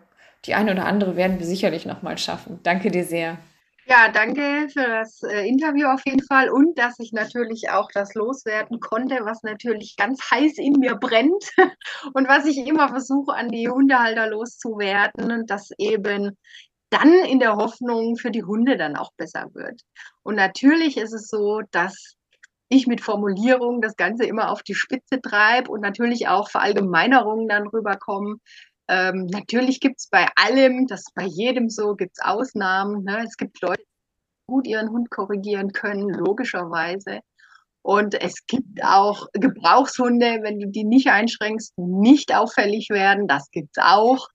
die 0.46 0.56
eine 0.56 0.72
oder 0.72 0.86
andere 0.86 1.16
werden 1.16 1.40
wir 1.40 1.46
sicherlich 1.46 1.86
nochmal 1.86 2.18
schaffen. 2.18 2.60
Danke 2.64 2.92
dir 2.92 3.04
sehr. 3.04 3.38
Ja, 3.90 4.08
danke 4.08 4.70
für 4.72 4.86
das 4.86 5.24
äh, 5.24 5.48
Interview 5.48 5.88
auf 5.88 6.02
jeden 6.06 6.24
Fall 6.24 6.50
und 6.50 6.78
dass 6.78 7.00
ich 7.00 7.12
natürlich 7.12 7.72
auch 7.72 7.90
das 7.92 8.14
loswerden 8.14 8.80
konnte, 8.80 9.22
was 9.24 9.42
natürlich 9.42 9.96
ganz 9.98 10.30
heiß 10.30 10.60
in 10.60 10.74
mir 10.74 10.94
brennt 10.94 11.44
und 12.14 12.28
was 12.28 12.46
ich 12.46 12.58
immer 12.68 12.90
versuche, 12.90 13.34
an 13.34 13.50
die 13.50 13.68
Hundehalter 13.68 14.28
loszuwerden 14.28 15.32
und 15.32 15.50
das 15.50 15.72
eben 15.80 16.38
dann 16.92 17.14
in 17.14 17.40
der 17.40 17.56
Hoffnung 17.56 18.16
für 18.16 18.30
die 18.30 18.44
Hunde 18.44 18.78
dann 18.78 18.96
auch 18.96 19.12
besser 19.18 19.48
wird. 19.54 19.82
Und 20.22 20.36
natürlich 20.36 20.98
ist 20.98 21.14
es 21.14 21.28
so, 21.28 21.62
dass 21.72 22.16
ich 22.68 22.86
mit 22.86 23.02
Formulierungen 23.02 23.82
das 23.82 23.96
Ganze 23.96 24.26
immer 24.26 24.52
auf 24.52 24.62
die 24.62 24.76
Spitze 24.76 25.20
treibe 25.20 25.72
und 25.72 25.82
natürlich 25.82 26.28
auch 26.28 26.50
Verallgemeinerungen 26.50 27.48
dann 27.48 27.68
rüberkommen, 27.68 28.40
ähm, 28.90 29.28
natürlich 29.28 29.80
gibt 29.80 30.00
es 30.00 30.08
bei 30.10 30.28
allem, 30.36 30.88
das 30.88 31.06
bei 31.14 31.24
jedem 31.24 31.70
so, 31.70 31.96
gibt 31.96 32.14
es 32.18 32.26
Ausnahmen. 32.26 33.04
Ne? 33.04 33.24
Es 33.24 33.38
gibt 33.38 33.62
Leute, 33.62 33.84
die 33.84 34.46
gut 34.48 34.66
ihren 34.66 34.90
Hund 34.90 35.12
korrigieren 35.12 35.72
können, 35.74 36.10
logischerweise. 36.10 37.20
Und 37.84 38.20
es 38.20 38.48
gibt 38.48 38.84
auch 38.84 39.28
Gebrauchshunde, 39.34 40.40
wenn 40.42 40.60
du 40.60 40.68
die 40.68 40.84
nicht 40.84 41.08
einschränkst, 41.08 41.78
nicht 41.78 42.36
auffällig 42.36 42.90
werden. 42.90 43.28
Das 43.28 43.52
gibt 43.52 43.78
es 43.78 43.84
auch. 43.84 44.28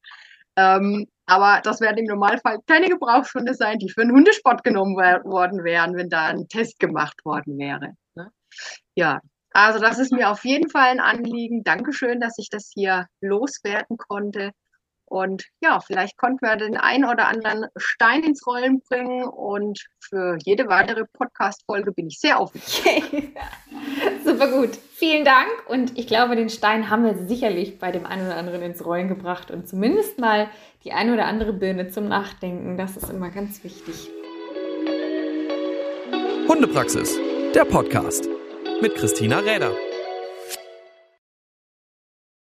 Ähm, 0.56 1.08
aber 1.26 1.60
das 1.64 1.80
werden 1.80 1.98
im 1.98 2.06
Normalfall 2.06 2.60
keine 2.68 2.88
Gebrauchshunde 2.88 3.54
sein, 3.54 3.80
die 3.80 3.90
für 3.90 4.02
einen 4.02 4.12
Hundesport 4.12 4.62
genommen 4.62 4.94
worden 4.94 5.64
wären, 5.64 5.96
wenn 5.96 6.10
da 6.10 6.26
ein 6.26 6.46
Test 6.48 6.78
gemacht 6.78 7.24
worden 7.24 7.58
wäre. 7.58 7.94
Ne? 8.14 8.30
Ja, 8.94 9.20
also 9.54 9.78
das 9.78 10.00
ist 10.00 10.12
mir 10.12 10.30
auf 10.30 10.44
jeden 10.44 10.68
Fall 10.68 10.88
ein 10.88 11.00
Anliegen. 11.00 11.62
Dankeschön, 11.62 12.20
dass 12.20 12.38
ich 12.38 12.50
das 12.50 12.72
hier 12.74 13.06
loswerden 13.20 13.96
konnte. 13.96 14.50
Und 15.06 15.44
ja, 15.60 15.78
vielleicht 15.78 16.16
konnten 16.16 16.44
wir 16.44 16.56
den 16.56 16.76
einen 16.76 17.04
oder 17.04 17.28
anderen 17.28 17.66
Stein 17.76 18.24
ins 18.24 18.44
Rollen 18.48 18.80
bringen. 18.80 19.22
Und 19.22 19.86
für 20.00 20.36
jede 20.44 20.66
weitere 20.66 21.04
Podcast-Folge 21.12 21.92
bin 21.92 22.08
ich 22.08 22.18
sehr 22.18 22.40
offen. 22.40 22.60
Okay. 22.66 23.32
Super 24.24 24.50
gut. 24.50 24.70
Vielen 24.94 25.24
Dank. 25.24 25.48
Und 25.68 25.96
ich 25.96 26.08
glaube, 26.08 26.34
den 26.34 26.48
Stein 26.48 26.90
haben 26.90 27.04
wir 27.04 27.28
sicherlich 27.28 27.78
bei 27.78 27.92
dem 27.92 28.06
einen 28.06 28.26
oder 28.26 28.36
anderen 28.36 28.62
ins 28.62 28.84
Rollen 28.84 29.06
gebracht 29.06 29.52
und 29.52 29.68
zumindest 29.68 30.18
mal 30.18 30.48
die 30.82 30.92
eine 30.92 31.12
oder 31.12 31.26
andere 31.26 31.52
Birne 31.52 31.90
zum 31.90 32.08
Nachdenken. 32.08 32.76
Das 32.76 32.96
ist 32.96 33.08
immer 33.08 33.30
ganz 33.30 33.62
wichtig. 33.62 34.10
Hundepraxis, 36.48 37.16
der 37.54 37.64
Podcast 37.64 38.33
mit 38.80 38.94
Christina 38.94 39.38
Räder. 39.40 39.72